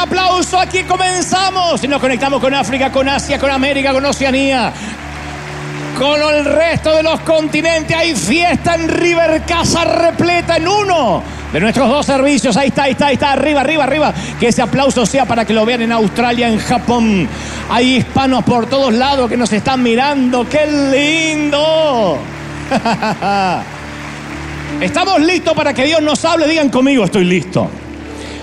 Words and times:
aplauso, 0.00 0.58
aquí 0.58 0.84
comenzamos 0.84 1.84
y 1.84 1.88
nos 1.88 2.00
conectamos 2.00 2.40
con 2.40 2.54
África, 2.54 2.90
con 2.90 3.08
Asia, 3.08 3.38
con 3.38 3.50
América, 3.50 3.92
con 3.92 4.04
Oceanía, 4.04 4.72
con 5.98 6.20
el 6.20 6.44
resto 6.44 6.96
de 6.96 7.02
los 7.02 7.20
continentes. 7.20 7.94
Hay 7.94 8.14
fiesta 8.14 8.76
en 8.76 8.88
River, 8.88 9.42
casa 9.46 9.84
repleta 9.84 10.56
en 10.56 10.66
uno 10.66 11.22
de 11.52 11.60
nuestros 11.60 11.88
dos 11.88 12.06
servicios. 12.06 12.56
Ahí 12.56 12.68
está, 12.68 12.84
ahí 12.84 12.92
está, 12.92 13.06
ahí 13.06 13.14
está, 13.14 13.32
arriba, 13.32 13.60
arriba, 13.60 13.84
arriba. 13.84 14.14
Que 14.38 14.48
ese 14.48 14.62
aplauso 14.62 15.04
sea 15.04 15.26
para 15.26 15.44
que 15.44 15.52
lo 15.52 15.66
vean 15.66 15.82
en 15.82 15.92
Australia, 15.92 16.48
en 16.48 16.58
Japón. 16.58 17.28
Hay 17.68 17.96
hispanos 17.96 18.42
por 18.44 18.66
todos 18.66 18.94
lados 18.94 19.28
que 19.28 19.36
nos 19.36 19.52
están 19.52 19.82
mirando. 19.82 20.48
¡Qué 20.48 21.36
lindo! 21.36 22.18
Estamos 24.80 25.20
listos 25.20 25.52
para 25.54 25.74
que 25.74 25.84
Dios 25.84 26.00
nos 26.00 26.24
hable. 26.24 26.48
Digan 26.48 26.70
conmigo, 26.70 27.04
estoy 27.04 27.24
listo. 27.24 27.68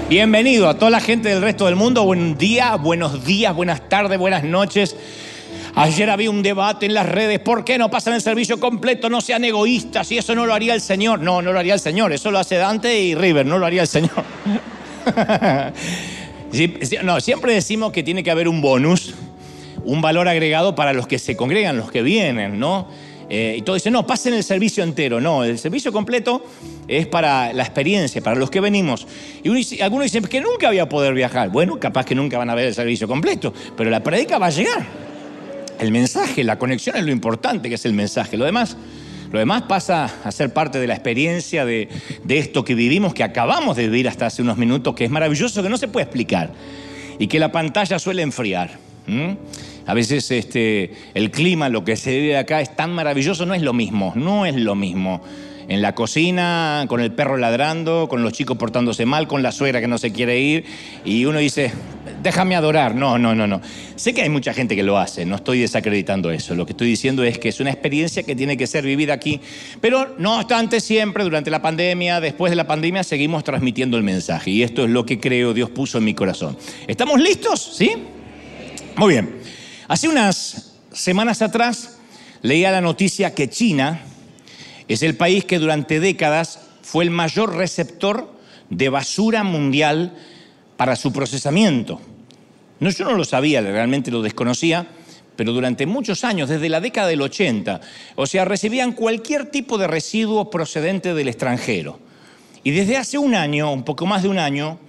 Bienvenido 0.09 0.69
a 0.69 0.75
toda 0.75 0.89
la 0.89 1.01
gente 1.01 1.27
del 1.27 1.41
resto 1.41 1.65
del 1.65 1.75
mundo. 1.75 2.05
Buen 2.05 2.37
día, 2.37 2.77
buenos 2.77 3.25
días, 3.25 3.53
buenas 3.53 3.89
tardes, 3.89 4.17
buenas 4.17 4.41
noches. 4.41 4.95
Ayer 5.75 6.09
había 6.09 6.29
un 6.29 6.41
debate 6.41 6.85
en 6.85 6.93
las 6.93 7.05
redes. 7.05 7.39
¿Por 7.39 7.65
qué 7.65 7.77
no 7.77 7.89
pasan 7.89 8.13
el 8.13 8.21
servicio 8.21 8.57
completo? 8.57 9.09
No 9.09 9.19
sean 9.19 9.43
egoístas. 9.43 10.09
Y 10.13 10.17
eso 10.17 10.33
no 10.33 10.45
lo 10.45 10.53
haría 10.53 10.73
el 10.73 10.79
Señor. 10.79 11.19
No, 11.19 11.41
no 11.41 11.51
lo 11.51 11.59
haría 11.59 11.73
el 11.73 11.81
Señor. 11.81 12.13
Eso 12.13 12.31
lo 12.31 12.39
hace 12.39 12.55
Dante 12.55 12.97
y 12.97 13.15
River. 13.15 13.45
No 13.45 13.57
lo 13.57 13.65
haría 13.65 13.81
el 13.81 13.87
Señor. 13.89 14.23
no, 17.03 17.19
siempre 17.19 17.53
decimos 17.53 17.91
que 17.91 18.01
tiene 18.01 18.23
que 18.23 18.31
haber 18.31 18.47
un 18.47 18.61
bonus, 18.61 19.13
un 19.83 20.01
valor 20.01 20.29
agregado 20.29 20.73
para 20.73 20.93
los 20.93 21.05
que 21.05 21.19
se 21.19 21.35
congregan, 21.35 21.75
los 21.75 21.91
que 21.91 22.01
vienen, 22.01 22.57
¿no? 22.57 22.87
Eh, 23.29 23.55
y 23.57 23.61
todos 23.61 23.77
dicen, 23.81 23.93
no, 23.93 24.07
pasen 24.07 24.33
el 24.33 24.43
servicio 24.43 24.83
entero. 24.83 25.19
No, 25.19 25.43
el 25.43 25.59
servicio 25.59 25.91
completo 25.91 26.43
es 26.87 27.07
para 27.07 27.51
la 27.53 27.63
experiencia, 27.63 28.21
para 28.21 28.35
los 28.35 28.49
que 28.49 28.61
venimos. 28.61 29.07
Y 29.43 29.81
algunos 29.81 30.05
dicen 30.05 30.23
que 30.23 30.41
nunca 30.41 30.67
voy 30.67 30.79
a 30.79 30.87
poder 30.87 31.13
viajar. 31.13 31.49
Bueno, 31.49 31.79
capaz 31.79 32.05
que 32.05 32.15
nunca 32.15 32.37
van 32.37 32.49
a 32.49 32.55
ver 32.55 32.67
el 32.67 32.73
servicio 32.73 33.07
completo, 33.07 33.53
pero 33.75 33.89
la 33.89 34.01
predica 34.01 34.37
va 34.37 34.47
a 34.47 34.51
llegar. 34.51 34.85
El 35.79 35.91
mensaje, 35.91 36.43
la 36.43 36.57
conexión 36.57 36.95
es 36.95 37.03
lo 37.03 37.11
importante 37.11 37.69
que 37.69 37.75
es 37.75 37.85
el 37.85 37.93
mensaje. 37.93 38.37
Lo 38.37 38.45
demás, 38.45 38.77
lo 39.31 39.39
demás 39.39 39.63
pasa 39.63 40.11
a 40.23 40.31
ser 40.31 40.53
parte 40.53 40.79
de 40.79 40.87
la 40.87 40.93
experiencia 40.93 41.65
de, 41.65 41.89
esto 42.29 42.63
que 42.63 42.75
vivimos, 42.75 43.13
que 43.13 43.23
acabamos 43.23 43.75
de 43.75 43.83
vivir 43.83 44.07
hasta 44.07 44.27
hace 44.27 44.41
unos 44.41 44.57
minutos, 44.57 44.95
que 44.95 45.05
es 45.05 45.11
maravilloso, 45.11 45.61
que 45.61 45.69
no 45.69 45.77
se 45.77 45.87
puede 45.87 46.05
explicar 46.05 46.51
y 47.19 47.27
que 47.27 47.39
la 47.39 47.51
pantalla 47.51 47.99
suele 47.99 48.21
enfriar. 48.21 48.71
A 49.87 49.93
veces 49.93 50.29
este, 50.31 50.91
el 51.13 51.31
clima, 51.31 51.69
lo 51.69 51.85
que 51.85 51.95
se 51.95 52.19
vive 52.19 52.37
acá 52.37 52.59
es 52.59 52.75
tan 52.75 52.93
maravilloso, 52.93 53.45
no 53.45 53.53
es 53.53 53.61
lo 53.61 53.71
mismo, 53.73 54.11
no 54.15 54.45
es 54.45 54.55
lo 54.55 54.75
mismo. 54.75 55.23
En 55.69 55.81
la 55.81 55.95
cocina, 55.95 56.85
con 56.87 57.01
el 57.01 57.11
perro 57.13 57.37
ladrando, 57.37 58.07
con 58.09 58.21
los 58.21 58.33
chicos 58.33 58.57
portándose 58.57 59.05
mal, 59.05 59.27
con 59.27 59.43
la 59.43 59.51
suegra 59.51 59.81
que 59.81 59.87
no 59.87 59.97
se 59.97 60.11
quiere 60.11 60.39
ir, 60.39 60.65
y 61.03 61.25
uno 61.25 61.39
dice, 61.39 61.71
déjame 62.21 62.55
adorar. 62.55 62.95
No, 62.95 63.17
no, 63.17 63.33
no, 63.33 63.47
no. 63.47 63.61
Sé 63.95 64.13
que 64.13 64.21
hay 64.21 64.29
mucha 64.29 64.53
gente 64.53 64.75
que 64.75 64.83
lo 64.83 64.97
hace, 64.97 65.25
no 65.25 65.35
estoy 65.35 65.59
desacreditando 65.59 66.31
eso. 66.31 66.53
Lo 66.53 66.65
que 66.65 66.73
estoy 66.73 66.87
diciendo 66.89 67.23
es 67.23 67.39
que 67.39 67.49
es 67.49 67.59
una 67.61 67.69
experiencia 67.69 68.23
que 68.23 68.35
tiene 68.35 68.57
que 68.57 68.67
ser 68.67 68.85
vivida 68.85 69.13
aquí. 69.13 69.39
Pero 69.79 70.15
no 70.17 70.37
obstante, 70.37 70.81
siempre 70.81 71.23
durante 71.23 71.49
la 71.49 71.61
pandemia, 71.61 72.19
después 72.19 72.49
de 72.49 72.57
la 72.57 72.67
pandemia, 72.67 73.03
seguimos 73.03 73.45
transmitiendo 73.45 73.95
el 73.95 74.03
mensaje. 74.03 74.51
Y 74.51 74.63
esto 74.63 74.83
es 74.83 74.89
lo 74.89 75.05
que 75.05 75.19
creo 75.19 75.53
Dios 75.53 75.69
puso 75.69 75.97
en 75.97 76.03
mi 76.03 76.13
corazón. 76.13 76.57
¿Estamos 76.87 77.21
listos? 77.21 77.71
¿Sí? 77.75 77.93
Muy 78.97 79.13
bien. 79.13 79.56
Hace 79.87 80.09
unas 80.09 80.73
semanas 80.91 81.41
atrás 81.41 81.97
leía 82.41 82.71
la 82.71 82.81
noticia 82.81 83.33
que 83.33 83.49
China 83.49 84.01
es 84.89 85.01
el 85.01 85.15
país 85.15 85.45
que 85.45 85.59
durante 85.59 86.01
décadas 86.01 86.59
fue 86.81 87.05
el 87.05 87.09
mayor 87.09 87.55
receptor 87.55 88.29
de 88.69 88.89
basura 88.89 89.43
mundial 89.43 90.13
para 90.75 90.97
su 90.97 91.13
procesamiento. 91.13 92.01
No, 92.81 92.89
yo 92.89 93.05
no 93.05 93.13
lo 93.13 93.23
sabía, 93.23 93.61
realmente 93.61 94.11
lo 94.11 94.21
desconocía, 94.21 94.87
pero 95.37 95.53
durante 95.53 95.85
muchos 95.85 96.25
años, 96.25 96.49
desde 96.49 96.67
la 96.67 96.81
década 96.81 97.07
del 97.07 97.21
80, 97.21 97.79
o 98.15 98.25
sea, 98.25 98.43
recibían 98.43 98.91
cualquier 98.91 99.45
tipo 99.51 99.77
de 99.77 99.87
residuo 99.87 100.49
procedente 100.49 101.13
del 101.13 101.29
extranjero. 101.29 101.97
Y 102.61 102.71
desde 102.71 102.97
hace 102.97 103.17
un 103.17 103.35
año, 103.35 103.71
un 103.71 103.83
poco 103.83 104.05
más 104.05 104.23
de 104.23 104.29
un 104.29 104.37
año, 104.37 104.79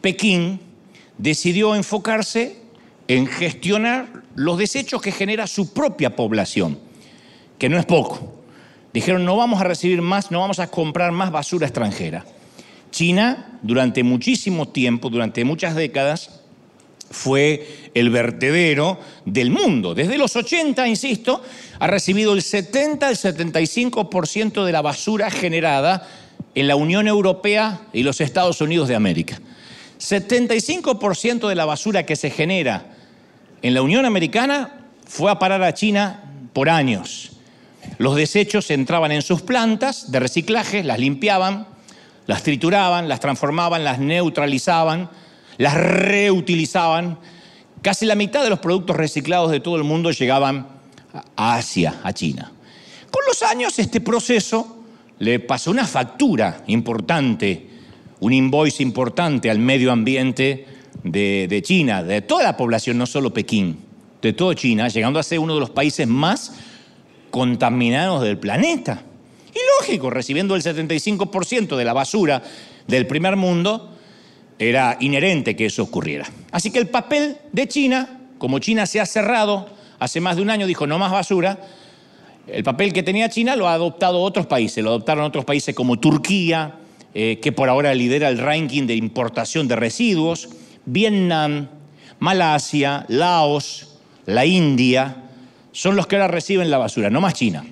Pekín 0.00 0.60
decidió 1.18 1.74
enfocarse 1.74 2.63
en 3.08 3.26
gestionar 3.26 4.22
los 4.34 4.58
desechos 4.58 5.02
que 5.02 5.12
genera 5.12 5.46
su 5.46 5.72
propia 5.72 6.16
población, 6.16 6.78
que 7.58 7.68
no 7.68 7.78
es 7.78 7.86
poco. 7.86 8.42
Dijeron, 8.92 9.24
no 9.24 9.36
vamos 9.36 9.60
a 9.60 9.64
recibir 9.64 10.00
más, 10.02 10.30
no 10.30 10.40
vamos 10.40 10.58
a 10.58 10.70
comprar 10.70 11.12
más 11.12 11.30
basura 11.30 11.66
extranjera. 11.66 12.24
China, 12.90 13.58
durante 13.62 14.04
muchísimo 14.04 14.68
tiempo, 14.68 15.10
durante 15.10 15.44
muchas 15.44 15.74
décadas, 15.74 16.40
fue 17.10 17.90
el 17.94 18.10
vertedero 18.10 18.98
del 19.24 19.50
mundo. 19.50 19.94
Desde 19.94 20.18
los 20.18 20.36
80, 20.36 20.86
insisto, 20.86 21.42
ha 21.78 21.86
recibido 21.86 22.34
el 22.34 22.42
70, 22.42 23.10
el 23.10 23.16
75% 23.16 24.64
de 24.64 24.72
la 24.72 24.82
basura 24.82 25.30
generada 25.30 26.08
en 26.54 26.68
la 26.68 26.76
Unión 26.76 27.08
Europea 27.08 27.82
y 27.92 28.02
los 28.02 28.20
Estados 28.20 28.60
Unidos 28.60 28.88
de 28.88 28.94
América. 28.94 29.40
75% 29.98 31.48
de 31.48 31.54
la 31.54 31.64
basura 31.64 32.04
que 32.04 32.16
se 32.16 32.30
genera 32.30 32.93
en 33.64 33.72
la 33.72 33.80
Unión 33.80 34.04
Americana 34.04 34.74
fue 35.06 35.30
a 35.30 35.38
parar 35.38 35.62
a 35.62 35.72
China 35.72 36.22
por 36.52 36.68
años. 36.68 37.30
Los 37.96 38.14
desechos 38.14 38.70
entraban 38.70 39.10
en 39.10 39.22
sus 39.22 39.40
plantas 39.40 40.12
de 40.12 40.20
reciclaje, 40.20 40.84
las 40.84 40.98
limpiaban, 40.98 41.66
las 42.26 42.42
trituraban, 42.42 43.08
las 43.08 43.20
transformaban, 43.20 43.82
las 43.82 43.98
neutralizaban, 43.98 45.08
las 45.56 45.72
reutilizaban. 45.78 47.18
Casi 47.80 48.04
la 48.04 48.16
mitad 48.16 48.44
de 48.44 48.50
los 48.50 48.58
productos 48.58 48.96
reciclados 48.96 49.50
de 49.50 49.60
todo 49.60 49.76
el 49.76 49.84
mundo 49.84 50.10
llegaban 50.10 50.68
a 51.34 51.54
Asia, 51.54 51.94
a 52.02 52.12
China. 52.12 52.52
Con 53.10 53.22
los 53.26 53.42
años 53.42 53.78
este 53.78 54.02
proceso 54.02 54.84
le 55.20 55.40
pasó 55.40 55.70
una 55.70 55.86
factura 55.86 56.64
importante, 56.66 57.70
un 58.20 58.34
invoice 58.34 58.82
importante 58.82 59.50
al 59.50 59.58
medio 59.58 59.90
ambiente 59.90 60.66
de, 61.04 61.60
China, 61.62 62.02
de 62.02 62.22
toda 62.22 62.42
la 62.42 62.56
población, 62.56 62.98
no 62.98 63.06
solo 63.06 63.32
Pekín, 63.32 63.78
de 64.20 64.32
toda 64.32 64.54
China, 64.54 64.88
llegando 64.88 65.18
a 65.18 65.22
ser 65.22 65.38
uno 65.38 65.54
de 65.54 65.60
los 65.60 65.70
países 65.70 66.08
más 66.08 66.54
contaminados 67.30 68.22
del 68.22 68.38
planeta. 68.38 69.02
Y 69.54 69.58
lógico, 69.78 70.10
recibiendo 70.10 70.56
el 70.56 70.62
75% 70.62 71.76
de 71.76 71.84
la 71.84 71.92
basura 71.92 72.42
del 72.88 73.06
primer 73.06 73.36
mundo, 73.36 73.92
era 74.58 74.96
inherente 75.00 75.54
que 75.54 75.66
eso 75.66 75.82
ocurriera. 75.82 76.26
Así 76.50 76.70
que 76.70 76.78
el 76.78 76.88
papel 76.88 77.36
de 77.52 77.68
China, 77.68 78.20
como 78.38 78.58
China 78.58 78.86
se 78.86 79.00
ha 79.00 79.06
cerrado 79.06 79.68
hace 79.98 80.20
más 80.20 80.36
de 80.36 80.42
un 80.42 80.50
año, 80.50 80.66
dijo 80.66 80.86
no 80.86 80.98
más 80.98 81.12
basura, 81.12 81.58
el 82.46 82.62
papel 82.62 82.92
que 82.92 83.02
tenía 83.02 83.28
China 83.28 83.56
lo 83.56 83.68
ha 83.68 83.74
adoptado 83.74 84.20
otros 84.20 84.46
países, 84.46 84.82
lo 84.82 84.90
adoptaron 84.90 85.24
otros 85.24 85.44
países 85.44 85.74
como 85.74 85.98
Turquía, 85.98 86.76
eh, 87.14 87.38
que 87.40 87.52
por 87.52 87.68
ahora 87.68 87.94
lidera 87.94 88.28
el 88.28 88.38
ranking 88.38 88.86
de 88.86 88.96
importación 88.96 89.68
de 89.68 89.76
residuos, 89.76 90.48
Vietnam, 90.86 91.68
Malasia, 92.18 93.04
Laos, 93.08 93.98
la 94.26 94.44
India, 94.44 95.16
son 95.72 95.96
los 95.96 96.06
que 96.06 96.16
ahora 96.16 96.28
reciben 96.28 96.70
la 96.70 96.78
basura, 96.78 97.10
no 97.10 97.20
más 97.20 97.34
China. 97.34 97.64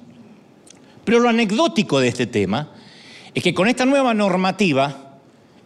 Pero 1.04 1.20
lo 1.20 1.28
anecdótico 1.28 2.00
de 2.00 2.08
este 2.08 2.26
tema 2.26 2.70
es 3.34 3.42
que 3.42 3.54
con 3.54 3.68
esta 3.68 3.86
nueva 3.86 4.14
normativa, 4.14 5.18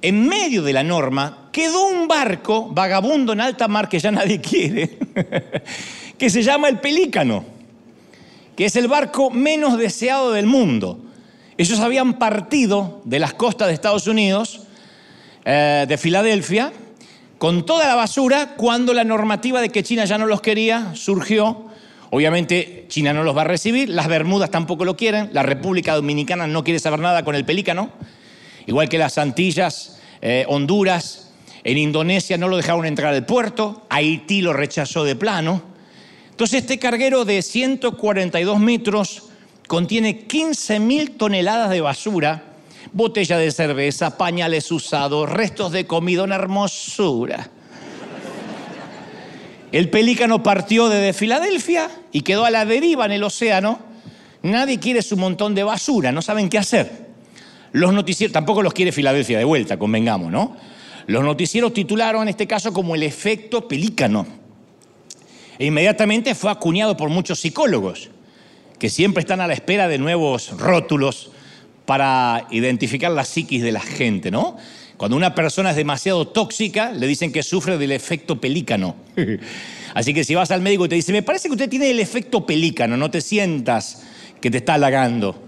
en 0.03 0.29
medio 0.29 0.63
de 0.63 0.73
la 0.73 0.83
norma, 0.83 1.49
quedó 1.53 1.87
un 1.87 2.07
barco 2.07 2.69
vagabundo 2.71 3.33
en 3.33 3.41
alta 3.41 3.69
mar 3.69 3.89
que 3.89 3.99
ya 3.99 4.11
nadie 4.11 4.41
quiere, 4.41 4.99
que 6.19 6.31
se 6.31 6.43
llama 6.43 6.69
el 6.69 6.79
Pelícano, 6.79 7.45
que 8.55 8.67
es 8.67 8.77
el 8.77 8.89
barco 8.89 9.31
menos 9.31 9.79
deseado 9.79 10.33
del 10.33 10.47
mundo. 10.47 11.01
Ellos 11.59 11.81
habían 11.81 12.19
partido 12.19 13.01
de 13.05 13.19
las 13.19 13.33
costas 13.35 13.69
de 13.69 13.75
Estados 13.75 14.07
Unidos, 14.07 14.63
eh, 15.45 15.87
de 15.89 15.99
Filadelfia, 15.99 16.73
con 17.39 17.67
toda 17.67 17.87
la 17.87 17.95
basura 17.95 18.55
cuando 18.57 18.95
la 18.95 19.05
normativa 19.05 19.61
de 19.61 19.69
que 19.69 19.83
China 19.83 20.05
ya 20.05 20.19
no 20.19 20.27
los 20.27 20.41
quería 20.41 20.95
surgió. 20.95 21.67
Obviamente 22.11 22.87
China 22.89 23.13
no 23.13 23.25
los 23.25 23.37
va 23.37 23.43
a 23.43 23.45
recibir, 23.45 23.89
las 23.89 24.09
Bermudas 24.09 24.51
tampoco 24.51 24.85
lo 24.85 24.97
quieren, 24.97 25.31
la 25.33 25.43
República 25.43 25.95
Dominicana 25.95 26.47
no 26.47 26.65
quiere 26.65 26.79
saber 26.79 27.01
nada 27.01 27.25
con 27.25 27.35
el 27.35 27.45
pelícano, 27.45 27.91
igual 28.67 28.89
que 28.89 28.97
las 28.97 29.19
Antillas, 29.19 30.01
eh, 30.23 30.45
Honduras, 30.49 31.33
en 31.65 31.79
Indonesia 31.79 32.39
no 32.39 32.47
lo 32.47 32.57
dejaron 32.57 32.87
entrar 32.87 33.13
al 33.13 33.27
puerto, 33.27 33.85
Haití 33.91 34.41
lo 34.41 34.53
rechazó 34.53 35.03
de 35.03 35.17
plano. 35.17 35.63
Entonces 36.31 36.63
este 36.63 36.79
carguero 36.79 37.25
de 37.25 37.43
142 37.43 38.61
metros 38.61 39.25
contiene 39.67 40.21
15 40.27 40.79
mil 40.79 41.11
toneladas 41.17 41.71
de 41.71 41.81
basura 41.81 42.45
botella 42.97 43.37
de 43.37 43.51
cerveza, 43.51 44.17
pañales 44.17 44.73
usados, 44.73 45.29
restos 45.29 45.71
de 45.71 45.87
comida, 45.87 46.23
una 46.23 46.37
hermosura. 46.37 47.51
El 49.71 49.91
pelícano 49.91 50.43
partió 50.43 50.89
desde 50.89 51.13
Filadelfia 51.13 51.91
y 52.11 52.23
quedó 52.23 52.47
a 52.47 52.51
la 52.51 52.65
deriva 52.65 53.05
en 53.05 53.13
el 53.13 53.23
océano. 53.23 53.81
Nadie 54.41 54.79
quiere 54.79 55.03
su 55.03 55.19
montón 55.19 55.55
de 55.55 55.63
basura, 55.63 56.11
no 56.11 56.23
saben 56.23 56.49
qué 56.49 56.57
hacer. 56.57 57.09
Los 57.73 57.93
noticieros, 57.93 58.33
tampoco 58.33 58.63
los 58.63 58.73
quiere 58.73 58.93
Filadelfia 58.93 59.37
de 59.37 59.45
vuelta, 59.45 59.79
convengamos, 59.79 60.33
¿no? 60.33 60.57
Los 61.07 61.23
noticieros 61.23 61.75
titularon 61.75 62.23
en 62.23 62.29
este 62.29 62.47
caso 62.47 62.73
como 62.73 62.95
el 62.95 63.03
efecto 63.03 63.69
pelícano. 63.69 64.27
E 65.59 65.67
inmediatamente 65.67 66.35
fue 66.35 66.51
acuñado 66.51 66.97
por 66.97 67.11
muchos 67.11 67.41
psicólogos, 67.41 68.09
que 68.79 68.89
siempre 68.89 69.21
están 69.21 69.43
a 69.43 69.47
la 69.47 69.53
espera 69.53 69.87
de 69.87 69.99
nuevos 69.99 70.57
rótulos 70.57 71.33
para 71.87 72.49
identificar 72.51 73.11
la 73.13 73.25
psiquis 73.25 73.63
de 73.63 73.73
la 73.73 73.81
gente, 73.81 74.31
¿no? 74.31 74.57
Cuando 74.97 75.17
una 75.17 75.35
persona 75.35 75.71
es 75.71 75.77
demasiado 75.77 76.27
tóxica, 76.27 76.91
le 76.91 77.07
dicen 77.07 77.33
que 77.33 77.43
sufre 77.43 77.79
del 77.79 77.93
efecto 77.93 78.41
pelícano. 78.41 78.97
Así 79.95 80.13
que 80.13 80.25
si 80.25 80.35
vas 80.35 80.51
al 80.51 80.63
médico 80.63 80.87
y 80.87 80.89
te 80.89 80.95
dice, 80.95 81.13
me 81.13 81.23
parece 81.23 81.49
que 81.49 81.53
usted 81.53 81.69
tiene 81.69 81.91
el 81.91 82.01
efecto 82.01 82.45
pelícano, 82.45 82.97
no 82.97 83.11
te 83.11 83.21
sientas 83.21 84.03
que 84.41 84.51
te 84.51 84.59
está 84.59 84.75
halagando. 84.75 85.43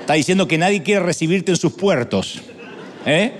Está 0.00 0.14
diciendo 0.14 0.48
que 0.48 0.58
nadie 0.58 0.82
quiere 0.82 1.00
recibirte 1.00 1.52
en 1.52 1.58
sus 1.58 1.72
puertos. 1.72 2.40
¿eh? 3.04 3.32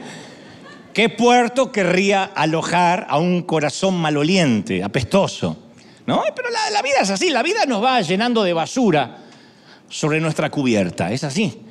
¿Qué 0.93 1.09
puerto 1.09 1.73
querría 1.73 2.25
alojar 2.25 3.07
a 3.09 3.19
un 3.19 3.43
corazón 3.43 3.97
maloliente, 3.97 4.83
apestoso? 4.83 5.57
¿No? 6.07 6.23
Pero 6.35 6.51
la, 6.51 6.71
la 6.71 6.83
vida 6.83 6.97
es 7.03 7.11
así, 7.11 7.31
la 7.31 7.43
vida 7.43 7.67
nos 7.67 7.83
va 7.83 8.01
llenando 8.01 8.45
de 8.45 8.53
basura 8.53 9.19
sobre 9.89 10.21
nuestra 10.21 10.51
cubierta, 10.51 11.13
es 11.13 11.25
así 11.25 11.67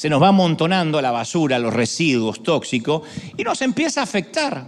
se 0.00 0.08
nos 0.08 0.22
va 0.22 0.28
amontonando 0.28 1.02
la 1.02 1.10
basura, 1.10 1.58
los 1.58 1.74
residuos 1.74 2.42
tóxicos 2.42 3.02
y 3.36 3.44
nos 3.44 3.60
empieza 3.60 4.00
a 4.00 4.04
afectar. 4.04 4.64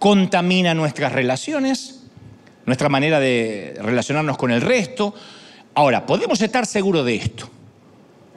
Contamina 0.00 0.74
nuestras 0.74 1.12
relaciones, 1.12 2.02
nuestra 2.66 2.88
manera 2.88 3.20
de 3.20 3.78
relacionarnos 3.80 4.36
con 4.36 4.50
el 4.50 4.60
resto. 4.60 5.14
Ahora, 5.74 6.04
podemos 6.04 6.42
estar 6.42 6.66
seguros 6.66 7.06
de 7.06 7.14
esto. 7.14 7.48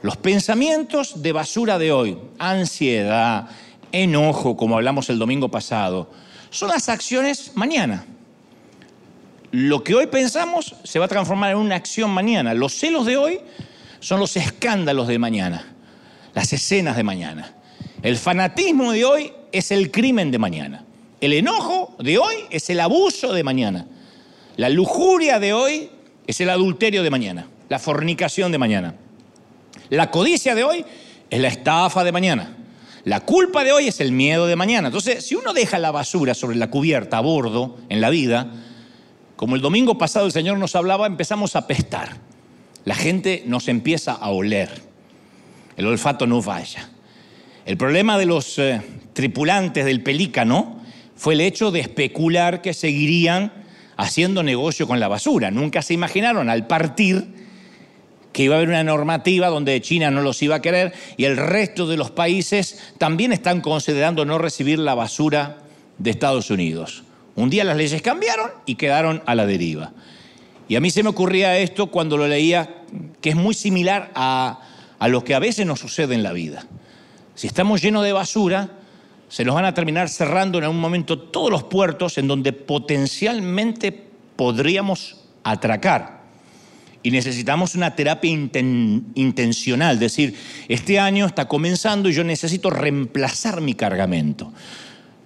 Los 0.02 0.16
pensamientos 0.16 1.24
de 1.24 1.32
basura 1.32 1.76
de 1.76 1.90
hoy, 1.90 2.16
ansiedad, 2.38 3.48
enojo, 3.90 4.56
como 4.56 4.76
hablamos 4.76 5.10
el 5.10 5.18
domingo 5.18 5.48
pasado, 5.48 6.08
son 6.50 6.68
las 6.68 6.88
acciones 6.88 7.50
mañana. 7.56 8.06
Lo 9.50 9.82
que 9.82 9.96
hoy 9.96 10.06
pensamos 10.06 10.76
se 10.84 11.00
va 11.00 11.06
a 11.06 11.08
transformar 11.08 11.50
en 11.50 11.56
una 11.56 11.74
acción 11.74 12.12
mañana. 12.12 12.54
Los 12.54 12.74
celos 12.74 13.06
de 13.06 13.16
hoy 13.16 13.40
son 13.98 14.20
los 14.20 14.36
escándalos 14.36 15.08
de 15.08 15.18
mañana 15.18 15.72
las 16.34 16.52
escenas 16.52 16.96
de 16.96 17.02
mañana. 17.02 17.54
El 18.02 18.16
fanatismo 18.16 18.92
de 18.92 19.04
hoy 19.04 19.32
es 19.52 19.70
el 19.70 19.90
crimen 19.90 20.30
de 20.30 20.38
mañana. 20.38 20.84
El 21.20 21.32
enojo 21.32 21.94
de 22.00 22.18
hoy 22.18 22.34
es 22.50 22.68
el 22.70 22.80
abuso 22.80 23.32
de 23.32 23.44
mañana. 23.44 23.86
La 24.56 24.68
lujuria 24.68 25.38
de 25.38 25.52
hoy 25.52 25.90
es 26.26 26.40
el 26.40 26.50
adulterio 26.50 27.02
de 27.02 27.10
mañana, 27.10 27.46
la 27.68 27.78
fornicación 27.78 28.50
de 28.50 28.58
mañana. 28.58 28.94
La 29.88 30.10
codicia 30.10 30.54
de 30.54 30.64
hoy 30.64 30.84
es 31.30 31.40
la 31.40 31.48
estafa 31.48 32.02
de 32.04 32.12
mañana. 32.12 32.56
La 33.04 33.20
culpa 33.20 33.64
de 33.64 33.72
hoy 33.72 33.88
es 33.88 34.00
el 34.00 34.12
miedo 34.12 34.46
de 34.46 34.56
mañana. 34.56 34.88
Entonces, 34.88 35.24
si 35.24 35.34
uno 35.34 35.52
deja 35.52 35.78
la 35.78 35.90
basura 35.90 36.34
sobre 36.34 36.56
la 36.56 36.70
cubierta 36.70 37.18
a 37.18 37.20
bordo 37.20 37.76
en 37.88 38.00
la 38.00 38.10
vida, 38.10 38.50
como 39.36 39.56
el 39.56 39.62
domingo 39.62 39.98
pasado 39.98 40.26
el 40.26 40.32
Señor 40.32 40.58
nos 40.58 40.76
hablaba, 40.76 41.06
empezamos 41.06 41.56
a 41.56 41.66
pestar. 41.66 42.16
La 42.84 42.94
gente 42.94 43.44
nos 43.46 43.68
empieza 43.68 44.12
a 44.12 44.30
oler 44.30 44.91
el 45.76 45.86
olfato 45.86 46.26
no 46.26 46.42
vaya. 46.42 46.88
El 47.64 47.76
problema 47.76 48.18
de 48.18 48.26
los 48.26 48.58
eh, 48.58 48.80
tripulantes 49.12 49.84
del 49.84 50.02
pelícano 50.02 50.80
fue 51.16 51.34
el 51.34 51.40
hecho 51.40 51.70
de 51.70 51.80
especular 51.80 52.62
que 52.62 52.74
seguirían 52.74 53.52
haciendo 53.96 54.42
negocio 54.42 54.88
con 54.88 54.98
la 54.98 55.08
basura. 55.08 55.50
Nunca 55.50 55.82
se 55.82 55.94
imaginaron 55.94 56.50
al 56.50 56.66
partir 56.66 57.42
que 58.32 58.44
iba 58.44 58.54
a 58.54 58.58
haber 58.58 58.70
una 58.70 58.82
normativa 58.82 59.48
donde 59.48 59.80
China 59.80 60.10
no 60.10 60.22
los 60.22 60.42
iba 60.42 60.56
a 60.56 60.62
querer 60.62 60.92
y 61.16 61.24
el 61.24 61.36
resto 61.36 61.86
de 61.86 61.96
los 61.96 62.10
países 62.10 62.80
también 62.98 63.32
están 63.32 63.60
considerando 63.60 64.24
no 64.24 64.38
recibir 64.38 64.78
la 64.78 64.94
basura 64.94 65.58
de 65.98 66.10
Estados 66.10 66.50
Unidos. 66.50 67.04
Un 67.36 67.50
día 67.50 67.64
las 67.64 67.76
leyes 67.76 68.02
cambiaron 68.02 68.50
y 68.66 68.74
quedaron 68.74 69.22
a 69.26 69.34
la 69.34 69.46
deriva. 69.46 69.92
Y 70.68 70.76
a 70.76 70.80
mí 70.80 70.90
se 70.90 71.02
me 71.02 71.10
ocurría 71.10 71.58
esto 71.58 71.88
cuando 71.88 72.16
lo 72.16 72.26
leía, 72.26 72.82
que 73.20 73.30
es 73.30 73.36
muy 73.36 73.54
similar 73.54 74.10
a 74.14 74.60
a 75.02 75.08
lo 75.08 75.24
que 75.24 75.34
a 75.34 75.40
veces 75.40 75.66
nos 75.66 75.80
sucede 75.80 76.14
en 76.14 76.22
la 76.22 76.32
vida. 76.32 76.64
Si 77.34 77.48
estamos 77.48 77.82
llenos 77.82 78.04
de 78.04 78.12
basura, 78.12 78.70
se 79.28 79.44
nos 79.44 79.56
van 79.56 79.64
a 79.64 79.74
terminar 79.74 80.08
cerrando 80.08 80.58
en 80.58 80.64
algún 80.64 80.78
momento 80.78 81.18
todos 81.18 81.50
los 81.50 81.64
puertos 81.64 82.18
en 82.18 82.28
donde 82.28 82.52
potencialmente 82.52 83.90
podríamos 84.36 85.16
atracar. 85.42 86.22
Y 87.02 87.10
necesitamos 87.10 87.74
una 87.74 87.96
terapia 87.96 88.30
intencional, 88.30 89.98
decir, 89.98 90.36
este 90.68 91.00
año 91.00 91.26
está 91.26 91.48
comenzando 91.48 92.08
y 92.08 92.12
yo 92.12 92.22
necesito 92.22 92.70
reemplazar 92.70 93.60
mi 93.60 93.74
cargamento. 93.74 94.52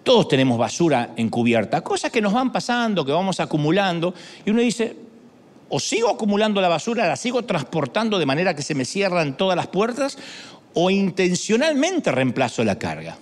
Todos 0.03 0.27
tenemos 0.29 0.57
basura 0.57 1.11
encubierta, 1.19 1.83
cosas 1.83 2.11
que 2.11 2.23
nos 2.23 2.33
van 2.33 2.51
pasando, 2.51 3.05
que 3.05 3.13
vamos 3.13 3.41
acumulando, 3.41 4.15
y 4.47 4.49
uno 4.49 4.63
dice, 4.63 4.97
o 5.69 5.81
sigo 5.81 6.11
acumulando 6.11 6.61
la 6.61 6.69
basura, 6.69 7.09
la 7.09 7.17
sigo 7.17 7.43
transportando 7.45 8.19
de 8.19 8.27
manera 8.27 8.55
que 8.55 8.63
se 8.63 8.75
me 8.75 8.85
cierran 8.85 9.37
todas 9.37 9.57
las 9.57 9.67
puertas, 9.67 10.19
o 10.75 10.91
intencionalmente 10.91 12.13
reemplazo 12.13 12.63
la 12.63 12.79
carga. 12.79 13.17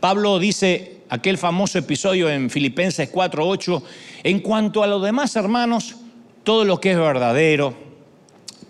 Pablo 0.00 0.38
dice 0.38 1.02
aquel 1.08 1.38
famoso 1.38 1.78
episodio 1.78 2.28
en 2.28 2.50
Filipenses 2.50 3.10
4:8, 3.10 3.82
en 4.24 4.40
cuanto 4.40 4.82
a 4.82 4.86
los 4.86 5.02
demás 5.02 5.34
hermanos, 5.36 5.96
todo 6.42 6.64
lo 6.64 6.80
que 6.80 6.92
es 6.92 6.98
verdadero, 6.98 7.74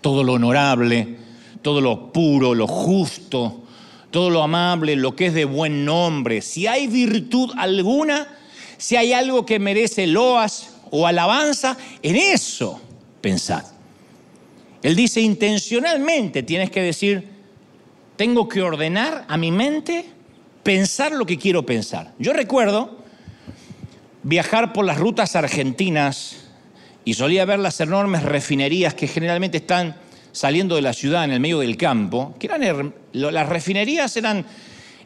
todo 0.01 0.23
lo 0.23 0.33
honorable, 0.33 1.17
todo 1.61 1.81
lo 1.81 2.13
puro, 2.13 2.53
lo 2.53 2.67
justo, 2.67 3.63
todo 4.11 4.29
lo 4.29 4.43
amable, 4.43 4.95
lo 4.95 5.15
que 5.15 5.27
es 5.27 5.33
de 5.33 5.45
buen 5.45 5.83
nombre, 5.83 6.41
si 6.41 6.67
hay 6.67 6.87
virtud 6.87 7.51
alguna, 7.57 8.27
si 8.77 8.95
hay 8.95 9.11
algo 9.11 9.45
que 9.45 9.59
merece 9.59 10.07
loas 10.07 10.75
o 10.91 11.05
alabanza, 11.05 11.77
en 12.01 12.15
eso 12.15 12.79
pensad. 13.21 13.65
Él 14.81 14.95
dice 14.95 15.21
intencionalmente, 15.21 16.43
tienes 16.43 16.69
que 16.69 16.81
decir, 16.81 17.27
tengo 18.15 18.47
que 18.47 18.61
ordenar 18.61 19.25
a 19.27 19.37
mi 19.37 19.51
mente 19.51 20.05
pensar 20.63 21.11
lo 21.11 21.25
que 21.25 21.37
quiero 21.37 21.65
pensar. 21.65 22.13
Yo 22.19 22.33
recuerdo 22.33 22.99
viajar 24.23 24.73
por 24.73 24.85
las 24.85 24.97
rutas 24.97 25.35
argentinas 25.35 26.37
y 27.05 27.13
solía 27.13 27.45
ver 27.45 27.59
las 27.59 27.79
enormes 27.79 28.23
refinerías 28.23 28.93
que 28.93 29.07
generalmente 29.07 29.57
están 29.57 29.95
saliendo 30.31 30.75
de 30.75 30.81
la 30.81 30.93
ciudad 30.93 31.23
en 31.23 31.31
el 31.31 31.39
medio 31.39 31.59
del 31.59 31.75
campo, 31.75 32.35
que 32.39 32.47
eran, 32.47 32.93
las 33.13 33.49
refinerías 33.49 34.15
eran 34.15 34.45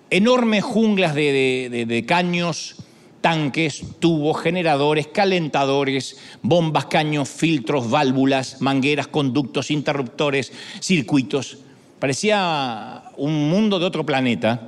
enormes 0.09 0.63
junglas 0.63 1.15
de, 1.15 1.85
de 1.87 2.05
caños 2.05 2.75
tanques, 3.23 3.83
tubos, 3.99 4.41
generadores, 4.41 5.07
calentadores, 5.07 6.17
bombas, 6.41 6.87
caños, 6.87 7.29
filtros, 7.29 7.89
válvulas, 7.89 8.59
mangueras, 8.59 9.07
conductos, 9.07 9.71
interruptores, 9.71 10.51
circuitos. 10.81 11.59
Parecía 11.99 13.01
un 13.15 13.49
mundo 13.49 13.79
de 13.79 13.85
otro 13.85 14.05
planeta. 14.05 14.67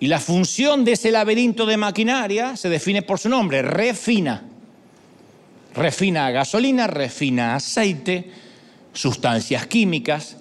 Y 0.00 0.06
la 0.06 0.20
función 0.20 0.86
de 0.86 0.92
ese 0.92 1.10
laberinto 1.10 1.66
de 1.66 1.76
maquinaria 1.76 2.56
se 2.56 2.70
define 2.70 3.02
por 3.02 3.18
su 3.18 3.28
nombre, 3.28 3.60
refina. 3.60 4.44
Refina 5.74 6.30
gasolina, 6.30 6.86
refina 6.86 7.56
aceite, 7.56 8.30
sustancias 8.94 9.66
químicas. 9.66 10.38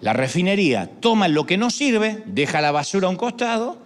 La 0.00 0.14
refinería 0.14 0.88
toma 1.00 1.28
lo 1.28 1.44
que 1.44 1.58
no 1.58 1.68
sirve, 1.68 2.22
deja 2.24 2.62
la 2.62 2.72
basura 2.72 3.08
a 3.08 3.10
un 3.10 3.16
costado 3.16 3.83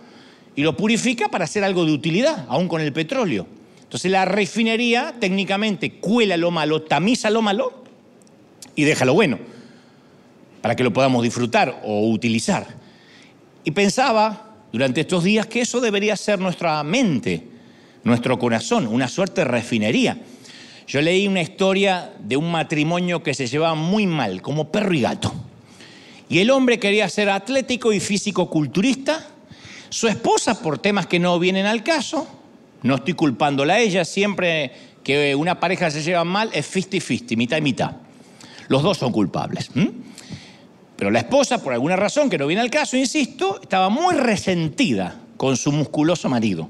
y 0.59 0.63
lo 0.63 0.77
purifica 0.77 1.29
para 1.29 1.45
hacer 1.45 1.63
algo 1.63 1.85
de 1.85 1.93
utilidad, 1.93 2.45
aún 2.49 2.67
con 2.67 2.81
el 2.81 2.93
petróleo. 2.93 3.47
Entonces 3.81 4.11
la 4.11 4.25
refinería 4.25 5.15
técnicamente 5.21 5.93
cuela 5.93 6.37
lo 6.37 6.51
malo, 6.51 6.83
tamiza 6.83 7.31
lo 7.31 7.43
malo 7.43 7.85
y 8.75 8.83
deja 8.83 9.05
lo 9.05 9.15
bueno, 9.15 9.39
para 10.61 10.75
que 10.75 10.83
lo 10.83 10.93
podamos 10.93 11.23
disfrutar 11.23 11.81
o 11.85 12.11
utilizar. 12.11 12.67
Y 13.63 13.71
pensaba 13.71 14.57
durante 14.73 15.03
estos 15.03 15.23
días 15.23 15.47
que 15.47 15.61
eso 15.61 15.81
debería 15.81 16.17
ser 16.17 16.41
nuestra 16.41 16.83
mente, 16.83 17.47
nuestro 18.03 18.37
corazón, 18.37 18.89
una 18.89 19.07
suerte 19.07 19.43
de 19.43 19.45
refinería. 19.45 20.19
Yo 20.89 21.01
leí 21.01 21.29
una 21.29 21.41
historia 21.41 22.15
de 22.19 22.37
un 22.37 22.51
matrimonio 22.51 23.23
que 23.23 23.33
se 23.33 23.47
llevaba 23.47 23.77
muy 23.77 24.09
mal, 24.09 24.43
como 24.43 24.73
perro 24.73 24.93
y 24.93 25.03
gato. 25.03 25.33
Y 26.29 26.41
el 26.41 26.51
hombre 26.51 26.81
quería 26.81 27.09
ser 27.09 27.31
atlético 27.31 27.93
y 27.93 28.01
físico-culturista, 28.01 29.38
su 29.91 30.09
esposa, 30.09 30.61
por 30.61 30.79
temas 30.79 31.07
que 31.07 31.19
no 31.19 31.39
vienen 31.39 31.67
al 31.67 31.83
caso, 31.83 32.27
no 32.83 32.97
estoy 32.97 33.15
culpándola 33.15 33.75
a 33.75 33.79
ella, 33.79 34.05
siempre 34.05 34.73
que 35.03 35.35
una 35.35 35.59
pareja 35.59 35.91
se 35.91 36.03
lleva 36.03 36.25
mal 36.25 36.51
es 36.53 36.75
50-50, 36.75 37.37
mitad 37.37 37.57
y 37.57 37.63
mitad. 37.63 37.93
Los 38.69 38.83
dos 38.83 38.99
son 38.99 39.13
culpables. 39.13 39.71
Pero 40.97 41.11
la 41.11 41.21
esposa, 41.21 41.63
por 41.63 41.73
alguna 41.73 41.97
razón 41.97 42.29
que 42.29 42.39
no 42.39 42.47
viene 42.47 42.61
al 42.61 42.71
caso, 42.71 42.97
insisto, 42.97 43.61
estaba 43.63 43.89
muy 43.89 44.15
resentida 44.17 45.17
con 45.37 45.57
su 45.57 45.73
musculoso 45.73 46.29
marido. 46.29 46.69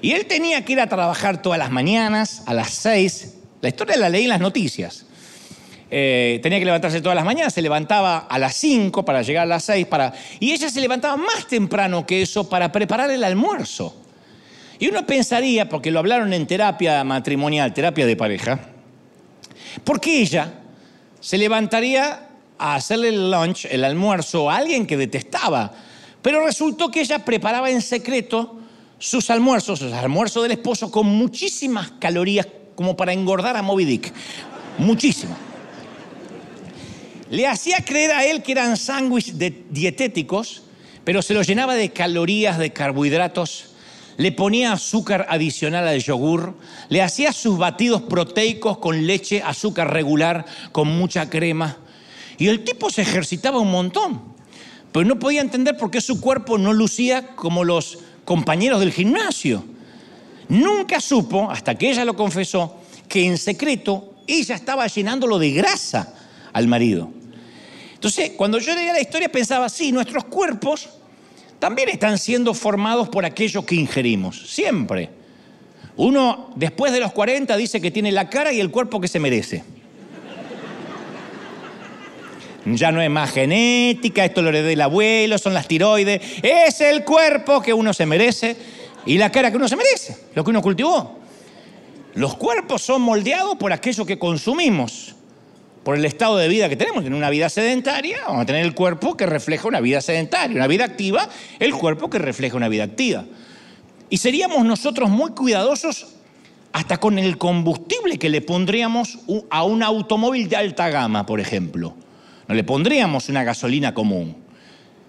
Y 0.00 0.12
él 0.12 0.26
tenía 0.26 0.64
que 0.64 0.72
ir 0.72 0.80
a 0.80 0.86
trabajar 0.86 1.42
todas 1.42 1.58
las 1.58 1.70
mañanas, 1.70 2.42
a 2.46 2.54
las 2.54 2.70
seis. 2.70 3.34
La 3.60 3.68
historia 3.68 3.96
la 3.96 4.08
leí 4.08 4.24
en 4.24 4.30
las 4.30 4.40
noticias. 4.40 5.04
Eh, 5.90 6.38
tenía 6.42 6.58
que 6.58 6.66
levantarse 6.66 7.00
todas 7.00 7.16
las 7.16 7.24
mañanas, 7.24 7.54
se 7.54 7.62
levantaba 7.62 8.18
a 8.18 8.38
las 8.38 8.54
5 8.56 9.04
para 9.04 9.22
llegar 9.22 9.44
a 9.44 9.46
las 9.46 9.64
6, 9.64 9.86
para... 9.86 10.12
y 10.38 10.52
ella 10.52 10.68
se 10.68 10.80
levantaba 10.80 11.16
más 11.16 11.46
temprano 11.46 12.04
que 12.04 12.22
eso 12.22 12.48
para 12.48 12.70
preparar 12.70 13.10
el 13.10 13.24
almuerzo. 13.24 13.94
Y 14.78 14.88
uno 14.88 15.06
pensaría, 15.06 15.68
porque 15.68 15.90
lo 15.90 15.98
hablaron 15.98 16.32
en 16.32 16.46
terapia 16.46 17.02
matrimonial, 17.04 17.72
terapia 17.72 18.06
de 18.06 18.16
pareja, 18.16 18.60
porque 19.82 20.20
ella 20.20 20.52
se 21.20 21.38
levantaría 21.38 22.28
a 22.58 22.74
hacerle 22.74 23.08
el 23.08 23.30
lunch, 23.30 23.66
el 23.70 23.84
almuerzo, 23.84 24.50
a 24.50 24.56
alguien 24.56 24.86
que 24.86 24.96
detestaba. 24.96 25.72
Pero 26.20 26.44
resultó 26.44 26.90
que 26.90 27.00
ella 27.00 27.24
preparaba 27.24 27.70
en 27.70 27.80
secreto 27.80 28.58
sus 28.98 29.30
almuerzos, 29.30 29.80
el 29.82 29.94
almuerzo 29.94 30.42
del 30.42 30.52
esposo, 30.52 30.90
con 30.90 31.06
muchísimas 31.06 31.92
calorías 31.92 32.46
como 32.74 32.96
para 32.96 33.12
engordar 33.12 33.56
a 33.56 33.62
Moby 33.62 33.84
Dick. 33.84 34.12
Muchísimas. 34.78 35.47
Le 37.30 37.46
hacía 37.46 37.84
creer 37.84 38.12
a 38.12 38.24
él 38.24 38.42
que 38.42 38.52
eran 38.52 38.76
sándwiches 38.76 39.34
dietéticos, 39.70 40.62
pero 41.04 41.22
se 41.22 41.34
los 41.34 41.46
llenaba 41.46 41.74
de 41.74 41.90
calorías, 41.90 42.58
de 42.58 42.72
carbohidratos, 42.72 43.68
le 44.18 44.32
ponía 44.32 44.72
azúcar 44.72 45.26
adicional 45.28 45.86
al 45.86 46.02
yogur, 46.02 46.54
le 46.88 47.02
hacía 47.02 47.32
sus 47.32 47.56
batidos 47.56 48.02
proteicos 48.02 48.78
con 48.78 49.06
leche, 49.06 49.42
azúcar 49.42 49.92
regular, 49.92 50.44
con 50.72 50.88
mucha 50.88 51.30
crema. 51.30 51.76
Y 52.36 52.48
el 52.48 52.64
tipo 52.64 52.90
se 52.90 53.02
ejercitaba 53.02 53.60
un 53.60 53.70
montón, 53.70 54.20
pero 54.90 55.04
no 55.04 55.18
podía 55.18 55.40
entender 55.40 55.76
por 55.76 55.90
qué 55.90 56.00
su 56.00 56.20
cuerpo 56.20 56.58
no 56.58 56.72
lucía 56.72 57.28
como 57.36 57.62
los 57.62 57.98
compañeros 58.24 58.80
del 58.80 58.92
gimnasio. 58.92 59.64
Nunca 60.48 61.00
supo, 61.00 61.50
hasta 61.50 61.76
que 61.76 61.90
ella 61.90 62.04
lo 62.04 62.16
confesó, 62.16 62.76
que 63.08 63.24
en 63.24 63.38
secreto 63.38 64.14
ella 64.26 64.56
estaba 64.56 64.86
llenándolo 64.88 65.38
de 65.38 65.52
grasa 65.52 66.14
al 66.52 66.66
marido. 66.66 67.17
Entonces, 67.98 68.30
cuando 68.36 68.60
yo 68.60 68.76
leía 68.76 68.92
la 68.92 69.00
historia 69.00 69.28
pensaba, 69.28 69.68
sí, 69.68 69.90
nuestros 69.90 70.22
cuerpos 70.22 70.88
también 71.58 71.88
están 71.88 72.16
siendo 72.16 72.54
formados 72.54 73.08
por 73.08 73.24
aquello 73.24 73.66
que 73.66 73.74
ingerimos, 73.74 74.48
siempre. 74.48 75.10
Uno, 75.96 76.52
después 76.54 76.92
de 76.92 77.00
los 77.00 77.10
40, 77.10 77.56
dice 77.56 77.80
que 77.80 77.90
tiene 77.90 78.12
la 78.12 78.30
cara 78.30 78.52
y 78.52 78.60
el 78.60 78.70
cuerpo 78.70 79.00
que 79.00 79.08
se 79.08 79.18
merece. 79.18 79.64
Ya 82.66 82.92
no 82.92 83.02
es 83.02 83.10
más 83.10 83.32
genética, 83.32 84.24
esto 84.24 84.42
lo 84.42 84.50
heredé 84.50 84.74
el 84.74 84.80
abuelo, 84.80 85.36
son 85.36 85.52
las 85.52 85.66
tiroides. 85.66 86.22
Es 86.40 86.80
el 86.80 87.02
cuerpo 87.02 87.60
que 87.60 87.72
uno 87.72 87.92
se 87.92 88.06
merece 88.06 88.56
y 89.06 89.18
la 89.18 89.32
cara 89.32 89.50
que 89.50 89.56
uno 89.56 89.66
se 89.66 89.74
merece, 89.74 90.16
lo 90.36 90.44
que 90.44 90.50
uno 90.50 90.62
cultivó. 90.62 91.18
Los 92.14 92.36
cuerpos 92.36 92.80
son 92.80 93.02
moldeados 93.02 93.56
por 93.56 93.72
aquello 93.72 94.06
que 94.06 94.20
consumimos 94.20 95.16
por 95.88 95.96
el 95.96 96.04
estado 96.04 96.36
de 96.36 96.48
vida 96.48 96.68
que 96.68 96.76
tenemos. 96.76 97.02
En 97.06 97.14
una 97.14 97.30
vida 97.30 97.48
sedentaria, 97.48 98.18
vamos 98.26 98.42
a 98.42 98.44
tener 98.44 98.62
el 98.62 98.74
cuerpo 98.74 99.16
que 99.16 99.24
refleja 99.24 99.68
una 99.68 99.80
vida 99.80 100.02
sedentaria. 100.02 100.54
Una 100.54 100.66
vida 100.66 100.84
activa, 100.84 101.26
el 101.58 101.72
cuerpo 101.72 102.10
que 102.10 102.18
refleja 102.18 102.58
una 102.58 102.68
vida 102.68 102.84
activa. 102.84 103.24
Y 104.10 104.18
seríamos 104.18 104.66
nosotros 104.66 105.08
muy 105.08 105.30
cuidadosos 105.30 106.08
hasta 106.74 106.98
con 106.98 107.18
el 107.18 107.38
combustible 107.38 108.18
que 108.18 108.28
le 108.28 108.42
pondríamos 108.42 109.18
a 109.48 109.64
un 109.64 109.82
automóvil 109.82 110.50
de 110.50 110.56
alta 110.56 110.90
gama, 110.90 111.24
por 111.24 111.40
ejemplo. 111.40 111.94
No 112.48 112.54
le 112.54 112.64
pondríamos 112.64 113.30
una 113.30 113.42
gasolina 113.42 113.94
común. 113.94 114.36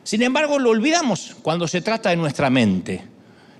Sin 0.06 0.22
embargo, 0.22 0.60
lo 0.60 0.70
olvidamos 0.70 1.36
cuando 1.42 1.68
se 1.68 1.82
trata 1.82 2.12
de 2.12 2.16
nuestra 2.16 2.50
mente. 2.50 3.04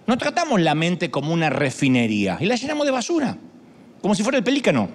No 0.08 0.18
tratamos 0.18 0.62
la 0.62 0.74
mente 0.74 1.12
como 1.12 1.34
una 1.34 1.50
refinería 1.50 2.38
y 2.40 2.46
la 2.46 2.56
llenamos 2.56 2.86
de 2.86 2.92
basura, 2.92 3.38
como 4.02 4.16
si 4.16 4.24
fuera 4.24 4.38
el 4.38 4.44
pelícano. 4.46 4.88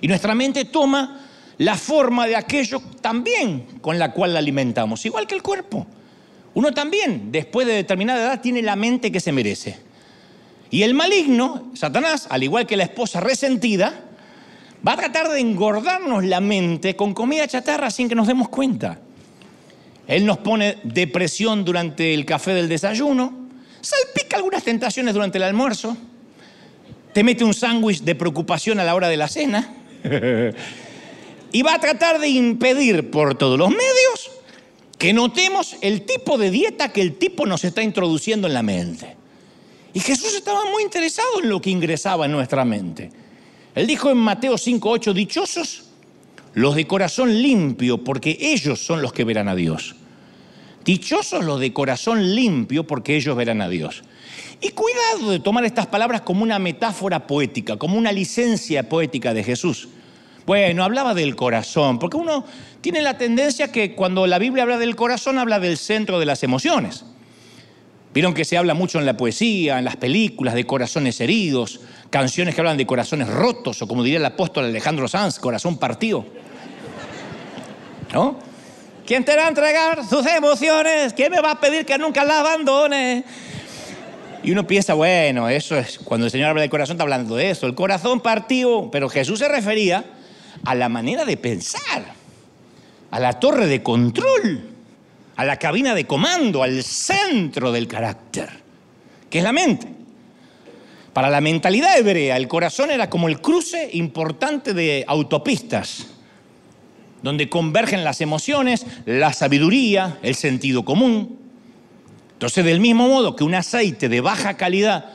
Y 0.00 0.08
nuestra 0.08 0.34
mente 0.34 0.64
toma 0.64 1.20
la 1.58 1.76
forma 1.76 2.26
de 2.26 2.36
aquello 2.36 2.80
también 3.02 3.66
con 3.82 3.98
la 3.98 4.12
cual 4.12 4.32
la 4.32 4.38
alimentamos, 4.38 5.04
igual 5.04 5.26
que 5.26 5.34
el 5.34 5.42
cuerpo. 5.42 5.86
Uno 6.54 6.72
también, 6.72 7.30
después 7.30 7.66
de 7.66 7.74
determinada 7.74 8.20
edad, 8.20 8.40
tiene 8.40 8.62
la 8.62 8.76
mente 8.76 9.12
que 9.12 9.20
se 9.20 9.30
merece. 9.30 9.78
Y 10.70 10.84
el 10.84 10.94
maligno, 10.94 11.70
Satanás, 11.74 12.26
al 12.30 12.42
igual 12.42 12.66
que 12.66 12.78
la 12.78 12.84
esposa 12.84 13.20
resentida, 13.20 14.04
va 14.86 14.94
a 14.94 14.96
tratar 14.96 15.28
de 15.28 15.40
engordarnos 15.40 16.24
la 16.24 16.40
mente 16.40 16.96
con 16.96 17.12
comida 17.12 17.46
chatarra 17.46 17.90
sin 17.90 18.08
que 18.08 18.14
nos 18.14 18.26
demos 18.26 18.48
cuenta. 18.48 18.98
Él 20.06 20.24
nos 20.24 20.38
pone 20.38 20.78
depresión 20.82 21.64
durante 21.64 22.14
el 22.14 22.24
café 22.24 22.54
del 22.54 22.68
desayuno, 22.68 23.48
salpica 23.82 24.38
algunas 24.38 24.64
tentaciones 24.64 25.12
durante 25.12 25.38
el 25.38 25.44
almuerzo, 25.44 25.96
te 27.12 27.22
mete 27.22 27.44
un 27.44 27.54
sándwich 27.54 28.02
de 28.02 28.14
preocupación 28.14 28.80
a 28.80 28.84
la 28.84 28.94
hora 28.94 29.08
de 29.08 29.16
la 29.16 29.28
cena 29.28 29.74
y 31.52 31.62
va 31.62 31.74
a 31.74 31.80
tratar 31.80 32.20
de 32.20 32.28
impedir 32.28 33.10
por 33.10 33.36
todos 33.36 33.58
los 33.58 33.70
medios 33.70 34.30
que 34.98 35.12
notemos 35.12 35.76
el 35.80 36.02
tipo 36.02 36.36
de 36.36 36.50
dieta 36.50 36.92
que 36.92 37.00
el 37.00 37.16
tipo 37.16 37.46
nos 37.46 37.64
está 37.64 37.82
introduciendo 37.82 38.46
en 38.46 38.54
la 38.54 38.62
mente. 38.62 39.16
Y 39.94 40.00
Jesús 40.00 40.34
estaba 40.34 40.70
muy 40.70 40.82
interesado 40.82 41.42
en 41.42 41.48
lo 41.48 41.60
que 41.60 41.70
ingresaba 41.70 42.26
en 42.26 42.32
nuestra 42.32 42.64
mente. 42.64 43.10
Él 43.74 43.86
dijo 43.86 44.10
en 44.10 44.18
Mateo 44.18 44.54
5:8, 44.58 45.12
dichosos 45.12 45.84
los 46.54 46.74
de 46.74 46.86
corazón 46.86 47.40
limpio, 47.40 47.98
porque 47.98 48.36
ellos 48.40 48.80
son 48.84 49.02
los 49.02 49.12
que 49.12 49.24
verán 49.24 49.48
a 49.48 49.54
Dios. 49.54 49.94
Dichosos 50.84 51.44
los 51.44 51.60
de 51.60 51.72
corazón 51.72 52.34
limpio, 52.34 52.86
porque 52.86 53.16
ellos 53.16 53.36
verán 53.36 53.62
a 53.62 53.68
Dios. 53.68 54.02
Y 54.60 54.70
cuidado 54.70 55.30
de 55.30 55.40
tomar 55.40 55.64
estas 55.64 55.86
palabras 55.86 56.20
como 56.20 56.42
una 56.42 56.58
metáfora 56.58 57.26
poética, 57.26 57.76
como 57.76 57.96
una 57.96 58.12
licencia 58.12 58.88
poética 58.88 59.32
de 59.32 59.42
Jesús. 59.42 59.88
Bueno, 60.46 60.84
hablaba 60.84 61.14
del 61.14 61.34
corazón, 61.36 61.98
porque 61.98 62.16
uno 62.16 62.44
tiene 62.80 63.00
la 63.00 63.16
tendencia 63.16 63.72
que 63.72 63.94
cuando 63.94 64.26
la 64.26 64.38
Biblia 64.38 64.64
habla 64.64 64.78
del 64.78 64.96
corazón, 64.96 65.38
habla 65.38 65.60
del 65.60 65.78
centro 65.78 66.18
de 66.18 66.26
las 66.26 66.42
emociones. 66.42 67.04
Vieron 68.12 68.34
que 68.34 68.44
se 68.44 68.58
habla 68.58 68.74
mucho 68.74 68.98
en 68.98 69.06
la 69.06 69.16
poesía, 69.16 69.78
en 69.78 69.84
las 69.84 69.96
películas, 69.96 70.54
de 70.54 70.66
corazones 70.66 71.20
heridos, 71.20 71.80
canciones 72.10 72.54
que 72.54 72.60
hablan 72.60 72.76
de 72.76 72.86
corazones 72.86 73.28
rotos, 73.28 73.80
o 73.80 73.86
como 73.86 74.02
diría 74.02 74.18
el 74.18 74.24
apóstol 74.24 74.64
Alejandro 74.64 75.06
Sanz, 75.08 75.38
corazón 75.38 75.78
partido. 75.78 76.26
¿No? 78.12 78.36
¿Quién 79.06 79.24
te 79.24 79.36
va 79.36 79.46
a 79.46 79.48
entregar 79.48 80.04
sus 80.04 80.26
emociones? 80.26 81.12
¿Quién 81.14 81.30
me 81.30 81.40
va 81.40 81.52
a 81.52 81.60
pedir 81.60 81.86
que 81.86 81.96
nunca 81.96 82.24
la 82.24 82.40
abandone? 82.40 83.24
Y 84.42 84.52
uno 84.52 84.66
piensa, 84.66 84.94
bueno, 84.94 85.48
eso 85.48 85.76
es, 85.76 85.98
cuando 85.98 86.26
el 86.26 86.32
Señor 86.32 86.48
habla 86.48 86.62
del 86.62 86.70
corazón 86.70 86.94
está 86.94 87.02
hablando 87.02 87.36
de 87.36 87.50
eso, 87.50 87.66
el 87.66 87.74
corazón 87.74 88.20
partido, 88.20 88.90
pero 88.90 89.08
Jesús 89.08 89.38
se 89.38 89.48
refería 89.48 90.04
a 90.64 90.74
la 90.74 90.88
manera 90.88 91.24
de 91.24 91.36
pensar, 91.36 92.14
a 93.10 93.20
la 93.20 93.38
torre 93.38 93.66
de 93.66 93.82
control, 93.82 94.70
a 95.36 95.44
la 95.44 95.58
cabina 95.58 95.94
de 95.94 96.06
comando, 96.06 96.62
al 96.62 96.82
centro 96.82 97.72
del 97.72 97.86
carácter, 97.86 98.48
que 99.28 99.38
es 99.38 99.44
la 99.44 99.52
mente. 99.52 99.88
Para 101.12 101.28
la 101.28 101.40
mentalidad 101.40 101.98
hebrea, 101.98 102.36
el 102.36 102.46
corazón 102.46 102.90
era 102.90 103.10
como 103.10 103.28
el 103.28 103.40
cruce 103.40 103.90
importante 103.94 104.74
de 104.74 105.04
autopistas, 105.08 106.06
donde 107.22 107.48
convergen 107.48 108.04
las 108.04 108.20
emociones, 108.20 108.86
la 109.04 109.32
sabiduría, 109.32 110.18
el 110.22 110.34
sentido 110.34 110.84
común. 110.84 111.39
Entonces, 112.40 112.64
del 112.64 112.80
mismo 112.80 113.06
modo 113.06 113.36
que 113.36 113.44
un 113.44 113.54
aceite 113.54 114.08
de 114.08 114.22
baja 114.22 114.56
calidad 114.56 115.10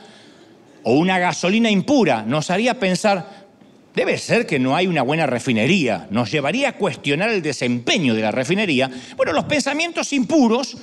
o 0.84 0.92
una 0.92 1.18
gasolina 1.18 1.68
impura 1.68 2.22
nos 2.22 2.50
haría 2.50 2.78
pensar, 2.78 3.48
debe 3.96 4.16
ser 4.16 4.46
que 4.46 4.60
no 4.60 4.76
hay 4.76 4.86
una 4.86 5.02
buena 5.02 5.26
refinería, 5.26 6.06
nos 6.12 6.30
llevaría 6.30 6.68
a 6.68 6.72
cuestionar 6.74 7.30
el 7.30 7.42
desempeño 7.42 8.14
de 8.14 8.22
la 8.22 8.30
refinería, 8.30 8.88
bueno, 9.16 9.32
los 9.32 9.42
pensamientos 9.46 10.12
impuros 10.12 10.76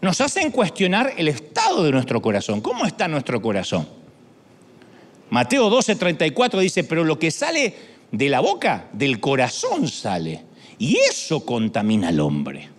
nos 0.00 0.20
hacen 0.20 0.50
cuestionar 0.50 1.12
el 1.16 1.28
estado 1.28 1.84
de 1.84 1.92
nuestro 1.92 2.20
corazón. 2.20 2.60
¿Cómo 2.60 2.84
está 2.84 3.06
nuestro 3.06 3.40
corazón? 3.40 3.88
Mateo 5.30 5.70
12, 5.70 5.94
34 5.94 6.58
dice, 6.58 6.82
pero 6.82 7.04
lo 7.04 7.16
que 7.16 7.30
sale 7.30 7.74
de 8.10 8.28
la 8.28 8.40
boca, 8.40 8.88
del 8.92 9.20
corazón 9.20 9.86
sale. 9.86 10.46
Y 10.80 10.96
eso 10.96 11.46
contamina 11.46 12.08
al 12.08 12.18
hombre. 12.18 12.75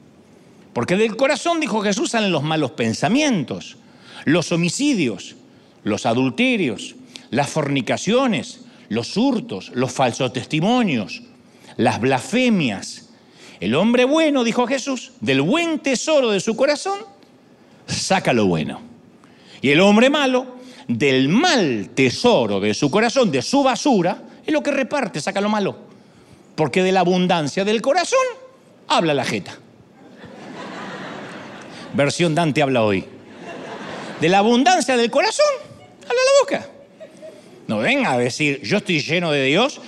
Porque 0.77 0.95
del 0.95 1.17
corazón, 1.17 1.59
dijo 1.59 1.81
Jesús, 1.81 2.11
salen 2.11 2.31
los 2.31 2.43
malos 2.43 2.69
pensamientos, 2.69 3.77
los 4.25 4.51
homicidios, 4.51 5.35
los 5.83 6.05
adulterios, 6.05 6.93
las 7.31 7.49
fornicaciones, 7.49 8.61
los 8.87 9.17
hurtos, 9.17 9.71
los 9.73 9.91
falsos 9.91 10.33
testimonios, 10.33 11.23
las 11.77 11.99
blasfemias. 11.99 13.09
El 13.59 13.73
hombre 13.73 14.05
bueno, 14.05 14.43
dijo 14.43 14.67
Jesús, 14.67 15.13
del 15.19 15.41
buen 15.41 15.79
tesoro 15.79 16.29
de 16.29 16.39
su 16.39 16.55
corazón, 16.55 16.99
saca 17.87 18.31
lo 18.31 18.45
bueno. 18.45 18.79
Y 19.63 19.71
el 19.71 19.79
hombre 19.81 20.11
malo, 20.11 20.57
del 20.87 21.27
mal 21.27 21.89
tesoro 21.95 22.59
de 22.59 22.75
su 22.75 22.91
corazón, 22.91 23.31
de 23.31 23.41
su 23.41 23.63
basura, 23.63 24.21
es 24.45 24.53
lo 24.53 24.61
que 24.61 24.69
reparte, 24.69 25.21
saca 25.21 25.41
lo 25.41 25.49
malo. 25.49 25.75
Porque 26.53 26.83
de 26.83 26.91
la 26.91 26.99
abundancia 26.99 27.65
del 27.65 27.81
corazón 27.81 28.19
habla 28.87 29.15
la 29.15 29.25
jeta. 29.25 29.57
Versión 31.97 32.35
Dante 32.35 32.61
habla 32.61 32.83
hoy. 32.83 33.03
De 34.21 34.29
la 34.29 34.37
abundancia 34.39 34.95
del 34.95 35.11
corazón, 35.11 35.45
habla 36.03 36.07
la 36.13 36.31
boca. 36.41 36.69
No 37.67 37.79
venga 37.79 38.13
a 38.13 38.17
decir, 38.17 38.61
yo 38.61 38.77
estoy 38.77 39.01
lleno 39.01 39.31
de 39.31 39.43
Dios 39.43 39.81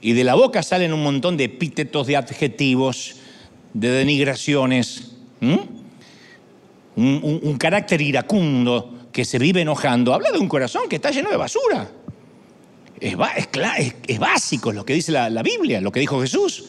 y 0.00 0.14
de 0.14 0.24
la 0.24 0.34
boca 0.34 0.62
salen 0.62 0.92
un 0.92 1.02
montón 1.02 1.36
de 1.36 1.44
epítetos, 1.44 2.06
de 2.06 2.16
adjetivos, 2.16 3.16
de 3.74 3.90
denigraciones. 3.90 5.12
Un, 5.40 5.84
un 6.96 7.58
carácter 7.58 8.00
iracundo 8.00 9.08
que 9.12 9.24
se 9.24 9.38
vive 9.38 9.60
enojando, 9.60 10.12
habla 10.12 10.30
de 10.32 10.38
un 10.38 10.48
corazón 10.48 10.88
que 10.88 10.96
está 10.96 11.10
lleno 11.10 11.30
de 11.30 11.36
basura. 11.36 11.90
Es, 13.00 14.18
básico 14.18 14.72
lo 14.72 14.84
que 14.84 14.92
dice 14.92 15.12
la, 15.12 15.42
Biblia, 15.42 15.80
lo 15.80 15.90
que 15.90 16.00
dijo 16.00 16.20
Jesús. 16.20 16.66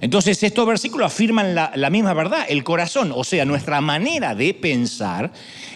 Entonces 0.00 0.42
estos 0.42 0.66
versículos 0.66 1.12
afirman 1.12 1.54
la, 1.54 1.90
misma 1.90 2.14
verdad. 2.14 2.46
El 2.48 2.64
corazón, 2.64 3.12
o 3.14 3.22
sea, 3.24 3.44
nuestra 3.44 3.80
manera 3.80 4.34
de 4.34 4.54
pensar, 4.54 5.30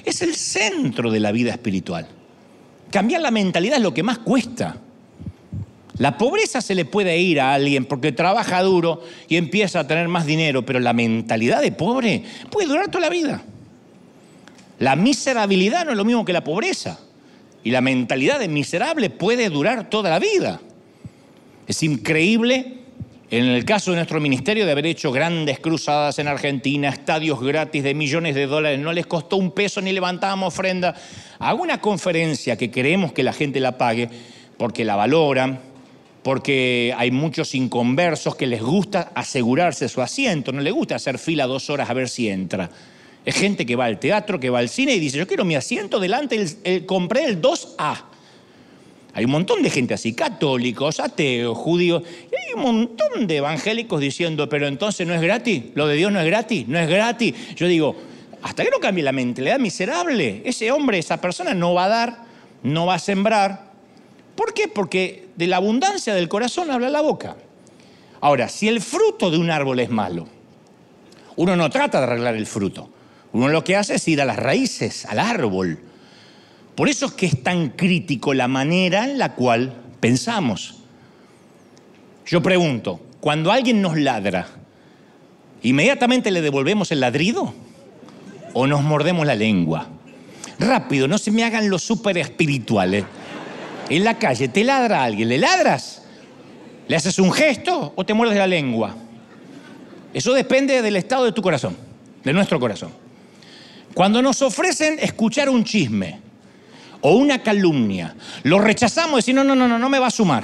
es 0.05 0.23
el 0.23 0.35
centro 0.35 1.11
de 1.11 1.21
la 1.21 1.33
vida 1.33 1.53
espiritual. 1.53 2.07
Cambiar 2.91 3.21
la 3.21 3.31
mentalidad 3.31 3.77
es 3.77 3.83
lo 3.83 3.93
que 3.93 4.03
más 4.03 4.19
cuesta. 4.19 4.77
La 5.99 6.17
pobreza 6.17 6.61
se 6.61 6.75
le 6.75 6.85
puede 6.85 7.19
ir 7.19 7.41
a 7.41 7.55
alguien 7.55 7.85
porque 7.85 8.13
trabaja 8.13 8.63
duro 8.63 9.03
y 9.29 9.37
empieza 9.37 9.81
a 9.81 9.87
tener 9.87 10.09
más 10.09 10.27
dinero, 10.27 10.65
pero 10.65 10.81
la 10.81 10.93
mentalidad 10.93 11.61
de 11.61 11.73
pobre 11.73 12.25
puede 12.51 12.69
durar 12.69 12.91
toda 12.91 13.03
la 13.03 13.11
vida. 13.11 13.43
La 14.79 14.97
miserabilidad 14.97 15.85
no 15.85 15.93
es 15.93 15.97
lo 15.97 16.05
mismo 16.05 16.25
que 16.25 16.33
la 16.33 16.43
pobreza. 16.43 16.99
Y 17.63 17.71
la 17.71 17.81
mentalidad 17.81 18.39
de 18.41 18.49
miserable 18.49 19.09
puede 19.09 19.49
durar 19.51 19.89
toda 19.89 20.11
la 20.11 20.19
vida. 20.19 20.61
Es 21.67 21.83
increíble, 21.83 22.84
en 23.37 23.47
el 23.47 23.65
caso 23.65 23.91
de 23.91 23.97
nuestro 23.97 24.21
ministerio, 24.21 24.65
de 24.65 24.71
haber 24.71 24.87
hecho 24.87 25.11
grandes 25.11 25.59
cruzadas 25.59 26.19
en 26.21 26.29
Argentina, 26.29 26.89
estadios 26.89 27.41
gratis 27.41 27.83
de 27.83 27.93
millones 27.93 28.37
de 28.37 28.47
dólares, 28.47 28.79
no 28.79 28.93
les 28.93 29.07
costó 29.07 29.37
un 29.39 29.51
peso 29.51 29.81
ni 29.81 29.93
levantábamos 29.93 30.55
ofrenda. 30.55 30.95
Hago 31.41 31.63
una 31.63 31.81
conferencia 31.81 32.57
que 32.57 32.71
queremos 32.71 33.13
que 33.13 33.25
la 33.25 33.33
gente 33.33 33.59
la 33.59 33.77
pague 33.77 34.09
porque 34.57 34.85
la 34.85 34.95
valoran, 34.95 35.59
porque 36.23 36.95
hay 36.97 37.11
muchos 37.11 37.57
inconversos 37.57 38.37
que 38.37 38.47
les 38.47 38.63
gusta 38.63 39.11
asegurarse 39.15 39.89
su 39.89 40.01
asiento, 40.01 40.53
no 40.53 40.61
les 40.61 40.73
gusta 40.73 40.95
hacer 40.95 41.19
fila 41.19 41.47
dos 41.47 41.71
horas 41.71 41.91
a 41.91 41.95
ver 41.95 42.09
si 42.09 42.29
entra. 42.29 42.71
Es 43.25 43.35
gente 43.35 43.67
que 43.67 43.75
va 43.75 43.87
al 43.87 43.99
teatro, 43.99 44.39
que 44.39 44.51
va 44.51 44.61
al 44.61 44.69
cine 44.69 44.95
y 44.95 45.01
dice, 45.01 45.19
yo 45.19 45.27
quiero 45.27 45.45
mi 45.45 45.57
asiento 45.57 45.99
delante, 45.99 46.85
compré 46.87 47.25
el 47.25 47.43
2A. 47.43 48.14
Hay 49.15 49.25
un 49.25 49.31
montón 49.31 49.63
de 49.63 49.71
gente 49.71 49.95
así, 49.95 50.13
católicos, 50.13 50.99
ateos, 50.99 51.57
judíos, 51.57 52.03
y 52.33 52.35
hay 52.35 52.55
un 52.55 52.63
montón 52.63 53.29
de 53.29 53.37
evangélicos 53.37 54.01
diciendo, 54.01 54.49
pero 54.49 54.67
entonces 54.67 55.07
no 55.07 55.15
es 55.15 55.23
gratis, 55.23 55.67
lo 55.75 55.87
de 55.87 55.95
Dios 55.95 56.11
no 56.11 56.21
es 56.21 56.27
gratis, 56.27 56.67
no 56.67 56.79
es 56.79 56.89
gratis. 56.89 57.35
Yo 57.55 57.69
digo, 57.69 57.95
hasta 58.43 58.65
que 58.65 58.71
no 58.71 58.81
cambie 58.81 59.05
la 59.05 59.13
mentalidad 59.13 59.61
miserable, 59.61 60.43
ese 60.45 60.73
hombre, 60.73 60.99
esa 60.99 61.21
persona 61.21 61.55
no 61.55 61.75
va 61.75 61.85
a 61.85 61.89
dar, 61.89 62.25
no 62.65 62.87
va 62.87 62.95
a 62.95 62.99
sembrar. 62.99 63.73
¿Por 64.35 64.53
qué? 64.53 64.67
Porque 64.67 65.29
de 65.37 65.47
la 65.47 65.57
abundancia 65.57 66.13
del 66.13 66.29
corazón 66.29 66.73
habla 66.73 66.91
la 66.91 67.01
boca. 67.01 67.37
Ahora, 68.21 68.49
si 68.49 68.67
el 68.67 68.81
fruto 68.81 69.31
de 69.31 69.39
un 69.39 69.51
árbol 69.51 69.79
es 69.79 69.91
malo, 69.91 70.27
uno 71.37 71.55
no 71.55 71.71
trata 71.71 71.99
de 71.99 72.07
arreglar 72.07 72.35
el 72.35 72.47
fruto. 72.47 72.91
Uno 73.33 73.49
lo 73.49 73.63
que 73.65 73.77
hace 73.77 73.95
es 73.95 74.09
ir 74.09 74.21
a 74.21 74.25
las 74.25 74.39
raíces, 74.39 75.05
al 75.07 75.19
árbol. 75.19 75.79
Por 76.75 76.89
eso 76.89 77.07
es 77.07 77.13
que 77.13 77.27
es 77.27 77.43
tan 77.43 77.71
crítico 77.71 78.35
la 78.35 78.49
manera 78.49 79.05
en 79.05 79.19
la 79.19 79.35
cual 79.35 79.73
pensamos. 80.01 80.77
Yo 82.27 82.43
pregunto, 82.43 83.01
cuando 83.21 83.53
alguien 83.53 83.81
nos 83.81 83.97
ladra, 83.97 84.49
¿inmediatamente 85.63 86.31
le 86.31 86.43
devolvemos 86.43 86.91
el 86.91 87.01
ladrido 87.01 87.55
o 88.55 88.67
nos 88.67 88.83
mordemos 88.83 89.27
la 89.27 89.35
lengua? 89.35 89.89
Rápido, 90.59 91.07
no 91.07 91.19
se 91.19 91.31
me 91.31 91.45
hagan 91.45 91.71
los 91.71 91.83
súper 91.83 92.19
espirituales. 92.19 93.05
En 93.89 94.03
la 94.03 94.19
calle 94.19 94.49
te 94.49 94.65
ladra 94.65 95.05
alguien, 95.05 95.29
¿le 95.29 95.39
ladras? 95.39 96.03
¿Le 96.89 96.97
haces 96.97 97.19
un 97.19 97.33
gesto 97.33 97.93
o 97.95 98.05
te 98.05 98.15
muerdes 98.15 98.37
la 98.37 98.47
lengua? 98.47 98.97
Eso 100.13 100.33
depende 100.33 100.83
del 100.83 100.97
estado 100.97 101.25
de 101.25 101.33
tu 101.33 101.43
corazón, 101.43 101.77
de 102.25 102.33
nuestro 102.33 102.59
corazón. 102.59 102.91
Cuando 103.95 104.23
nos 104.23 104.43
ofrecen 104.43 104.99
escuchar 105.01 105.49
un 105.49 105.65
chisme 105.65 106.24
o 107.07 107.17
una 107.17 107.43
calumnia, 107.43 108.17
lo 108.45 108.59
rechazamos 108.59 109.13
y 109.13 109.17
decimos, 109.33 109.45
no, 109.45 109.55
no, 109.55 109.69
no, 109.69 109.79
no 109.79 109.89
me 109.91 109.99
va 109.99 110.07
a 110.07 110.11
sumar. 110.11 110.43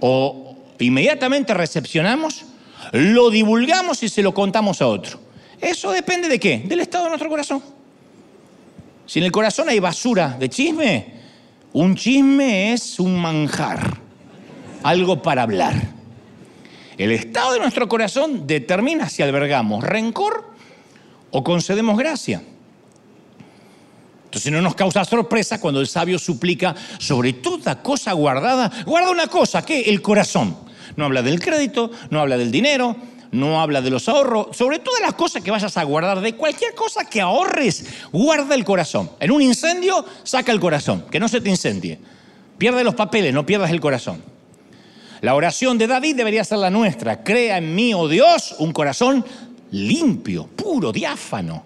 O 0.00 0.56
inmediatamente 0.80 1.54
recepcionamos, 1.54 2.44
lo 2.90 3.30
divulgamos 3.30 4.02
y 4.02 4.08
se 4.08 4.20
lo 4.20 4.34
contamos 4.34 4.82
a 4.82 4.88
otro. 4.88 5.20
Eso 5.60 5.92
depende 5.92 6.28
de 6.28 6.40
qué? 6.40 6.58
Del 6.66 6.80
estado 6.80 7.04
de 7.04 7.10
nuestro 7.10 7.30
corazón. 7.30 7.62
Si 9.06 9.20
en 9.20 9.26
el 9.26 9.32
corazón 9.32 9.68
hay 9.68 9.78
basura 9.78 10.36
de 10.36 10.48
chisme, 10.48 11.14
un 11.72 11.94
chisme 11.94 12.72
es 12.72 12.98
un 12.98 13.16
manjar, 13.16 13.96
algo 14.82 15.22
para 15.22 15.42
hablar. 15.42 15.74
El 16.96 17.12
estado 17.12 17.52
de 17.52 17.60
nuestro 17.60 17.88
corazón 17.88 18.44
determina 18.48 19.08
si 19.08 19.22
albergamos 19.22 19.84
rencor 19.84 20.50
o 21.30 21.44
concedemos 21.44 21.96
gracia. 21.96 22.42
Entonces 24.28 24.52
no 24.52 24.60
nos 24.60 24.74
causa 24.74 25.06
sorpresa 25.06 25.58
cuando 25.58 25.80
el 25.80 25.86
sabio 25.86 26.18
suplica 26.18 26.74
sobre 26.98 27.32
toda 27.32 27.82
cosa 27.82 28.12
guardada, 28.12 28.70
guarda 28.84 29.10
una 29.10 29.26
cosa, 29.26 29.64
¿qué? 29.64 29.80
El 29.80 30.02
corazón. 30.02 30.54
No 30.96 31.06
habla 31.06 31.22
del 31.22 31.40
crédito, 31.40 31.90
no 32.10 32.20
habla 32.20 32.36
del 32.36 32.50
dinero, 32.50 32.94
no 33.32 33.58
habla 33.58 33.80
de 33.80 33.88
los 33.88 34.06
ahorros, 34.06 34.54
sobre 34.54 34.80
todas 34.80 35.00
las 35.00 35.14
cosas 35.14 35.42
que 35.42 35.50
vayas 35.50 35.74
a 35.78 35.82
guardar, 35.82 36.20
de 36.20 36.34
cualquier 36.34 36.74
cosa 36.74 37.06
que 37.06 37.22
ahorres, 37.22 37.86
guarda 38.12 38.54
el 38.54 38.66
corazón. 38.66 39.10
En 39.18 39.30
un 39.30 39.40
incendio, 39.40 40.04
saca 40.24 40.52
el 40.52 40.60
corazón, 40.60 41.06
que 41.10 41.18
no 41.18 41.28
se 41.28 41.40
te 41.40 41.48
incendie. 41.48 41.98
Pierde 42.58 42.84
los 42.84 42.94
papeles, 42.94 43.32
no 43.32 43.46
pierdas 43.46 43.70
el 43.70 43.80
corazón. 43.80 44.22
La 45.22 45.34
oración 45.34 45.78
de 45.78 45.86
David 45.86 46.16
debería 46.16 46.44
ser 46.44 46.58
la 46.58 46.68
nuestra. 46.68 47.24
Crea 47.24 47.56
en 47.56 47.74
mí, 47.74 47.94
oh 47.94 48.08
Dios, 48.08 48.56
un 48.58 48.72
corazón 48.72 49.24
limpio, 49.70 50.46
puro, 50.48 50.92
diáfano. 50.92 51.64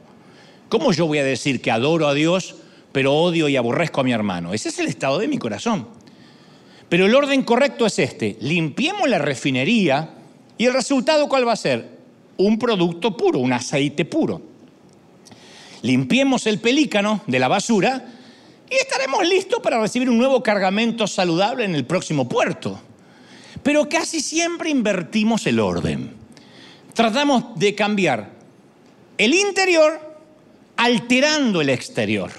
¿Cómo 0.72 0.90
yo 0.94 1.06
voy 1.06 1.18
a 1.18 1.22
decir 1.22 1.60
que 1.60 1.70
adoro 1.70 2.08
a 2.08 2.14
Dios, 2.14 2.54
pero 2.92 3.12
odio 3.12 3.46
y 3.46 3.56
aborrezco 3.56 4.00
a 4.00 4.04
mi 4.04 4.12
hermano? 4.12 4.54
Ese 4.54 4.70
es 4.70 4.78
el 4.78 4.86
estado 4.86 5.18
de 5.18 5.28
mi 5.28 5.36
corazón. 5.36 5.86
Pero 6.88 7.04
el 7.04 7.14
orden 7.14 7.42
correcto 7.42 7.84
es 7.84 7.98
este. 7.98 8.38
Limpiemos 8.40 9.06
la 9.06 9.18
refinería 9.18 10.14
y 10.56 10.64
el 10.64 10.72
resultado 10.72 11.28
cuál 11.28 11.46
va 11.46 11.52
a 11.52 11.56
ser? 11.56 11.98
Un 12.38 12.58
producto 12.58 13.14
puro, 13.14 13.38
un 13.40 13.52
aceite 13.52 14.06
puro. 14.06 14.40
Limpiemos 15.82 16.46
el 16.46 16.58
pelícano 16.58 17.20
de 17.26 17.38
la 17.38 17.48
basura 17.48 18.06
y 18.70 18.74
estaremos 18.74 19.28
listos 19.28 19.60
para 19.60 19.78
recibir 19.78 20.08
un 20.08 20.16
nuevo 20.16 20.42
cargamento 20.42 21.06
saludable 21.06 21.66
en 21.66 21.74
el 21.74 21.84
próximo 21.84 22.26
puerto. 22.26 22.80
Pero 23.62 23.90
casi 23.90 24.20
siempre 24.20 24.70
invertimos 24.70 25.46
el 25.46 25.60
orden 25.60 26.16
tratamos 26.94 27.58
de 27.58 27.74
cambiar 27.74 28.30
el 29.18 29.34
interior 29.34 30.11
alterando 30.76 31.60
el 31.60 31.70
exterior. 31.70 32.30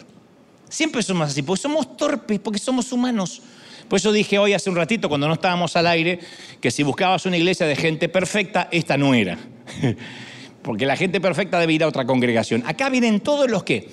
Siempre 0.69 1.03
somos 1.03 1.29
así, 1.29 1.41
porque 1.41 1.61
somos 1.61 1.97
torpes, 1.97 2.39
porque 2.39 2.59
somos 2.59 2.91
humanos. 2.91 3.41
Por 3.87 3.97
eso 3.97 4.11
dije 4.11 4.39
hoy 4.39 4.53
hace 4.53 4.69
un 4.69 4.75
ratito, 4.75 5.09
cuando 5.09 5.27
no 5.27 5.33
estábamos 5.33 5.75
al 5.75 5.87
aire, 5.87 6.19
que 6.59 6.71
si 6.71 6.83
buscabas 6.83 7.25
una 7.25 7.37
iglesia 7.37 7.67
de 7.67 7.75
gente 7.75 8.09
perfecta, 8.09 8.69
esta 8.71 8.97
no 8.97 9.13
era. 9.13 9.37
Porque 10.63 10.85
la 10.85 10.95
gente 10.95 11.19
perfecta 11.19 11.59
debe 11.59 11.73
ir 11.73 11.83
a 11.83 11.87
otra 11.87 12.05
congregación. 12.05 12.63
Acá 12.65 12.89
vienen 12.89 13.19
todos 13.19 13.51
los 13.51 13.63
que 13.63 13.89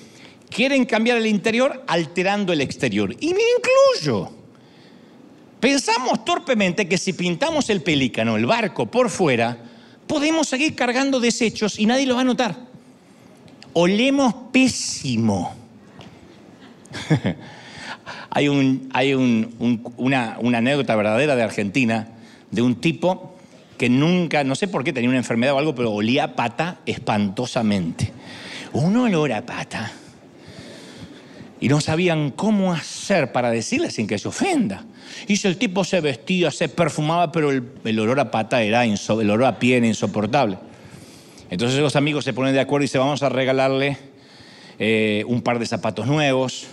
quieren 0.49 0.85
cambiar 0.85 1.17
el 1.17 1.27
interior 1.27 1.83
alterando 1.85 2.53
el 2.53 2.61
exterior. 2.61 3.15
Y 3.19 3.33
me 3.33 3.41
incluyo. 3.57 4.31
Pensamos 5.59 6.25
torpemente 6.25 6.87
que 6.87 6.97
si 6.97 7.13
pintamos 7.13 7.69
el 7.69 7.81
pelícano, 7.83 8.37
el 8.37 8.45
barco, 8.45 8.89
por 8.89 9.09
fuera, 9.09 9.57
podemos 10.07 10.47
seguir 10.47 10.75
cargando 10.75 11.19
desechos 11.19 11.77
y 11.77 11.85
nadie 11.85 12.07
lo 12.07 12.15
va 12.15 12.21
a 12.21 12.23
notar. 12.23 12.70
Olemos 13.73 14.33
pésimo. 14.51 15.53
hay 18.29 18.47
hay 18.93 19.13
una, 19.13 20.33
anécdota 20.33 20.95
verdadera 20.95 21.35
de 21.35 21.43
Argentina 21.43 22.09
de 22.49 22.61
un 22.61 22.75
tipo 22.75 23.35
que 23.77 23.89
nunca, 23.89 24.43
no 24.43 24.55
sé 24.55 24.67
por 24.67 24.83
qué 24.83 24.93
tenía 24.93 25.09
una 25.09 25.17
enfermedad 25.17 25.55
o 25.55 25.57
algo, 25.57 25.73
pero 25.73 25.91
olía 25.91 26.35
pata 26.35 26.79
espantosamente. 26.85 28.11
Un 28.73 28.95
olor 28.97 29.33
a 29.33 29.45
pata. 29.45 29.91
Y 31.59 31.67
no 31.67 31.79
sabían 31.81 32.31
cómo 32.31 32.73
hacer 32.73 33.31
para 33.31 33.51
decirle 33.51 33.89
sin 33.91 34.07
que 34.07 34.19
se 34.19 34.27
ofenda. 34.27 34.85
Y 35.27 35.37
si 35.37 35.47
el 35.47 35.57
tipo 35.57 35.83
se 35.83 36.01
vestía, 36.01 36.51
se 36.51 36.69
perfumaba, 36.69 37.31
pero 37.31 37.51
el, 37.51 37.99
olor 37.99 38.19
a 38.19 38.31
pata 38.31 38.61
era, 38.61 38.83
el 38.85 38.99
olor 39.09 39.45
a 39.45 39.59
pie 39.59 39.77
era 39.77 39.87
insoportable. 39.87 40.57
Entonces 41.51 41.79
los 41.79 41.95
amigos 41.97 42.23
se 42.23 42.33
ponen 42.33 42.53
de 42.53 42.61
acuerdo 42.61 42.83
y 42.83 42.85
dicen, 42.85 43.01
vamos 43.01 43.21
a 43.23 43.29
regalarle 43.29 43.97
eh, 44.79 45.25
un 45.27 45.41
par 45.41 45.59
de 45.59 45.65
zapatos 45.65 46.07
nuevos, 46.07 46.67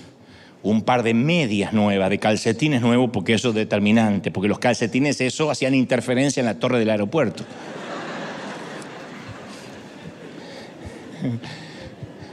un 0.62 0.83
par 0.83 1.03
de 1.03 1.14
medias 1.14 1.73
nuevas, 1.73 2.09
de 2.09 2.19
calcetines 2.19 2.81
nuevos, 2.81 3.11
porque 3.12 3.35
eso 3.35 3.49
es 3.49 3.57
determinante, 3.57 4.31
porque 4.31 4.49
los 4.49 4.61
calcetines 4.61 5.21
eso 5.21 5.51
hacían 5.51 5.75
interferencia 5.75 6.41
en 6.41 6.47
la 6.47 6.61
torre 6.61 6.79
del 6.79 6.91
aeropuerto. 6.91 7.45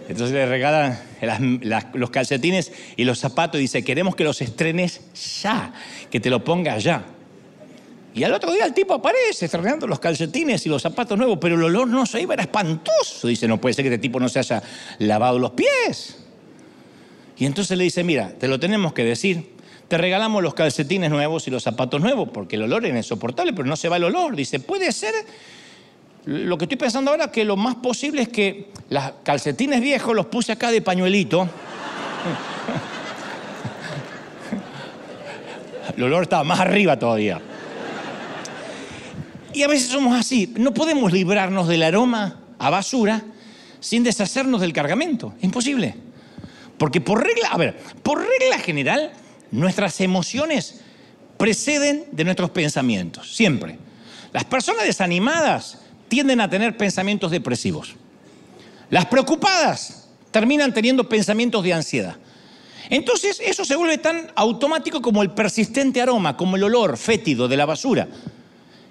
Entonces 0.07 0.35
le 0.35 0.45
regalan 0.45 0.99
los 1.95 2.11
calcetines 2.11 2.71
y 2.95 3.05
los 3.05 3.17
zapatos 3.17 3.57
y 3.57 3.63
dice, 3.63 3.83
queremos 3.83 4.15
que 4.15 4.23
los 4.23 4.39
estrenes 4.43 5.01
ya, 5.41 5.73
que 6.11 6.19
te 6.19 6.29
lo 6.29 6.43
pongas 6.43 6.83
ya. 6.83 7.05
Y 8.15 8.23
al 8.23 8.33
otro 8.33 8.53
día 8.53 8.65
el 8.65 8.73
tipo 8.73 8.93
aparece 8.93 9.45
estrenando 9.45 9.85
los 9.87 9.99
calcetines 9.99 10.65
y 10.65 10.69
los 10.69 10.81
zapatos 10.81 11.17
nuevos, 11.17 11.37
pero 11.39 11.55
el 11.55 11.63
olor 11.63 11.89
no 11.89 12.05
se 12.05 12.21
iba, 12.21 12.33
era 12.33 12.43
espantoso. 12.43 13.27
Dice, 13.27 13.45
no 13.45 13.59
puede 13.59 13.73
ser 13.73 13.83
que 13.83 13.89
este 13.89 14.01
tipo 14.01 14.21
no 14.21 14.29
se 14.29 14.39
haya 14.39 14.63
lavado 14.99 15.37
los 15.37 15.51
pies. 15.51 16.23
Y 17.37 17.45
entonces 17.45 17.77
le 17.77 17.83
dice, 17.83 18.05
mira, 18.05 18.31
te 18.39 18.47
lo 18.47 18.57
tenemos 18.57 18.93
que 18.93 19.03
decir, 19.03 19.49
te 19.89 19.97
regalamos 19.97 20.41
los 20.41 20.53
calcetines 20.53 21.09
nuevos 21.09 21.45
y 21.49 21.51
los 21.51 21.61
zapatos 21.61 21.99
nuevos, 21.99 22.29
porque 22.29 22.55
el 22.55 22.63
olor 22.63 22.85
es 22.85 22.95
insoportable, 22.95 23.51
pero 23.51 23.67
no 23.67 23.75
se 23.75 23.89
va 23.89 23.97
el 23.97 24.05
olor. 24.05 24.33
Dice, 24.33 24.61
puede 24.61 24.93
ser, 24.93 25.13
lo 26.23 26.57
que 26.57 26.63
estoy 26.63 26.77
pensando 26.77 27.11
ahora, 27.11 27.29
que 27.29 27.43
lo 27.43 27.57
más 27.57 27.75
posible 27.75 28.21
es 28.21 28.29
que 28.29 28.69
los 28.87 29.03
calcetines 29.23 29.81
viejos 29.81 30.15
los 30.15 30.27
puse 30.27 30.53
acá 30.53 30.71
de 30.71 30.81
pañuelito. 30.81 31.49
el 35.97 36.03
olor 36.03 36.23
estaba 36.23 36.45
más 36.45 36.61
arriba 36.61 36.97
todavía. 36.97 37.41
Y 39.55 39.63
a 39.63 39.69
veces 39.69 39.87
somos 39.87 40.19
así, 40.19 40.53
no 40.57 40.73
podemos 40.73 41.13
librarnos 41.13 41.69
del 41.69 41.83
aroma 41.83 42.41
a 42.59 42.69
basura 42.69 43.23
sin 43.79 44.03
deshacernos 44.03 44.59
del 44.59 44.73
cargamento. 44.73 45.33
Imposible. 45.41 45.95
Porque 46.77 46.99
por 46.99 47.23
regla, 47.23 47.47
a 47.47 47.57
ver, 47.57 47.77
por 48.03 48.19
regla 48.19 48.59
general, 48.59 49.13
nuestras 49.51 50.01
emociones 50.01 50.81
preceden 51.37 52.03
de 52.11 52.25
nuestros 52.25 52.49
pensamientos, 52.49 53.33
siempre. 53.33 53.79
Las 54.33 54.43
personas 54.43 54.83
desanimadas 54.83 55.79
tienden 56.09 56.41
a 56.41 56.49
tener 56.49 56.75
pensamientos 56.75 57.31
depresivos. 57.31 57.95
Las 58.89 59.05
preocupadas 59.05 60.09
terminan 60.31 60.73
teniendo 60.73 61.07
pensamientos 61.07 61.63
de 61.63 61.71
ansiedad. 61.71 62.17
Entonces 62.89 63.41
eso 63.41 63.63
se 63.63 63.77
vuelve 63.77 63.99
tan 63.99 64.27
automático 64.35 65.01
como 65.01 65.23
el 65.23 65.31
persistente 65.31 66.01
aroma, 66.01 66.35
como 66.35 66.57
el 66.57 66.63
olor 66.63 66.97
fétido 66.97 67.47
de 67.47 67.55
la 67.55 67.65
basura. 67.65 68.09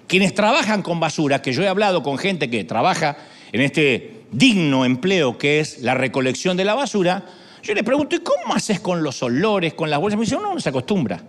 Quienes 0.07 0.33
trabajan 0.33 0.81
con 0.81 0.99
basura, 0.99 1.41
que 1.41 1.53
yo 1.53 1.63
he 1.63 1.67
hablado 1.67 2.03
con 2.03 2.17
gente 2.17 2.49
que 2.49 2.63
trabaja 2.63 3.17
en 3.51 3.61
este 3.61 4.23
digno 4.31 4.85
empleo 4.85 5.37
que 5.37 5.59
es 5.59 5.81
la 5.81 5.93
recolección 5.93 6.57
de 6.57 6.65
la 6.65 6.75
basura, 6.75 7.25
yo 7.63 7.73
le 7.73 7.83
pregunto, 7.83 8.15
¿y 8.15 8.19
cómo 8.19 8.53
haces 8.53 8.79
con 8.79 9.01
los 9.01 9.23
olores, 9.23 9.73
con 9.73 9.89
las 9.89 9.99
bolsas? 9.99 10.19
Me 10.19 10.25
dice, 10.25 10.35
no, 10.35 10.53
no 10.53 10.59
se 10.59 10.69
acostumbra. 10.69 11.23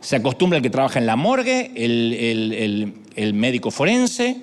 Se 0.00 0.16
acostumbra 0.16 0.58
el 0.58 0.62
que 0.62 0.70
trabaja 0.70 1.00
en 1.00 1.06
la 1.06 1.16
morgue, 1.16 1.72
el, 1.74 2.94
el, 3.16 3.34
médico 3.34 3.72
forense, 3.72 4.36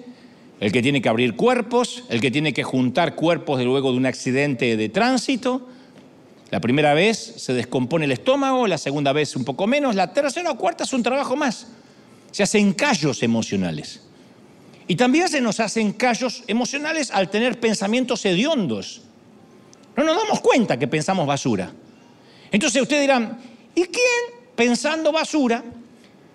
el 0.59 0.73
que 0.73 0.81
tiene 0.81 1.01
que 1.01 1.07
abrir 1.07 1.37
cuerpos, 1.37 2.03
el 2.09 2.19
que 2.19 2.31
tiene 2.31 2.51
que 2.51 2.63
juntar 2.63 3.15
cuerpos 3.15 3.59
de 3.59 3.63
luego 3.63 3.93
de 3.93 3.97
un 3.97 4.05
accidente 4.05 4.75
de 4.75 4.89
tránsito. 4.89 5.69
La 6.51 6.59
primera 6.59 6.93
vez 6.93 7.17
se 7.17 7.53
descompone 7.53 8.03
el 8.03 8.11
estómago, 8.11 8.67
la 8.67 8.77
segunda 8.77 9.13
vez 9.13 9.37
un 9.37 9.45
poco 9.45 9.67
menos, 9.67 9.95
la 9.95 10.11
tercera 10.11 10.51
o 10.51 10.57
cuarta 10.57 10.83
es 10.83 10.91
un 10.91 11.01
trabajo 11.01 11.37
más 11.37 11.67
se 12.33 12.41
hacen 12.41 12.73
callos 12.73 13.21
emocionales. 13.21 14.01
Y 14.87 14.95
también 14.95 15.29
se 15.29 15.39
nos 15.39 15.59
hacen 15.59 15.93
callos 15.93 16.43
emocionales 16.47 17.11
al 17.11 17.29
tener 17.29 17.59
pensamientos 17.59 18.25
hediondos. 18.25 19.03
No 19.95 20.03
nos 20.03 20.17
damos 20.17 20.41
cuenta 20.41 20.77
que 20.77 20.87
pensamos 20.87 21.27
basura. 21.27 21.71
Entonces 22.51 22.81
ustedes 22.81 23.03
dirán, 23.03 23.37
¿y 23.75 23.83
quién 23.83 24.39
pensando 24.55 25.11
basura, 25.11 25.63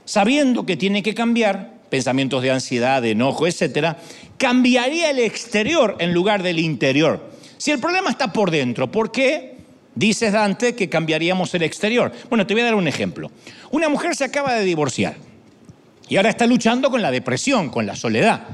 sabiendo 0.05 0.65
que 0.65 0.77
tiene 0.77 1.03
que 1.03 1.15
cambiar, 1.15 1.75
pensamientos 1.91 2.43
de 2.43 2.53
ansiedad, 2.53 3.03
de 3.03 3.11
enojo, 3.11 3.49
etcétera, 3.49 3.99
cambiaría 4.37 5.11
el 5.11 5.19
exterior 5.19 5.97
en 5.99 6.15
lugar 6.15 6.45
del 6.45 6.61
interior? 6.61 7.29
Si 7.57 7.73
el 7.73 7.81
problema 7.81 8.11
está 8.11 8.33
por 8.33 8.53
dentro, 8.53 8.91
¿por 8.91 9.11
qué 9.11 9.57
dices 9.97 10.33
Dante 10.33 10.77
que 10.77 10.89
cambiaríamos 10.89 11.53
el 11.55 11.65
exterior? 11.65 12.13
Bueno, 12.29 12.47
te 12.47 12.55
voy 12.55 12.61
a 12.61 12.67
dar 12.67 12.77
un 12.77 12.87
ejemplo. 12.87 13.33
Una 13.73 13.89
mujer 13.89 14.15
se 14.15 14.23
acaba 14.23 14.55
de 14.55 14.65
divorciar 14.65 15.28
y 16.09 16.17
ahora 16.17 16.31
está 16.31 16.47
luchando 16.47 16.91
con 16.91 17.03
la 17.03 17.11
depresión, 17.11 17.69
con 17.71 17.87
la 17.87 17.97
soledad. 17.97 18.47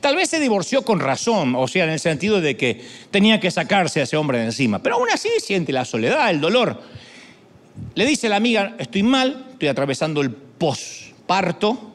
Tal 0.00 0.16
vez 0.16 0.30
se 0.30 0.40
divorció 0.40 0.82
con 0.82 1.00
razón, 1.00 1.54
o 1.56 1.66
sea, 1.66 1.84
en 1.84 1.90
el 1.90 2.00
sentido 2.00 2.40
de 2.40 2.56
que 2.56 2.84
tenía 3.10 3.40
que 3.40 3.50
sacarse 3.50 4.00
a 4.00 4.04
ese 4.04 4.16
hombre 4.16 4.38
de 4.38 4.46
encima, 4.46 4.78
pero 4.78 4.96
aún 4.96 5.08
así 5.10 5.28
siente 5.40 5.72
la 5.72 5.84
soledad, 5.84 6.30
el 6.30 6.40
dolor. 6.40 6.80
Le 7.94 8.06
dice 8.06 8.28
la 8.28 8.36
amiga, 8.36 8.76
estoy 8.78 9.02
mal, 9.02 9.46
estoy 9.52 9.68
atravesando 9.68 10.20
el 10.20 10.30
posparto, 10.30 11.92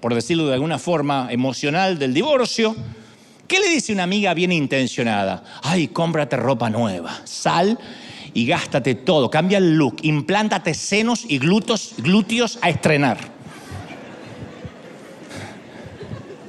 por 0.00 0.14
decirlo 0.14 0.46
de 0.46 0.54
alguna 0.54 0.78
forma 0.78 1.28
emocional, 1.30 1.98
del 1.98 2.14
divorcio. 2.14 2.76
¿Qué 3.46 3.60
le 3.60 3.68
dice 3.68 3.92
una 3.92 4.02
amiga 4.02 4.34
bien 4.34 4.52
intencionada? 4.52 5.42
Ay, 5.62 5.88
cómprate 5.88 6.36
ropa 6.36 6.70
nueva, 6.70 7.22
sal 7.24 7.78
y 8.34 8.46
gástate 8.46 8.94
todo, 8.94 9.30
cambia 9.30 9.58
el 9.58 9.74
look, 9.74 9.96
implántate 10.02 10.74
senos 10.74 11.24
y 11.26 11.38
glúteos 11.38 12.58
a 12.60 12.68
estrenar. 12.68 13.37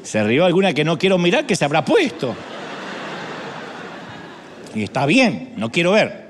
Se 0.10 0.24
rió 0.24 0.44
alguna 0.44 0.74
que 0.74 0.84
no 0.84 0.98
quiero 0.98 1.20
mirar 1.20 1.46
que 1.46 1.56
se 1.56 1.66
habrá 1.66 1.86
puesto. 1.86 2.36
Y 4.74 4.82
está 4.82 5.06
bien, 5.06 5.54
no 5.56 5.72
quiero 5.72 5.92
ver. 5.92 6.28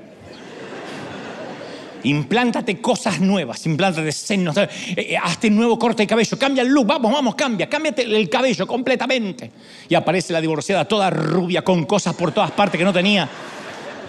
Implántate 2.02 2.78
cosas 2.78 3.22
nuevas, 3.22 3.64
implántate 3.64 4.12
senos, 4.12 4.54
eh, 4.58 4.68
eh, 4.96 5.16
hazte 5.16 5.48
un 5.48 5.56
nuevo 5.56 5.78
corte 5.78 6.02
de 6.02 6.06
cabello, 6.06 6.38
cambia 6.38 6.62
el 6.62 6.68
look, 6.68 6.88
vamos, 6.88 7.10
vamos, 7.10 7.34
cambia, 7.34 7.70
cámbiate 7.70 8.02
el 8.02 8.28
cabello 8.28 8.66
completamente. 8.66 9.50
Y 9.88 9.94
aparece 9.94 10.34
la 10.34 10.42
divorciada 10.42 10.84
toda 10.84 11.08
rubia 11.08 11.62
con 11.62 11.86
cosas 11.86 12.14
por 12.14 12.32
todas 12.32 12.50
partes 12.50 12.76
que 12.76 12.84
no 12.84 12.92
tenía. 12.92 13.26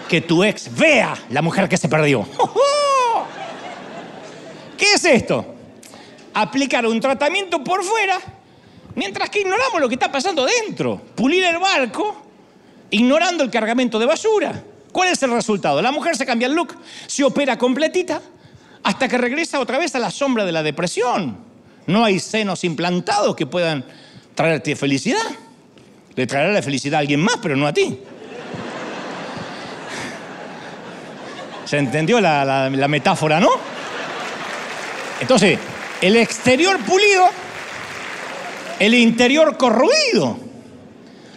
Que 0.06 0.20
tu 0.20 0.44
ex 0.44 0.70
vea 0.76 1.14
la 1.30 1.40
mujer 1.40 1.66
que 1.66 1.78
se 1.78 1.88
perdió. 1.88 2.28
¿Qué 4.76 4.92
es 4.96 5.04
esto? 5.06 5.54
Aplicar 6.34 6.84
un 6.84 7.00
tratamiento 7.00 7.64
por 7.64 7.82
fuera 7.82 8.20
Mientras 8.94 9.30
que 9.30 9.40
ignoramos 9.40 9.80
lo 9.80 9.88
que 9.88 9.94
está 9.94 10.10
pasando 10.12 10.44
dentro. 10.44 11.00
Pulir 11.14 11.44
el 11.44 11.58
barco 11.58 12.22
ignorando 12.90 13.42
el 13.42 13.50
cargamento 13.50 13.98
de 13.98 14.06
basura. 14.06 14.62
¿Cuál 14.92 15.08
es 15.08 15.22
el 15.22 15.30
resultado? 15.30 15.80
La 15.80 15.90
mujer 15.90 16.16
se 16.16 16.26
cambia 16.26 16.46
el 16.46 16.54
look, 16.54 16.76
se 17.06 17.24
opera 17.24 17.56
completita, 17.56 18.20
hasta 18.82 19.08
que 19.08 19.16
regresa 19.16 19.58
otra 19.58 19.78
vez 19.78 19.94
a 19.94 19.98
la 19.98 20.10
sombra 20.10 20.44
de 20.44 20.52
la 20.52 20.62
depresión. 20.62 21.38
No 21.86 22.04
hay 22.04 22.20
senos 22.20 22.62
implantados 22.64 23.34
que 23.34 23.46
puedan 23.46 23.84
traerte 24.34 24.76
felicidad. 24.76 25.22
Le 26.14 26.26
traerá 26.26 26.52
la 26.52 26.62
felicidad 26.62 26.96
a 26.96 27.00
alguien 27.00 27.20
más, 27.20 27.38
pero 27.40 27.56
no 27.56 27.66
a 27.66 27.72
ti. 27.72 27.98
¿Se 31.64 31.78
entendió 31.78 32.20
la, 32.20 32.68
la 32.68 32.88
metáfora, 32.88 33.40
no? 33.40 33.48
Entonces, 35.20 35.58
el 36.02 36.16
exterior 36.16 36.78
pulido 36.80 37.24
el 38.82 38.94
interior 38.94 39.56
corroído. 39.56 40.36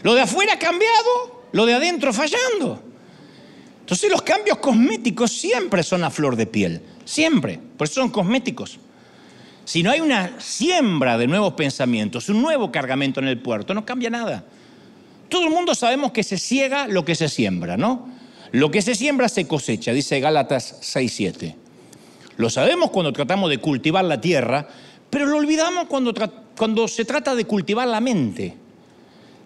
Lo 0.01 0.15
de 0.15 0.21
afuera 0.21 0.58
cambiado, 0.58 1.45
lo 1.51 1.67
de 1.67 1.75
adentro 1.75 2.12
fallando. 2.12 2.81
Entonces 3.81 4.10
los 4.10 4.23
cambios 4.23 4.58
cosméticos 4.58 5.31
siempre 5.31 5.84
son 5.84 6.03
a 6.03 6.10
flor 6.10 6.36
de 6.38 6.47
piel, 6.47 6.81
siempre, 7.05 7.60
por 7.77 7.86
eso 7.86 8.01
son 8.01 8.10
cosméticos. 8.10 8.79
Si 9.63 9.84
no 9.84 9.91
hay 9.91 9.99
una 9.99 10.39
siembra 10.39 11.19
de 11.19 11.27
nuevos 11.27 11.53
pensamientos, 11.53 12.29
un 12.29 12.41
nuevo 12.41 12.71
cargamento 12.71 13.19
en 13.19 13.27
el 13.27 13.39
puerto, 13.39 13.75
no 13.75 13.86
cambia 13.86 14.10
nada. 14.10 14.43
Todo 15.29 15.43
el 15.43 15.51
mundo 15.51 15.75
sabemos 15.75 16.12
que 16.12 16.23
se 16.23 16.39
ciega 16.39 16.88
lo 16.88 17.05
que 17.05 17.13
se 17.13 17.29
siembra, 17.29 17.77
¿no? 17.77 18.10
Lo 18.53 18.71
que 18.71 18.81
se 18.81 18.95
siembra 18.95 19.29
se 19.29 19.47
cosecha, 19.47 19.93
dice 19.93 20.19
Gálatas 20.19 20.81
6.7. 20.81 21.55
Lo 22.38 22.49
sabemos 22.49 22.89
cuando 22.89 23.13
tratamos 23.13 23.51
de 23.51 23.60
cultivar 23.60 24.03
la 24.03 24.19
tierra, 24.19 24.67
pero 25.15 25.28
lo 25.28 25.38
olvidamos 25.38 25.88
cuando 25.88 26.13
cuando 26.58 26.89
se 26.89 27.06
trata 27.06 27.36
de 27.36 27.45
cultivar 27.45 27.88
la 27.88 28.01
mente. 28.01 28.54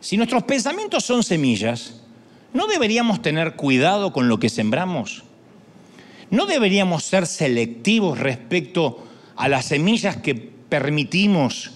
Si 0.01 0.17
nuestros 0.17 0.41
pensamientos 0.41 1.05
son 1.05 1.21
semillas, 1.21 2.01
¿no 2.53 2.65
deberíamos 2.65 3.21
tener 3.21 3.55
cuidado 3.55 4.11
con 4.11 4.27
lo 4.27 4.39
que 4.39 4.49
sembramos? 4.49 5.21
¿No 6.31 6.47
deberíamos 6.47 7.03
ser 7.03 7.27
selectivos 7.27 8.17
respecto 8.17 9.05
a 9.35 9.47
las 9.47 9.65
semillas 9.65 10.17
que 10.17 10.33
permitimos 10.33 11.69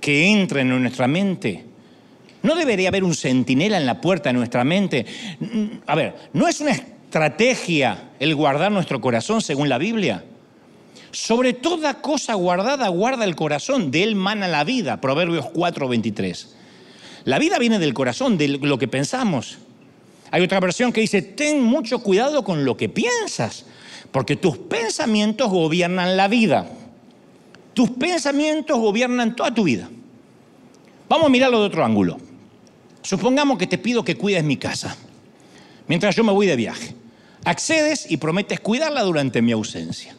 que 0.00 0.28
entren 0.28 0.70
en 0.70 0.82
nuestra 0.82 1.08
mente? 1.08 1.64
¿No 2.44 2.54
debería 2.54 2.90
haber 2.90 3.02
un 3.02 3.16
centinela 3.16 3.76
en 3.76 3.86
la 3.86 4.00
puerta 4.00 4.28
de 4.28 4.34
nuestra 4.34 4.62
mente? 4.62 5.04
A 5.88 5.96
ver, 5.96 6.14
¿no 6.32 6.46
es 6.46 6.60
una 6.60 6.70
estrategia 6.70 8.10
el 8.20 8.36
guardar 8.36 8.70
nuestro 8.70 9.00
corazón 9.00 9.40
según 9.40 9.68
la 9.68 9.78
Biblia? 9.78 10.22
Sobre 11.14 11.52
toda 11.52 12.00
cosa 12.02 12.34
guardada, 12.34 12.88
guarda 12.88 13.24
el 13.24 13.36
corazón, 13.36 13.92
de 13.92 14.02
él 14.02 14.16
mana 14.16 14.48
la 14.48 14.64
vida. 14.64 15.00
Proverbios 15.00 15.46
4:23. 15.46 16.48
La 17.24 17.38
vida 17.38 17.60
viene 17.60 17.78
del 17.78 17.94
corazón, 17.94 18.36
de 18.36 18.48
lo 18.48 18.78
que 18.78 18.88
pensamos. 18.88 19.58
Hay 20.32 20.42
otra 20.42 20.58
versión 20.58 20.92
que 20.92 21.00
dice, 21.00 21.22
ten 21.22 21.62
mucho 21.62 22.00
cuidado 22.00 22.42
con 22.42 22.64
lo 22.64 22.76
que 22.76 22.88
piensas, 22.88 23.64
porque 24.10 24.34
tus 24.34 24.58
pensamientos 24.58 25.50
gobiernan 25.50 26.16
la 26.16 26.26
vida. 26.26 26.68
Tus 27.74 27.90
pensamientos 27.90 28.76
gobiernan 28.76 29.36
toda 29.36 29.54
tu 29.54 29.62
vida. 29.62 29.88
Vamos 31.08 31.26
a 31.26 31.30
mirarlo 31.30 31.60
de 31.60 31.66
otro 31.66 31.84
ángulo. 31.84 32.18
Supongamos 33.02 33.56
que 33.56 33.68
te 33.68 33.78
pido 33.78 34.04
que 34.04 34.16
cuides 34.16 34.42
mi 34.42 34.56
casa, 34.56 34.96
mientras 35.86 36.16
yo 36.16 36.24
me 36.24 36.32
voy 36.32 36.48
de 36.48 36.56
viaje. 36.56 36.96
Accedes 37.44 38.10
y 38.10 38.16
prometes 38.16 38.58
cuidarla 38.58 39.02
durante 39.02 39.40
mi 39.42 39.52
ausencia. 39.52 40.16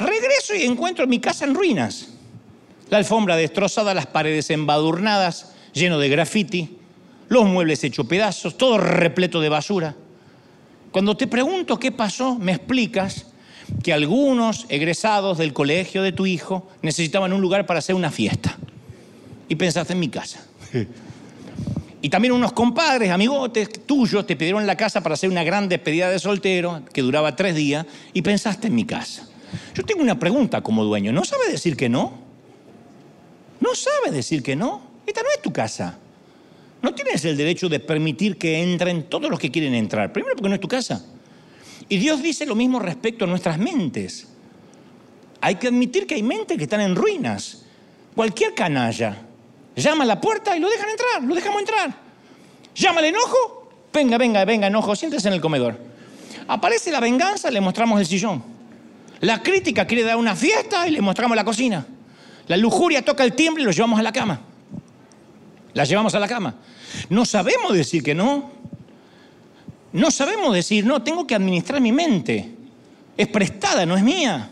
Regreso 0.00 0.54
y 0.54 0.64
encuentro 0.64 1.06
mi 1.06 1.20
casa 1.20 1.44
en 1.44 1.54
ruinas. 1.54 2.08
La 2.88 2.96
alfombra 2.96 3.36
destrozada, 3.36 3.92
las 3.92 4.06
paredes 4.06 4.50
embadurnadas, 4.50 5.52
lleno 5.74 5.98
de 5.98 6.08
graffiti, 6.08 6.78
los 7.28 7.44
muebles 7.44 7.84
hechos 7.84 8.06
pedazos, 8.06 8.56
todo 8.56 8.78
repleto 8.78 9.40
de 9.40 9.48
basura. 9.50 9.94
Cuando 10.90 11.16
te 11.16 11.26
pregunto 11.26 11.78
qué 11.78 11.92
pasó, 11.92 12.34
me 12.36 12.52
explicas 12.52 13.26
que 13.84 13.92
algunos 13.92 14.66
egresados 14.70 15.38
del 15.38 15.52
colegio 15.52 16.02
de 16.02 16.12
tu 16.12 16.26
hijo 16.26 16.68
necesitaban 16.82 17.32
un 17.32 17.40
lugar 17.40 17.66
para 17.66 17.78
hacer 17.78 17.94
una 17.94 18.10
fiesta. 18.10 18.58
Y 19.48 19.54
pensaste 19.54 19.92
en 19.92 20.00
mi 20.00 20.08
casa. 20.08 20.44
Y 22.02 22.08
también 22.08 22.32
unos 22.32 22.52
compadres, 22.52 23.10
amigotes 23.10 23.68
tuyos, 23.86 24.26
te 24.26 24.34
pidieron 24.34 24.66
la 24.66 24.76
casa 24.76 25.02
para 25.02 25.12
hacer 25.12 25.28
una 25.28 25.44
gran 25.44 25.68
despedida 25.68 26.08
de 26.08 26.18
soltero 26.18 26.82
que 26.92 27.02
duraba 27.02 27.36
tres 27.36 27.54
días 27.54 27.86
y 28.14 28.22
pensaste 28.22 28.68
en 28.68 28.74
mi 28.74 28.84
casa. 28.84 29.29
Yo 29.74 29.84
tengo 29.84 30.02
una 30.02 30.18
pregunta 30.18 30.60
como 30.60 30.84
dueño. 30.84 31.12
¿No 31.12 31.24
sabe 31.24 31.50
decir 31.50 31.76
que 31.76 31.88
no? 31.88 32.12
¿No 33.60 33.74
sabe 33.74 34.10
decir 34.10 34.42
que 34.42 34.56
no? 34.56 34.82
Esta 35.06 35.22
no 35.22 35.28
es 35.34 35.42
tu 35.42 35.52
casa. 35.52 35.98
No 36.82 36.94
tienes 36.94 37.24
el 37.24 37.36
derecho 37.36 37.68
de 37.68 37.80
permitir 37.80 38.38
que 38.38 38.62
entren 38.62 39.04
todos 39.04 39.30
los 39.30 39.38
que 39.38 39.50
quieren 39.50 39.74
entrar. 39.74 40.12
Primero 40.12 40.34
porque 40.34 40.48
no 40.48 40.54
es 40.54 40.60
tu 40.60 40.68
casa. 40.68 41.04
Y 41.88 41.98
Dios 41.98 42.22
dice 42.22 42.46
lo 42.46 42.54
mismo 42.54 42.78
respecto 42.78 43.24
a 43.24 43.28
nuestras 43.28 43.58
mentes. 43.58 44.28
Hay 45.40 45.56
que 45.56 45.68
admitir 45.68 46.06
que 46.06 46.14
hay 46.14 46.22
mentes 46.22 46.56
que 46.56 46.64
están 46.64 46.80
en 46.80 46.94
ruinas. 46.94 47.64
Cualquier 48.14 48.54
canalla 48.54 49.26
llama 49.76 50.04
a 50.04 50.06
la 50.06 50.20
puerta 50.20 50.56
y 50.56 50.60
lo 50.60 50.68
dejan 50.68 50.88
entrar, 50.88 51.22
lo 51.22 51.34
dejamos 51.34 51.60
entrar. 51.60 51.94
Llama 52.74 53.00
el 53.00 53.06
enojo, 53.06 53.70
venga, 53.92 54.18
venga, 54.18 54.44
venga, 54.44 54.66
enojo, 54.66 54.94
siéntese 54.94 55.28
en 55.28 55.34
el 55.34 55.40
comedor. 55.40 55.78
Aparece 56.46 56.90
la 56.90 57.00
venganza, 57.00 57.50
le 57.50 57.60
mostramos 57.60 58.00
el 58.00 58.06
sillón. 58.06 58.42
La 59.20 59.42
crítica 59.42 59.86
quiere 59.86 60.02
dar 60.02 60.16
una 60.16 60.34
fiesta 60.34 60.88
y 60.88 60.92
le 60.92 61.00
mostramos 61.00 61.36
la 61.36 61.44
cocina. 61.44 61.86
La 62.46 62.56
lujuria 62.56 63.04
toca 63.04 63.22
el 63.24 63.34
timbre 63.34 63.62
y 63.62 63.66
lo 63.66 63.72
llevamos 63.72 63.98
a 63.98 64.02
la 64.02 64.12
cama. 64.12 64.40
La 65.74 65.84
llevamos 65.84 66.14
a 66.14 66.18
la 66.18 66.26
cama. 66.28 66.56
No 67.08 67.24
sabemos 67.24 67.74
decir 67.74 68.02
que 68.02 68.14
no. 68.14 68.50
No 69.92 70.10
sabemos 70.10 70.54
decir, 70.54 70.84
no, 70.86 71.02
tengo 71.02 71.26
que 71.26 71.34
administrar 71.34 71.80
mi 71.80 71.92
mente. 71.92 72.54
Es 73.16 73.28
prestada, 73.28 73.84
no 73.84 73.96
es 73.96 74.02
mía. 74.02 74.50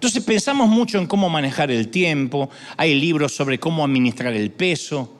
Entonces 0.00 0.24
pensamos 0.24 0.66
mucho 0.66 0.96
en 0.96 1.06
cómo 1.06 1.28
manejar 1.28 1.70
el 1.70 1.88
tiempo, 1.88 2.48
hay 2.78 2.98
libros 2.98 3.34
sobre 3.34 3.60
cómo 3.60 3.84
administrar 3.84 4.32
el 4.32 4.50
peso, 4.50 5.14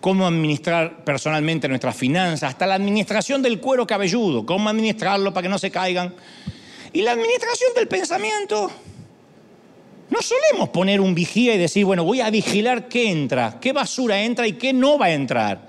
cómo 0.00 0.26
administrar 0.26 1.04
personalmente 1.04 1.68
nuestras 1.68 1.94
finanzas, 1.94 2.50
hasta 2.50 2.66
la 2.66 2.74
administración 2.74 3.40
del 3.40 3.60
cuero 3.60 3.86
cabelludo, 3.86 4.44
cómo 4.44 4.68
administrarlo 4.68 5.32
para 5.32 5.44
que 5.44 5.48
no 5.48 5.60
se 5.60 5.70
caigan. 5.70 6.12
Y 6.96 7.02
la 7.02 7.12
administración 7.12 7.74
del 7.74 7.88
pensamiento. 7.88 8.70
No 10.08 10.18
solemos 10.22 10.70
poner 10.70 11.02
un 11.02 11.14
vigía 11.14 11.54
y 11.54 11.58
decir, 11.58 11.84
bueno, 11.84 12.04
voy 12.04 12.22
a 12.22 12.30
vigilar 12.30 12.88
qué 12.88 13.10
entra, 13.10 13.58
qué 13.60 13.74
basura 13.74 14.22
entra 14.22 14.46
y 14.46 14.54
qué 14.54 14.72
no 14.72 14.96
va 14.96 15.06
a 15.06 15.12
entrar. 15.12 15.68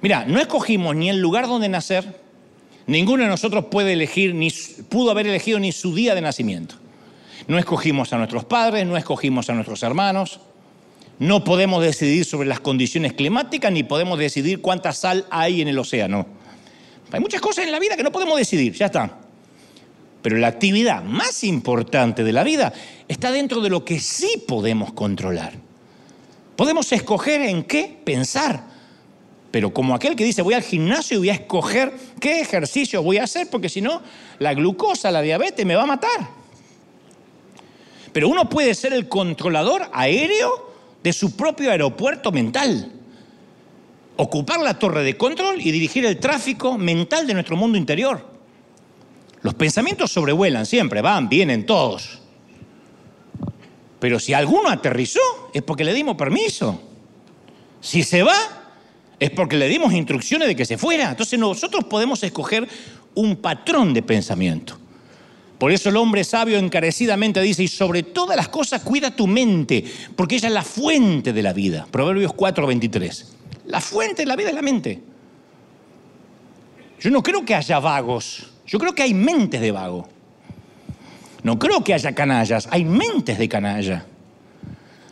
Mira, 0.00 0.24
no 0.24 0.40
escogimos 0.40 0.96
ni 0.96 1.10
el 1.10 1.20
lugar 1.20 1.46
donde 1.46 1.68
nacer, 1.68 2.18
ninguno 2.86 3.24
de 3.24 3.28
nosotros 3.28 3.66
puede 3.66 3.92
elegir, 3.92 4.34
ni 4.34 4.50
pudo 4.88 5.10
haber 5.10 5.26
elegido 5.26 5.58
ni 5.58 5.70
su 5.70 5.94
día 5.94 6.14
de 6.14 6.22
nacimiento. 6.22 6.76
No 7.46 7.58
escogimos 7.58 8.14
a 8.14 8.16
nuestros 8.16 8.46
padres, 8.46 8.86
no 8.86 8.96
escogimos 8.96 9.50
a 9.50 9.52
nuestros 9.52 9.82
hermanos, 9.82 10.40
no 11.18 11.44
podemos 11.44 11.84
decidir 11.84 12.24
sobre 12.24 12.48
las 12.48 12.60
condiciones 12.60 13.12
climáticas, 13.12 13.70
ni 13.70 13.82
podemos 13.82 14.18
decidir 14.18 14.62
cuánta 14.62 14.94
sal 14.94 15.26
hay 15.28 15.60
en 15.60 15.68
el 15.68 15.78
océano. 15.78 16.26
Hay 17.12 17.20
muchas 17.20 17.42
cosas 17.42 17.66
en 17.66 17.72
la 17.72 17.78
vida 17.78 17.98
que 17.98 18.02
no 18.02 18.12
podemos 18.12 18.38
decidir, 18.38 18.72
ya 18.72 18.86
está. 18.86 19.25
Pero 20.26 20.38
la 20.38 20.48
actividad 20.48 21.04
más 21.04 21.44
importante 21.44 22.24
de 22.24 22.32
la 22.32 22.42
vida 22.42 22.72
está 23.06 23.30
dentro 23.30 23.60
de 23.60 23.70
lo 23.70 23.84
que 23.84 24.00
sí 24.00 24.42
podemos 24.48 24.92
controlar. 24.92 25.52
Podemos 26.56 26.90
escoger 26.90 27.42
en 27.42 27.62
qué 27.62 27.96
pensar 28.02 28.64
pero 29.52 29.72
como 29.72 29.94
aquel 29.94 30.16
que 30.16 30.24
dice 30.24 30.42
voy 30.42 30.54
al 30.54 30.62
gimnasio 30.62 31.14
y 31.14 31.18
voy 31.18 31.30
a 31.30 31.34
escoger 31.34 31.90
qué 32.20 32.40
ejercicio 32.40 33.02
voy 33.02 33.16
a 33.16 33.24
hacer, 33.24 33.48
porque 33.48 33.70
si 33.70 33.80
no, 33.80 34.02
la 34.38 34.52
glucosa, 34.52 35.10
la 35.10 35.22
diabetes 35.22 35.64
me 35.64 35.74
va 35.74 35.84
a 35.84 35.86
matar. 35.86 36.28
Pero 38.12 38.28
uno 38.28 38.50
puede 38.50 38.74
ser 38.74 38.92
el 38.92 39.08
controlador 39.08 39.88
aéreo 39.94 40.74
de 41.02 41.12
su 41.14 41.36
propio 41.36 41.70
aeropuerto 41.70 42.32
mental. 42.32 42.92
Ocupar 44.16 44.60
la 44.60 44.78
torre 44.78 45.02
de 45.04 45.16
control 45.16 45.58
y 45.58 45.70
dirigir 45.70 46.04
el 46.04 46.18
tráfico 46.18 46.76
mental 46.76 47.26
de 47.26 47.32
nuestro 47.32 47.56
mundo 47.56 47.78
interior. 47.78 48.35
Los 49.46 49.54
pensamientos 49.54 50.10
sobrevuelan 50.10 50.66
siempre, 50.66 51.00
van, 51.00 51.28
vienen 51.28 51.66
todos. 51.66 52.18
Pero 54.00 54.18
si 54.18 54.34
alguno 54.34 54.68
aterrizó, 54.68 55.20
es 55.54 55.62
porque 55.62 55.84
le 55.84 55.94
dimos 55.94 56.16
permiso. 56.16 56.82
Si 57.80 58.02
se 58.02 58.24
va, 58.24 58.34
es 59.20 59.30
porque 59.30 59.56
le 59.56 59.68
dimos 59.68 59.92
instrucciones 59.92 60.48
de 60.48 60.56
que 60.56 60.64
se 60.64 60.76
fuera. 60.76 61.10
Entonces 61.10 61.38
nosotros 61.38 61.84
podemos 61.84 62.24
escoger 62.24 62.66
un 63.14 63.36
patrón 63.36 63.94
de 63.94 64.02
pensamiento. 64.02 64.80
Por 65.58 65.70
eso 65.70 65.90
el 65.90 65.96
hombre 65.96 66.24
sabio 66.24 66.58
encarecidamente 66.58 67.40
dice, 67.40 67.62
y 67.62 67.68
sobre 67.68 68.02
todas 68.02 68.36
las 68.36 68.48
cosas 68.48 68.82
cuida 68.82 69.14
tu 69.14 69.28
mente, 69.28 69.84
porque 70.16 70.34
ella 70.34 70.48
es 70.48 70.54
la 70.54 70.64
fuente 70.64 71.32
de 71.32 71.42
la 71.44 71.52
vida. 71.52 71.86
Proverbios 71.88 72.32
4:23. 72.32 73.26
La 73.66 73.80
fuente 73.80 74.22
de 74.22 74.26
la 74.26 74.34
vida 74.34 74.48
es 74.48 74.56
la 74.56 74.62
mente. 74.62 75.00
Yo 76.98 77.10
no 77.10 77.22
creo 77.22 77.44
que 77.44 77.54
haya 77.54 77.78
vagos, 77.78 78.55
yo 78.66 78.78
creo 78.78 78.94
que 78.94 79.02
hay 79.02 79.14
mentes 79.14 79.60
de 79.60 79.70
vago. 79.70 80.08
No 81.42 81.58
creo 81.58 81.84
que 81.84 81.94
haya 81.94 82.14
canallas, 82.14 82.68
hay 82.70 82.84
mentes 82.84 83.38
de 83.38 83.48
canalla. 83.48 84.04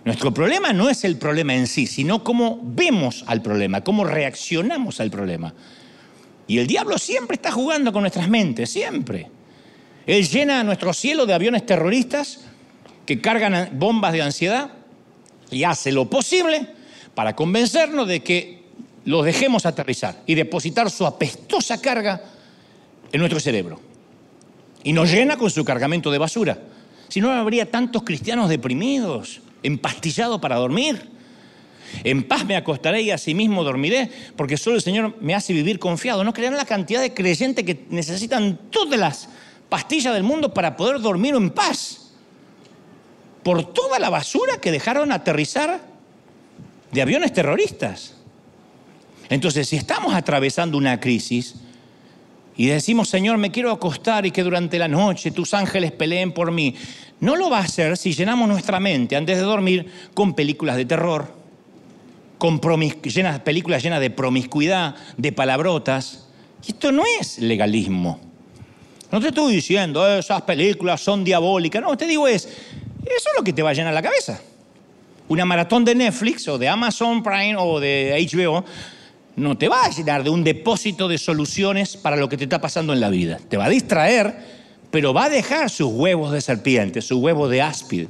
Nuestro 0.04 0.34
problema 0.34 0.72
no 0.72 0.90
es 0.90 1.04
el 1.04 1.16
problema 1.16 1.54
en 1.54 1.66
sí, 1.66 1.86
sino 1.86 2.24
cómo 2.24 2.60
vemos 2.62 3.24
al 3.26 3.40
problema, 3.40 3.82
cómo 3.82 4.04
reaccionamos 4.04 5.00
al 5.00 5.10
problema. 5.10 5.54
Y 6.46 6.58
el 6.58 6.66
diablo 6.66 6.98
siempre 6.98 7.36
está 7.36 7.52
jugando 7.52 7.92
con 7.92 8.02
nuestras 8.02 8.28
mentes, 8.28 8.70
siempre. 8.70 9.30
Él 10.06 10.28
llena 10.28 10.62
nuestro 10.62 10.92
cielo 10.92 11.24
de 11.24 11.32
aviones 11.32 11.64
terroristas 11.64 12.40
que 13.06 13.20
cargan 13.20 13.70
bombas 13.78 14.12
de 14.12 14.22
ansiedad 14.22 14.72
y 15.50 15.64
hace 15.64 15.92
lo 15.92 16.10
posible 16.10 16.66
para 17.14 17.34
convencernos 17.34 18.08
de 18.08 18.22
que 18.22 18.64
los 19.04 19.24
dejemos 19.24 19.64
aterrizar 19.64 20.22
y 20.26 20.34
depositar 20.34 20.90
su 20.90 21.06
apestosa 21.06 21.80
carga 21.80 22.22
en 23.14 23.20
nuestro 23.20 23.38
cerebro. 23.38 23.80
Y 24.82 24.92
nos 24.92 25.10
llena 25.10 25.38
con 25.38 25.48
su 25.48 25.64
cargamento 25.64 26.10
de 26.10 26.18
basura. 26.18 26.58
Si 27.08 27.20
no, 27.20 27.30
habría 27.30 27.70
tantos 27.70 28.02
cristianos 28.02 28.48
deprimidos, 28.48 29.40
empastillado 29.62 30.40
para 30.40 30.56
dormir. 30.56 31.10
En 32.02 32.24
paz 32.24 32.44
me 32.44 32.56
acostaré 32.56 33.02
y 33.02 33.12
asimismo 33.12 33.62
dormiré, 33.62 34.10
porque 34.34 34.56
solo 34.56 34.74
el 34.74 34.82
Señor 34.82 35.16
me 35.20 35.32
hace 35.32 35.52
vivir 35.52 35.78
confiado. 35.78 36.24
No 36.24 36.32
crean 36.32 36.56
la 36.56 36.64
cantidad 36.64 37.00
de 37.00 37.14
creyentes 37.14 37.64
que 37.64 37.86
necesitan 37.88 38.58
todas 38.70 38.98
las 38.98 39.28
pastillas 39.68 40.12
del 40.12 40.24
mundo 40.24 40.52
para 40.52 40.76
poder 40.76 41.00
dormir 41.00 41.36
en 41.36 41.50
paz. 41.50 42.10
Por 43.44 43.72
toda 43.72 44.00
la 44.00 44.10
basura 44.10 44.60
que 44.60 44.72
dejaron 44.72 45.12
aterrizar 45.12 45.80
de 46.90 47.00
aviones 47.00 47.32
terroristas. 47.32 48.16
Entonces, 49.28 49.68
si 49.68 49.76
estamos 49.76 50.14
atravesando 50.14 50.76
una 50.76 50.98
crisis, 50.98 51.54
y 52.56 52.66
decimos, 52.66 53.08
Señor, 53.08 53.36
me 53.38 53.50
quiero 53.50 53.72
acostar 53.72 54.26
y 54.26 54.30
que 54.30 54.42
durante 54.42 54.78
la 54.78 54.86
noche 54.86 55.32
tus 55.32 55.54
ángeles 55.54 55.90
peleen 55.92 56.32
por 56.32 56.52
mí. 56.52 56.74
No 57.20 57.36
lo 57.36 57.50
va 57.50 57.58
a 57.58 57.62
hacer 57.62 57.96
si 57.96 58.12
llenamos 58.12 58.48
nuestra 58.48 58.78
mente 58.78 59.16
antes 59.16 59.38
de 59.38 59.42
dormir 59.42 59.86
con 60.14 60.34
películas 60.34 60.76
de 60.76 60.84
terror, 60.84 61.34
con 62.38 62.60
llenas, 62.60 63.40
películas 63.40 63.82
llenas 63.82 64.00
de 64.00 64.10
promiscuidad, 64.10 64.94
de 65.16 65.32
palabrotas. 65.32 66.28
Y 66.66 66.72
esto 66.72 66.92
no 66.92 67.02
es 67.20 67.38
legalismo. 67.38 68.20
No 69.10 69.20
te 69.20 69.28
estoy 69.28 69.54
diciendo, 69.54 70.06
esas 70.06 70.42
películas 70.42 71.00
son 71.00 71.24
diabólicas. 71.24 71.82
No, 71.82 71.96
te 71.96 72.06
digo 72.06 72.28
es, 72.28 72.44
eso 72.44 72.54
es 73.04 73.36
lo 73.36 73.42
que 73.42 73.52
te 73.52 73.62
va 73.62 73.70
a 73.70 73.74
llenar 73.74 73.94
la 73.94 74.02
cabeza. 74.02 74.40
Una 75.28 75.44
maratón 75.44 75.84
de 75.84 75.94
Netflix 75.94 76.46
o 76.48 76.58
de 76.58 76.68
Amazon 76.68 77.22
Prime 77.22 77.56
o 77.56 77.80
de 77.80 78.28
HBO 78.30 78.64
no 79.36 79.58
te 79.58 79.68
va 79.68 79.84
a 79.84 79.90
llenar 79.90 80.22
de 80.22 80.30
un 80.30 80.44
depósito 80.44 81.08
de 81.08 81.18
soluciones 81.18 81.96
para 81.96 82.16
lo 82.16 82.28
que 82.28 82.36
te 82.36 82.44
está 82.44 82.60
pasando 82.60 82.92
en 82.92 83.00
la 83.00 83.10
vida. 83.10 83.38
Te 83.48 83.56
va 83.56 83.66
a 83.66 83.70
distraer, 83.70 84.36
pero 84.90 85.12
va 85.12 85.24
a 85.24 85.28
dejar 85.28 85.70
sus 85.70 85.92
huevos 85.92 86.32
de 86.32 86.40
serpiente, 86.40 87.02
sus 87.02 87.18
huevos 87.18 87.50
de 87.50 87.62
áspid. 87.62 88.08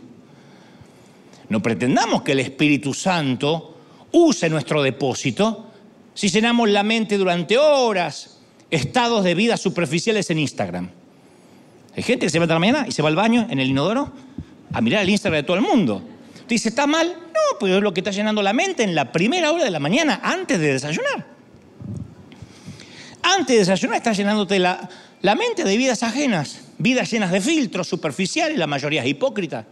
No 1.49 1.63
pretendamos 1.63 2.23
que 2.23 2.33
el 2.33 2.41
Espíritu 2.41 2.93
Santo 2.93 3.77
use 4.13 4.49
nuestro 4.51 4.83
depósito 4.83 5.67
si 6.15 6.29
llenamos 6.29 6.69
la 6.69 6.83
mente 6.83 7.19
durante 7.19 7.59
horas, 7.59 8.39
estados 8.71 9.25
de 9.25 9.35
vida 9.35 9.57
superficiales 9.57 10.31
en 10.31 10.39
Instagram. 10.39 10.91
Hay 11.97 12.03
gente 12.03 12.27
que 12.27 12.31
se 12.31 12.39
va 12.39 12.45
a 12.45 12.49
la 12.49 12.59
mañana 12.59 12.87
y 12.89 12.93
se 12.93 13.03
va 13.03 13.09
al 13.09 13.17
baño 13.17 13.47
en 13.51 13.59
el 13.61 13.71
inodoro 13.71 14.13
a 14.73 14.81
mirar 14.81 15.03
el 15.03 15.11
Instagram 15.11 15.41
de 15.41 15.47
todo 15.47 15.57
el 15.57 15.63
mundo. 15.63 16.03
Dice, 16.49 16.69
¿está 16.69 16.87
mal? 16.87 17.09
No, 17.09 17.59
pero 17.59 17.77
es 17.77 17.83
lo 17.83 17.95
que 17.95 18.01
está 18.01 18.11
llenando 18.11 18.43
la 18.43 18.53
mente 18.53 18.83
en 18.83 18.95
la 18.95 19.11
primera 19.13 19.53
hora 19.53 19.65
de 19.65 19.71
la 19.71 19.81
mañana, 19.81 20.21
antes 20.23 20.59
de 20.59 20.73
desayunar. 20.73 21.27
Antes 23.23 23.55
de 23.55 23.59
desayunar 23.61 23.97
está 23.97 24.13
llenándote 24.13 24.59
la, 24.59 24.89
la 25.23 25.35
mente 25.35 25.65
de 25.65 25.77
vidas 25.77 26.03
ajenas, 26.03 26.61
vidas 26.79 27.11
llenas 27.11 27.33
de 27.33 27.41
filtros 27.41 27.89
superficiales, 27.89 28.59
la 28.59 28.67
mayoría 28.67 29.03
es 29.03 29.09
hipócrita. 29.09 29.65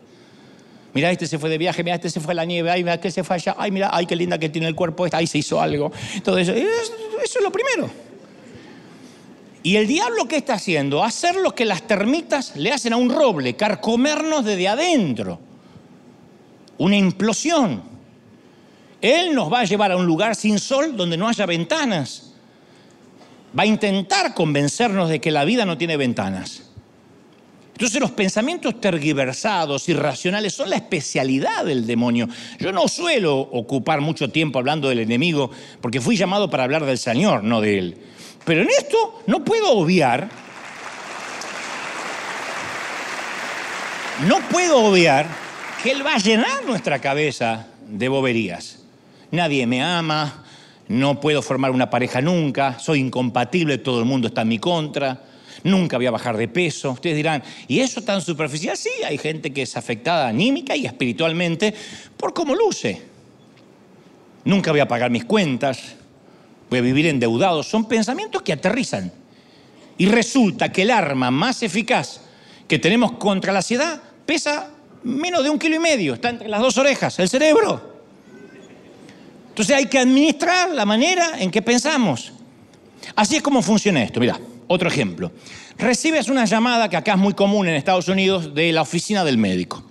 Mira, 0.95 1.11
este 1.11 1.27
se 1.27 1.39
fue 1.39 1.49
de 1.51 1.59
viaje, 1.59 1.83
mira, 1.85 1.97
este 1.97 2.11
se 2.11 2.21
fue 2.21 2.33
a 2.33 2.37
la 2.37 2.45
nieve, 2.45 2.71
ay, 2.71 2.83
mira, 2.83 3.01
que 3.01 3.11
se 3.11 3.25
fue 3.25 3.37
allá, 3.37 3.55
ay, 3.59 3.71
mira, 3.71 3.91
ay, 3.93 4.07
qué 4.07 4.17
linda 4.17 4.39
que 4.39 4.49
tiene 4.49 4.69
el 4.69 4.75
cuerpo 4.75 5.07
esta, 5.07 5.19
ay, 5.19 5.27
se 5.27 5.39
hizo 5.39 5.61
algo. 5.61 5.93
Todo 6.23 6.39
eso, 6.39 6.53
eso 6.53 7.39
es 7.39 7.43
lo 7.43 7.51
primero. 7.51 7.91
Y 9.63 9.77
el 9.77 9.87
diablo, 9.87 10.27
¿qué 10.27 10.37
está 10.37 10.55
haciendo? 10.55 11.05
Hacer 11.05 11.37
lo 11.37 11.55
que 11.55 11.65
las 11.65 11.87
termitas 11.87 12.57
le 12.57 12.73
hacen 12.73 12.93
a 12.93 12.97
un 12.97 13.11
roble, 13.11 13.55
carcomernos 13.55 14.45
desde 14.45 14.69
adentro. 14.69 15.39
Una 16.83 16.97
implosión. 16.97 17.81
Él 19.01 19.37
nos 19.37 19.53
va 19.53 19.61
a 19.61 19.65
llevar 19.65 19.93
a 19.93 19.97
un 19.97 20.05
lugar 20.05 20.35
sin 20.35 20.59
sol 20.59 20.97
donde 20.97 21.17
no 21.17 21.29
haya 21.29 21.47
ventanas. 21.47 22.33
Va 23.57 23.63
a 23.63 23.67
intentar 23.67 24.35
convencernos 24.35 25.09
de 25.09 25.21
que 25.21 25.31
la 25.31 25.45
vida 25.45 25.65
no 25.65 25.79
tiene 25.79 25.97
ventanas. 25.97 26.71
Entonces 27.71 28.01
los 28.01 28.11
pensamientos 28.11 28.81
tergiversados, 28.81 29.89
irracionales, 29.89 30.55
son 30.55 30.71
la 30.71 30.77
especialidad 30.77 31.65
del 31.65 31.87
demonio. 31.87 32.29
Yo 32.59 32.73
no 32.73 32.89
suelo 32.89 33.39
ocupar 33.39 34.01
mucho 34.01 34.31
tiempo 34.31 34.59
hablando 34.59 34.89
del 34.89 34.99
enemigo 34.99 35.53
porque 35.81 36.01
fui 36.01 36.17
llamado 36.17 36.51
para 36.51 36.65
hablar 36.65 36.85
del 36.85 36.99
Señor, 36.99 37.45
no 37.45 37.61
de 37.61 37.79
él. 37.79 37.97
Pero 38.45 38.63
en 38.63 38.71
esto 38.71 39.23
no 39.29 39.45
puedo 39.45 39.71
obviar, 39.71 40.29
no 44.27 44.41
puedo 44.51 44.83
obviar 44.83 45.52
que 45.83 45.91
Él 45.91 46.07
va 46.07 46.15
a 46.15 46.19
llenar 46.19 46.65
nuestra 46.65 47.01
cabeza 47.01 47.67
de 47.89 48.09
boberías. 48.09 48.79
Nadie 49.33 49.67
me 49.67 49.83
ama, 49.83 50.45
no 50.89 51.19
puedo 51.19 51.43
formar 51.43 51.73
una 51.73 51.91
pareja 51.91 52.21
nunca, 52.21 52.79
soy 52.79 53.01
incompatible, 53.01 53.79
todo 53.79 53.99
el 53.99 54.05
mundo 54.05 54.29
está 54.29 54.43
en 54.43 54.49
mi 54.49 54.59
contra, 54.59 55.25
nunca 55.65 55.97
voy 55.97 56.07
a 56.07 56.13
bajar 56.13 56.37
de 56.37 56.47
peso. 56.47 56.93
Ustedes 56.93 57.17
dirán, 57.17 57.43
¿y 57.67 57.81
eso 57.81 58.03
tan 58.03 58.21
superficial? 58.21 58.77
Sí, 58.77 58.91
hay 59.05 59.19
gente 59.19 59.53
que 59.53 59.63
es 59.63 59.77
afectada 59.77 60.29
anímica 60.29 60.77
y 60.77 60.87
espiritualmente 60.87 61.75
por 62.17 62.33
cómo 62.33 62.55
luce. 62.55 63.03
Nunca 64.45 64.71
voy 64.71 64.81
a 64.81 64.89
pagar 64.89 65.11
mis 65.11 65.25
cuentas, 65.25 65.97
voy 66.71 66.79
a 66.79 66.83
vivir 66.83 67.07
endeudado. 67.07 67.63
Son 67.63 67.89
pensamientos 67.89 68.43
que 68.43 68.53
aterrizan. 68.53 69.13
Y 69.99 70.07
resulta 70.07 70.71
que 70.71 70.83
el 70.83 70.91
arma 70.91 71.31
más 71.31 71.63
eficaz 71.63 72.21
que 72.69 72.79
tenemos 72.79 73.13
contra 73.13 73.53
la 73.53 73.61
ansiedad 73.61 74.01
pesa 74.27 74.72
menos 75.05 75.43
de 75.43 75.51
un 75.51 75.59
kilo 75.59 75.77
y 75.77 75.79
medio, 75.79 76.15
está 76.15 76.31
entre 76.31 76.49
las 76.49 76.61
dos 76.61 76.79
orejas, 76.79 77.19
el 77.19 77.29
cerebro. 77.29 77.93
Entonces 79.49 79.77
hay 79.77 79.87
que 79.87 79.99
administrar 79.99 80.71
la 80.71 80.87
manera 80.87 81.33
en 81.39 81.51
que 81.51 81.61
pensamos. 81.61 82.33
Así 83.15 83.37
es 83.37 83.43
como 83.43 83.61
funciona 83.63 84.03
esto. 84.03 84.19
Mira, 84.21 84.41
otro 84.67 84.89
ejemplo. 84.89 85.31
Recibes 85.77 86.29
una 86.29 86.45
llamada 86.45 86.89
que 86.89 86.97
acá 86.97 87.13
es 87.13 87.19
muy 87.19 87.35
común 87.35 87.69
en 87.69 87.75
Estados 87.75 88.09
Unidos 88.09 88.55
de 88.55 88.73
la 88.73 88.83
oficina 88.83 89.25
del 89.25 89.37
médico. 89.37 89.83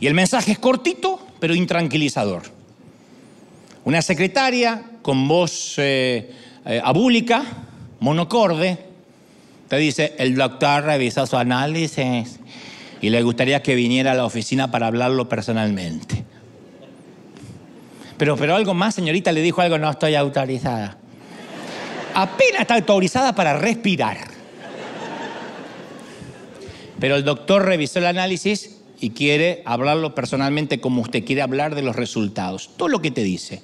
Y 0.00 0.08
el 0.08 0.14
mensaje 0.14 0.52
es 0.52 0.58
cortito, 0.58 1.24
pero 1.38 1.54
intranquilizador. 1.54 2.42
Una 3.84 4.02
secretaria 4.02 4.82
con 5.02 5.28
voz 5.28 5.74
eh, 5.78 6.32
eh, 6.64 6.80
abúlica, 6.82 7.44
monocorde, 8.00 8.78
te 9.68 9.76
dice, 9.76 10.14
el 10.18 10.34
doctor 10.34 10.84
revisa 10.84 11.26
su 11.26 11.36
análisis 11.36 12.40
y 13.02 13.10
le 13.10 13.22
gustaría 13.22 13.62
que 13.62 13.74
viniera 13.74 14.12
a 14.12 14.14
la 14.14 14.24
oficina 14.24 14.70
para 14.70 14.86
hablarlo 14.86 15.28
personalmente. 15.28 16.24
Pero, 18.16 18.36
pero 18.36 18.54
algo 18.54 18.72
más, 18.72 18.94
señorita, 18.94 19.32
le 19.32 19.42
dijo 19.42 19.60
algo, 19.60 19.76
no 19.76 19.90
estoy 19.90 20.14
autorizada. 20.14 20.96
Apenas 22.14 22.60
está 22.60 22.74
autorizada 22.76 23.34
para 23.34 23.58
respirar. 23.58 24.18
Pero 27.00 27.16
el 27.16 27.24
doctor 27.24 27.64
revisó 27.64 27.98
el 27.98 28.06
análisis 28.06 28.76
y 29.00 29.10
quiere 29.10 29.62
hablarlo 29.64 30.14
personalmente 30.14 30.80
como 30.80 31.02
usted 31.02 31.24
quiere 31.24 31.42
hablar 31.42 31.74
de 31.74 31.82
los 31.82 31.96
resultados. 31.96 32.70
Todo 32.76 32.86
lo 32.86 33.02
que 33.02 33.10
te 33.10 33.24
dice. 33.24 33.62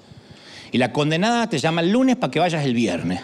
Y 0.73 0.79
la 0.79 0.93
condenada 0.93 1.49
te 1.49 1.59
llama 1.59 1.83
el 1.83 1.93
lunes 1.93 2.17
para 2.17 2.33
que 2.33 2.41
vayas 2.41 2.65
el 2.65 2.75
viernes. 2.75 3.21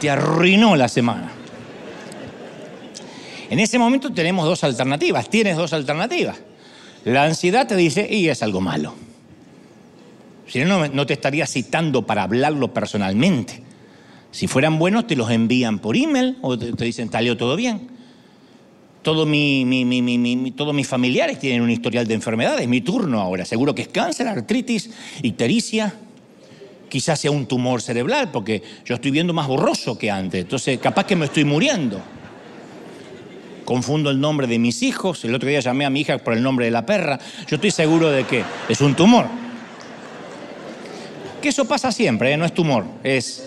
Te 0.00 0.10
arruinó 0.10 0.74
la 0.74 0.88
semana. 0.88 1.30
En 3.50 3.60
ese 3.60 3.78
momento 3.78 4.12
tenemos 4.12 4.44
dos 4.44 4.64
alternativas, 4.64 5.30
tienes 5.30 5.56
dos 5.56 5.72
alternativas. 5.72 6.36
La 7.04 7.24
ansiedad 7.24 7.66
te 7.66 7.76
dice, 7.76 8.06
y 8.10 8.28
es 8.28 8.42
algo 8.42 8.60
malo. 8.60 8.94
Si 10.46 10.60
no, 10.60 10.88
no 10.88 11.06
te 11.06 11.14
estaría 11.14 11.46
citando 11.46 12.06
para 12.06 12.22
hablarlo 12.22 12.72
personalmente. 12.72 13.62
Si 14.30 14.46
fueran 14.46 14.78
buenos, 14.78 15.06
te 15.06 15.16
los 15.16 15.30
envían 15.30 15.78
por 15.78 15.96
email 15.96 16.36
o 16.42 16.58
te, 16.58 16.72
dicen, 16.84 17.10
salió 17.10 17.36
todo 17.36 17.56
bien. 17.56 17.88
Todo 19.02 19.24
mi, 19.24 20.52
todos 20.54 20.74
mis 20.74 20.86
familiares 20.86 21.38
tienen 21.38 21.62
un 21.62 21.70
historial 21.70 22.06
de 22.06 22.14
enfermedades, 22.14 22.68
mi 22.68 22.80
turno 22.80 23.20
ahora. 23.20 23.44
Seguro 23.44 23.74
que 23.74 23.82
es 23.82 23.88
cáncer, 23.88 24.28
artritis, 24.28 24.90
ictericia, 25.22 25.94
quizás 26.90 27.20
sea 27.20 27.30
un 27.30 27.46
tumor 27.46 27.80
cerebral, 27.80 28.30
porque 28.30 28.62
yo 28.84 28.96
estoy 28.96 29.10
viendo 29.10 29.32
más 29.32 29.46
borroso 29.46 29.96
que 29.96 30.10
antes, 30.10 30.42
entonces 30.42 30.78
capaz 30.78 31.06
que 31.06 31.16
me 31.16 31.26
estoy 31.26 31.44
muriendo. 31.44 32.02
Confundo 33.68 34.08
el 34.08 34.18
nombre 34.18 34.46
de 34.46 34.58
mis 34.58 34.82
hijos, 34.82 35.26
el 35.26 35.34
otro 35.34 35.46
día 35.46 35.60
llamé 35.60 35.84
a 35.84 35.90
mi 35.90 36.00
hija 36.00 36.16
por 36.16 36.32
el 36.32 36.42
nombre 36.42 36.64
de 36.64 36.70
la 36.70 36.86
perra, 36.86 37.18
yo 37.46 37.56
estoy 37.56 37.70
seguro 37.70 38.10
de 38.10 38.24
que 38.24 38.42
es 38.66 38.80
un 38.80 38.96
tumor. 38.96 39.26
Que 41.42 41.50
eso 41.50 41.66
pasa 41.66 41.92
siempre, 41.92 42.32
¿eh? 42.32 42.38
no 42.38 42.46
es 42.46 42.54
tumor, 42.54 42.86
es 43.04 43.46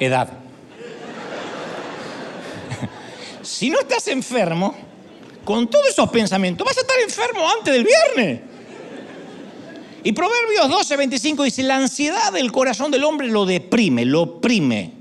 edad. 0.00 0.28
si 3.42 3.70
no 3.70 3.78
estás 3.78 4.08
enfermo, 4.08 4.74
con 5.44 5.68
todos 5.68 5.86
esos 5.86 6.10
pensamientos, 6.10 6.66
vas 6.66 6.76
a 6.76 6.80
estar 6.80 6.96
enfermo 6.98 7.48
antes 7.48 7.72
del 7.72 7.84
viernes. 7.84 8.40
Y 10.02 10.10
Proverbios 10.14 10.68
12, 10.68 10.96
25 10.96 11.44
dice, 11.44 11.62
la 11.62 11.76
ansiedad 11.76 12.32
del 12.32 12.50
corazón 12.50 12.90
del 12.90 13.04
hombre 13.04 13.28
lo 13.28 13.46
deprime, 13.46 14.04
lo 14.04 14.22
oprime. 14.22 14.94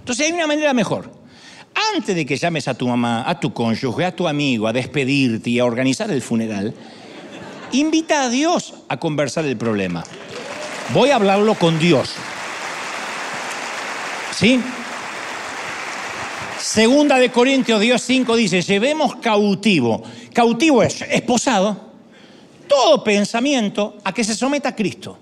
Entonces 0.00 0.26
hay 0.26 0.32
una 0.32 0.48
manera 0.48 0.74
mejor. 0.74 1.19
Antes 1.94 2.14
de 2.14 2.24
que 2.24 2.36
llames 2.36 2.68
a 2.68 2.74
tu 2.74 2.86
mamá, 2.86 3.24
a 3.28 3.38
tu 3.38 3.52
cónyuge, 3.52 4.04
a 4.04 4.14
tu 4.14 4.28
amigo, 4.28 4.68
a 4.68 4.72
despedirte 4.72 5.50
y 5.50 5.58
a 5.58 5.64
organizar 5.64 6.10
el 6.10 6.22
funeral, 6.22 6.74
invita 7.72 8.24
a 8.24 8.28
Dios 8.28 8.74
a 8.88 8.96
conversar 8.98 9.44
el 9.44 9.56
problema. 9.56 10.04
Voy 10.92 11.10
a 11.10 11.16
hablarlo 11.16 11.54
con 11.54 11.78
Dios. 11.78 12.10
¿Sí? 14.36 14.60
Segunda 16.58 17.18
de 17.18 17.30
Corintios, 17.30 17.80
Dios 17.80 18.02
5 18.02 18.36
dice, 18.36 18.62
llevemos 18.62 19.16
cautivo. 19.16 20.02
Cautivo 20.32 20.82
es 20.82 21.02
esposado 21.02 21.90
todo 22.68 23.02
pensamiento 23.02 23.98
a 24.04 24.14
que 24.14 24.22
se 24.22 24.34
someta 24.34 24.70
a 24.70 24.76
Cristo. 24.76 25.18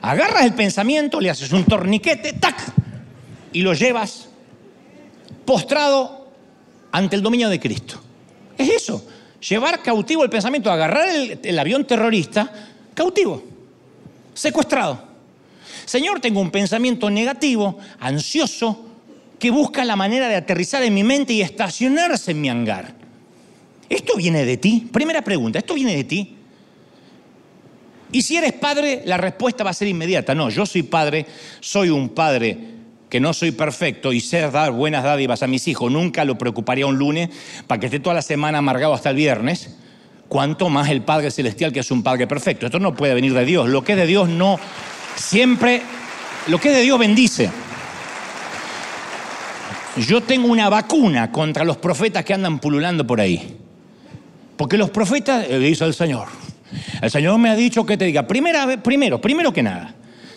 Agarras 0.00 0.44
el 0.44 0.54
pensamiento, 0.54 1.20
le 1.20 1.28
haces 1.28 1.52
un 1.52 1.64
torniquete, 1.64 2.32
tac, 2.34 2.56
y 3.52 3.60
lo 3.60 3.74
llevas 3.74 4.28
postrado 5.46 6.26
ante 6.92 7.16
el 7.16 7.22
dominio 7.22 7.48
de 7.48 7.60
Cristo. 7.60 8.00
Es 8.58 8.68
eso, 8.68 9.06
llevar 9.48 9.82
cautivo 9.82 10.24
el 10.24 10.30
pensamiento, 10.30 10.70
agarrar 10.70 11.08
el, 11.08 11.58
avión 11.58 11.86
terrorista 11.86 12.50
cautivo, 12.94 13.42
secuestrado. 14.34 15.06
Señor, 15.84 16.20
tengo 16.20 16.40
un 16.40 16.50
pensamiento 16.50 17.08
negativo, 17.08 17.78
ansioso, 18.00 18.84
que 19.38 19.50
busca 19.50 19.84
la 19.84 19.96
manera 19.96 20.28
de 20.28 20.36
aterrizar 20.36 20.82
en 20.82 20.94
mi 20.94 21.04
mente 21.04 21.34
y 21.34 21.42
estacionarse 21.42 22.32
en 22.32 22.40
mi 22.40 22.48
hangar. 22.48 22.94
¿Esto 23.88 24.16
viene 24.16 24.44
de 24.44 24.56
ti? 24.56 24.88
Primera 24.90 25.22
pregunta, 25.22 25.58
¿esto 25.58 25.74
viene 25.74 25.94
de 25.94 26.04
ti? 26.04 26.36
Y 28.10 28.22
si 28.22 28.36
eres 28.36 28.54
padre, 28.54 29.02
la 29.04 29.16
respuesta 29.16 29.62
va 29.62 29.70
a 29.70 29.74
ser 29.74 29.88
inmediata. 29.88 30.34
No, 30.34 30.48
yo 30.48 30.64
soy 30.64 30.82
padre, 30.82 31.26
soy 31.60 31.90
un 31.90 32.08
padre 32.08 32.75
que 33.16 33.20
no 33.20 33.32
soy 33.32 33.50
perfecto 33.50 34.12
y 34.12 34.20
sé 34.20 34.42
dar 34.50 34.72
buenas 34.72 35.02
dádivas 35.02 35.42
a 35.42 35.46
mis 35.46 35.66
hijos. 35.68 35.90
Nunca 35.90 36.26
lo 36.26 36.36
preocuparía 36.36 36.86
un 36.86 36.98
lunes 36.98 37.30
para 37.66 37.80
que 37.80 37.86
esté 37.86 37.98
toda 37.98 38.12
la 38.14 38.20
semana 38.20 38.58
amargado 38.58 38.92
hasta 38.92 39.08
el 39.08 39.16
viernes. 39.16 39.74
Cuanto 40.28 40.68
más 40.68 40.90
el 40.90 41.00
Padre 41.00 41.30
Celestial 41.30 41.72
que 41.72 41.80
es 41.80 41.90
un 41.90 42.02
Padre 42.02 42.26
perfecto. 42.26 42.66
Esto 42.66 42.78
no 42.78 42.94
puede 42.94 43.14
venir 43.14 43.32
de 43.32 43.46
Dios. 43.46 43.70
Lo 43.70 43.82
que 43.82 43.92
es 43.92 43.98
de 43.98 44.06
Dios 44.06 44.28
no 44.28 44.60
siempre, 45.14 45.80
lo 46.48 46.60
que 46.60 46.68
es 46.68 46.74
de 46.74 46.82
Dios 46.82 46.98
bendice. 46.98 47.50
Yo 49.96 50.20
tengo 50.20 50.48
una 50.48 50.68
vacuna 50.68 51.32
contra 51.32 51.64
los 51.64 51.78
profetas 51.78 52.22
que 52.22 52.34
andan 52.34 52.58
pululando 52.58 53.06
por 53.06 53.18
ahí. 53.18 53.56
Porque 54.58 54.76
los 54.76 54.90
profetas, 54.90 55.48
le 55.48 55.58
dice 55.58 55.86
el 55.86 55.94
Señor, 55.94 56.28
el 57.00 57.10
Señor 57.10 57.38
me 57.38 57.48
ha 57.48 57.56
dicho 57.56 57.86
que 57.86 57.96
te 57.96 58.04
diga, 58.04 58.26
primera, 58.26 58.76
primero, 58.82 59.22
primero 59.22 59.54
que 59.54 59.62
nada, 59.62 59.94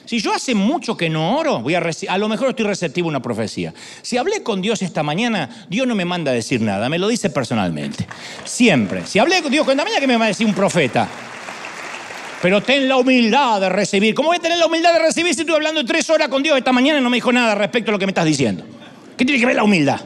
si 0.09 0.17
yo 0.17 0.33
hace 0.33 0.55
mucho 0.55 0.97
que 0.97 1.07
no 1.07 1.37
oro, 1.37 1.59
voy 1.59 1.75
a, 1.75 1.83
a 2.07 2.17
lo 2.17 2.27
mejor 2.27 2.49
estoy 2.49 2.65
receptivo 2.65 3.09
a 3.09 3.09
una 3.09 3.21
profecía. 3.21 3.75
Si 4.01 4.17
hablé 4.17 4.41
con 4.41 4.59
Dios 4.59 4.81
esta 4.81 5.03
mañana, 5.03 5.67
Dios 5.69 5.85
no 5.85 5.93
me 5.93 6.03
manda 6.03 6.31
a 6.31 6.33
decir 6.33 6.61
nada, 6.61 6.89
me 6.89 6.97
lo 6.97 7.07
dice 7.07 7.29
personalmente. 7.29 8.07
Siempre. 8.43 9.05
Si 9.05 9.19
hablé 9.19 9.43
con 9.43 9.51
Dios 9.51 9.67
esta 9.67 9.83
mañana, 9.83 9.99
¿qué 9.99 10.07
me 10.07 10.17
va 10.17 10.25
a 10.25 10.29
decir 10.29 10.47
un 10.47 10.55
profeta? 10.55 11.07
Pero 12.41 12.63
ten 12.63 12.89
la 12.89 12.97
humildad 12.97 13.61
de 13.61 13.69
recibir. 13.69 14.15
¿Cómo 14.15 14.29
voy 14.29 14.37
a 14.37 14.39
tener 14.39 14.57
la 14.57 14.65
humildad 14.65 14.93
de 14.93 14.99
recibir 14.99 15.31
si 15.35 15.41
estoy 15.41 15.53
hablando 15.53 15.85
tres 15.85 16.09
horas 16.09 16.27
con 16.27 16.41
Dios 16.41 16.57
esta 16.57 16.71
mañana 16.71 16.97
y 16.97 17.03
no 17.03 17.11
me 17.11 17.17
dijo 17.17 17.31
nada 17.31 17.53
respecto 17.53 17.91
a 17.91 17.93
lo 17.93 17.99
que 17.99 18.07
me 18.07 18.09
estás 18.09 18.25
diciendo? 18.25 18.63
¿Qué 19.15 19.25
tiene 19.25 19.39
que 19.39 19.45
ver 19.45 19.57
la 19.57 19.63
humildad? 19.63 20.01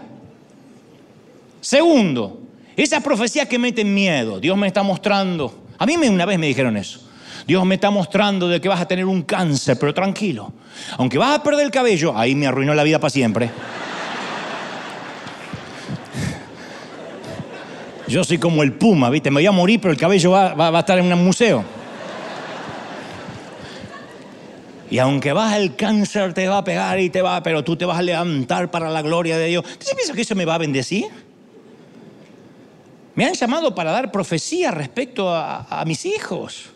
Segundo, 1.61 2.41
esa 2.75 2.99
profecía 2.99 3.47
que 3.47 3.57
mete 3.57 3.85
miedo, 3.85 4.41
Dios 4.41 4.57
me 4.57 4.67
está 4.67 4.83
mostrando 4.83 5.63
a 5.77 5.85
mí 5.85 5.95
una 5.95 6.25
vez 6.25 6.37
me 6.37 6.47
dijeron 6.47 6.77
eso. 6.77 6.99
Dios 7.45 7.65
me 7.65 7.75
está 7.75 7.89
mostrando 7.89 8.47
de 8.47 8.61
que 8.61 8.67
vas 8.67 8.81
a 8.81 8.87
tener 8.87 9.05
un 9.05 9.23
cáncer, 9.23 9.77
pero 9.79 9.93
tranquilo. 9.93 10.53
Aunque 10.97 11.17
vas 11.17 11.39
a 11.39 11.43
perder 11.43 11.65
el 11.65 11.71
cabello, 11.71 12.17
ahí 12.17 12.35
me 12.35 12.47
arruinó 12.47 12.73
la 12.73 12.83
vida 12.83 12.99
para 12.99 13.09
siempre. 13.09 13.49
Yo 18.07 18.23
soy 18.23 18.37
como 18.37 18.63
el 18.63 18.73
puma, 18.73 19.09
¿viste? 19.09 19.31
Me 19.31 19.35
voy 19.35 19.47
a 19.47 19.51
morir, 19.51 19.79
pero 19.81 19.91
el 19.91 19.99
cabello 19.99 20.31
va, 20.31 20.67
a 20.67 20.79
estar 20.79 20.99
en 20.99 21.11
un 21.11 21.23
museo. 21.23 21.63
Y 24.91 24.99
aunque 24.99 25.33
vas 25.33 25.55
el 25.55 25.75
cáncer 25.75 26.33
te 26.33 26.47
va 26.47 26.59
a 26.59 26.63
pegar 26.63 26.99
y 26.99 27.09
te 27.09 27.23
va, 27.23 27.41
pero 27.41 27.63
tú 27.63 27.75
te 27.75 27.85
vas 27.85 27.97
a 27.97 28.03
levantar 28.03 28.69
para 28.69 28.91
la 28.91 29.01
gloria 29.01 29.37
de 29.37 29.47
Dios. 29.47 29.63
¿Tú 29.63 29.85
piensas 29.95 30.15
que 30.15 30.21
eso 30.21 30.35
me 30.35 30.45
va 30.45 30.55
a 30.55 30.59
bendecir? 30.59 31.07
Me 33.15 33.25
han 33.25 33.33
llamado 33.33 33.73
para 33.73 33.91
dar 33.91 34.11
profecía 34.11 34.71
respecto 34.71 35.33
a, 35.33 35.83
mis 35.87 36.05
hijos. 36.05 36.72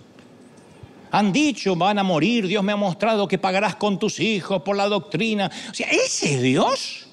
Han 1.11 1.31
dicho, 1.31 1.75
van 1.75 1.99
a 1.99 2.03
morir, 2.03 2.47
Dios 2.47 2.63
me 2.63 2.73
ha 2.73 2.75
mostrado 2.75 3.27
que 3.27 3.37
pagarás 3.37 3.75
con 3.75 3.97
tus 3.97 4.19
hijos 4.19 4.61
por 4.61 4.75
la 4.75 4.87
doctrina. 4.87 5.49
O 5.71 5.73
sea, 5.73 5.87
¿ese 5.89 6.35
es 6.35 6.41
Dios? 6.41 7.07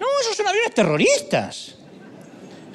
No, 0.00 0.06
esos 0.20 0.36
son 0.36 0.48
aviones 0.48 0.74
terroristas. 0.74 1.76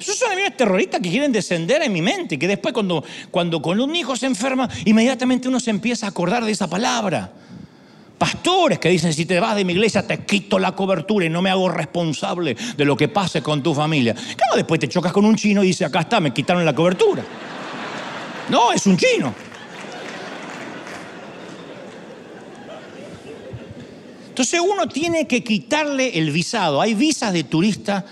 Esos 0.00 0.16
son 0.16 0.30
aviones 0.30 0.56
terroristas 0.56 1.00
que 1.00 1.10
quieren 1.10 1.32
descender 1.32 1.82
en 1.82 1.92
mi 1.92 2.00
mente, 2.00 2.38
que 2.38 2.46
después 2.46 2.72
cuando, 2.72 3.04
cuando 3.30 3.60
con 3.60 3.80
un 3.80 3.94
hijo 3.94 4.16
se 4.16 4.26
enferma, 4.26 4.68
inmediatamente 4.84 5.48
uno 5.48 5.60
se 5.60 5.70
empieza 5.70 6.06
a 6.06 6.10
acordar 6.10 6.44
de 6.44 6.52
esa 6.52 6.68
palabra. 6.68 7.32
Pastores 8.16 8.78
que 8.78 8.88
dicen, 8.88 9.12
si 9.12 9.26
te 9.26 9.38
vas 9.38 9.54
de 9.56 9.64
mi 9.64 9.72
iglesia 9.74 10.06
te 10.06 10.24
quito 10.24 10.58
la 10.58 10.72
cobertura 10.72 11.26
y 11.26 11.28
no 11.28 11.42
me 11.42 11.50
hago 11.50 11.68
responsable 11.68 12.56
de 12.76 12.84
lo 12.84 12.96
que 12.96 13.08
pase 13.08 13.42
con 13.42 13.62
tu 13.62 13.74
familia. 13.74 14.14
Claro, 14.14 14.56
después 14.56 14.80
te 14.80 14.88
chocas 14.88 15.12
con 15.12 15.24
un 15.24 15.36
chino 15.36 15.62
y 15.62 15.68
dice, 15.68 15.84
acá 15.84 16.00
está, 16.00 16.20
me 16.20 16.32
quitaron 16.32 16.64
la 16.64 16.74
cobertura. 16.74 17.22
No, 18.48 18.72
es 18.72 18.86
un 18.86 18.96
chino. 18.96 19.34
Entonces 24.38 24.60
uno 24.60 24.86
tiene 24.86 25.26
que 25.26 25.42
quitarle 25.42 26.16
el 26.16 26.30
visado. 26.30 26.80
Hay 26.80 26.94
visas 26.94 27.32
de 27.32 27.42
turista 27.42 28.04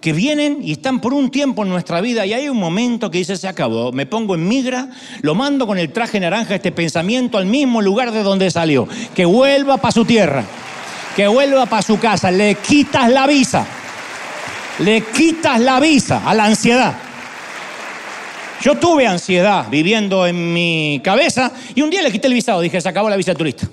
que 0.00 0.12
vienen 0.12 0.60
y 0.62 0.70
están 0.70 1.00
por 1.00 1.12
un 1.12 1.32
tiempo 1.32 1.64
en 1.64 1.70
nuestra 1.70 2.00
vida 2.00 2.24
y 2.24 2.34
hay 2.34 2.48
un 2.48 2.56
momento 2.56 3.10
que 3.10 3.18
dice, 3.18 3.36
se 3.36 3.48
acabó, 3.48 3.90
me 3.90 4.06
pongo 4.06 4.36
en 4.36 4.46
migra, 4.46 4.90
lo 5.22 5.34
mando 5.34 5.66
con 5.66 5.76
el 5.76 5.92
traje 5.92 6.20
naranja, 6.20 6.54
este 6.54 6.70
pensamiento 6.70 7.36
al 7.36 7.46
mismo 7.46 7.82
lugar 7.82 8.12
de 8.12 8.22
donde 8.22 8.48
salió, 8.48 8.86
que 9.12 9.24
vuelva 9.24 9.78
para 9.78 9.90
su 9.90 10.04
tierra, 10.04 10.44
que 11.16 11.26
vuelva 11.26 11.66
para 11.66 11.82
su 11.82 11.98
casa, 11.98 12.30
le 12.30 12.54
quitas 12.54 13.10
la 13.10 13.26
visa, 13.26 13.66
le 14.78 15.00
quitas 15.00 15.58
la 15.60 15.80
visa 15.80 16.22
a 16.24 16.32
la 16.32 16.44
ansiedad. 16.44 16.96
Yo 18.62 18.76
tuve 18.76 19.08
ansiedad 19.08 19.66
viviendo 19.68 20.28
en 20.28 20.52
mi 20.52 21.00
cabeza 21.02 21.50
y 21.74 21.82
un 21.82 21.90
día 21.90 22.02
le 22.02 22.12
quité 22.12 22.28
el 22.28 22.34
visado, 22.34 22.60
dije, 22.60 22.80
se 22.80 22.88
acabó 22.88 23.10
la 23.10 23.16
visa 23.16 23.34
turista. 23.34 23.68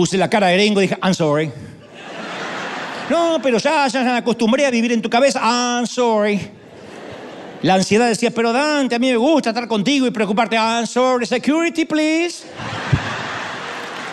Puse 0.00 0.16
la 0.16 0.30
cara 0.30 0.46
de 0.46 0.54
gringo 0.54 0.80
y 0.80 0.86
dije, 0.86 0.98
I'm 1.02 1.12
sorry. 1.12 1.52
No, 3.10 3.38
pero 3.42 3.58
ya, 3.58 3.86
ya 3.86 4.02
me 4.02 4.16
acostumbré 4.16 4.64
a 4.64 4.70
vivir 4.70 4.92
en 4.92 5.02
tu 5.02 5.10
cabeza. 5.10 5.38
I'm 5.42 5.86
sorry. 5.86 6.40
La 7.60 7.74
ansiedad 7.74 8.08
decía, 8.08 8.30
pero 8.30 8.50
Dante, 8.50 8.94
a 8.94 8.98
mí 8.98 9.10
me 9.10 9.18
gusta 9.18 9.50
estar 9.50 9.68
contigo 9.68 10.06
y 10.06 10.10
preocuparte. 10.10 10.56
I'm 10.56 10.86
sorry. 10.86 11.26
Security, 11.26 11.84
please. 11.84 12.46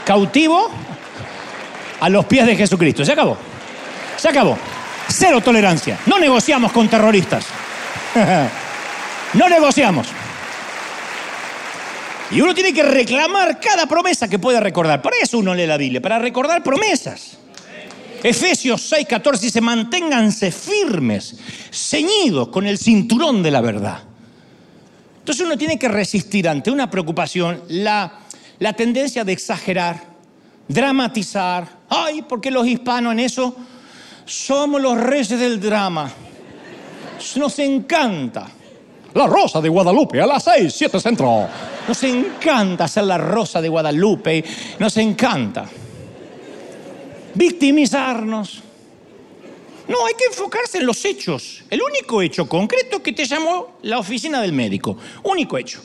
Cautivo 0.03 0.69
a 2.01 2.09
los 2.09 2.25
pies 2.25 2.45
de 2.47 2.57
Jesucristo. 2.57 3.05
Se 3.05 3.13
acabó. 3.13 3.38
Se 4.17 4.27
acabó. 4.27 4.57
Cero 5.07 5.39
tolerancia. 5.39 5.99
No 6.05 6.19
negociamos 6.19 6.73
con 6.73 6.89
terroristas. 6.89 7.45
no 9.35 9.47
negociamos. 9.47 10.07
Y 12.30 12.41
uno 12.41 12.53
tiene 12.53 12.73
que 12.73 12.84
reclamar 12.84 13.59
cada 13.59 13.86
promesa 13.86 14.28
que 14.28 14.38
pueda 14.38 14.59
recordar. 14.59 15.01
Para 15.01 15.15
eso 15.21 15.38
uno 15.38 15.55
lee 15.55 15.65
la 15.65 15.78
Biblia, 15.78 16.01
para 16.01 16.19
recordar 16.19 16.61
promesas. 16.61 17.38
Efesios 18.23 18.91
6:14 18.91 19.39
dice, 19.39 19.61
manténganse 19.61 20.51
firmes, 20.51 21.38
ceñidos 21.71 22.49
con 22.49 22.65
el 22.67 22.78
cinturón 22.78 23.41
de 23.43 23.51
la 23.51 23.61
verdad. 23.61 24.03
Entonces 25.19 25.45
uno 25.45 25.57
tiene 25.57 25.78
que 25.78 25.88
resistir 25.88 26.47
ante 26.49 26.71
una 26.71 26.89
preocupación 26.89 27.61
la, 27.69 28.19
la 28.59 28.73
tendencia 28.73 29.23
de 29.23 29.34
exagerar, 29.34 30.03
dramatizar. 30.67 31.67
Ay, 31.89 32.23
porque 32.23 32.51
los 32.51 32.67
hispanos 32.67 33.13
en 33.13 33.19
eso 33.19 33.55
somos 34.25 34.82
los 34.82 34.97
reyes 34.97 35.39
del 35.39 35.59
drama. 35.59 36.11
Nos 37.36 37.59
encanta. 37.59 38.47
La 39.13 39.25
rosa 39.25 39.61
de 39.61 39.69
Guadalupe 39.69 40.21
a 40.21 40.28
las 40.28 40.43
6, 40.43 40.73
7 40.73 40.99
centro. 40.99 41.47
Nos 41.88 42.03
encanta 42.03 42.88
ser 42.88 43.05
la 43.05 43.17
rosa 43.17 43.61
de 43.61 43.69
Guadalupe. 43.69 44.43
Nos 44.79 44.97
encanta 44.97 45.67
victimizarnos. 47.38 48.63
No, 49.88 50.05
hay 50.05 50.15
que 50.15 50.25
enfocarse 50.25 50.79
en 50.79 50.85
los 50.85 51.05
hechos. 51.05 51.63
El 51.69 51.81
único 51.81 52.21
hecho 52.21 52.49
concreto 52.49 53.01
que 53.01 53.13
te 53.13 53.25
llamó 53.25 53.77
la 53.83 53.99
oficina 53.99 54.41
del 54.41 54.51
médico. 54.51 54.97
Único 55.23 55.57
hecho. 55.57 55.81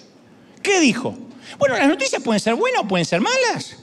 ¿Qué 0.60 0.80
dijo? 0.80 1.14
Bueno, 1.58 1.76
las 1.76 1.88
noticias 1.88 2.22
pueden 2.22 2.40
ser 2.40 2.54
buenas 2.54 2.82
o 2.82 2.88
pueden 2.88 3.04
ser 3.04 3.20
malas. 3.20 3.76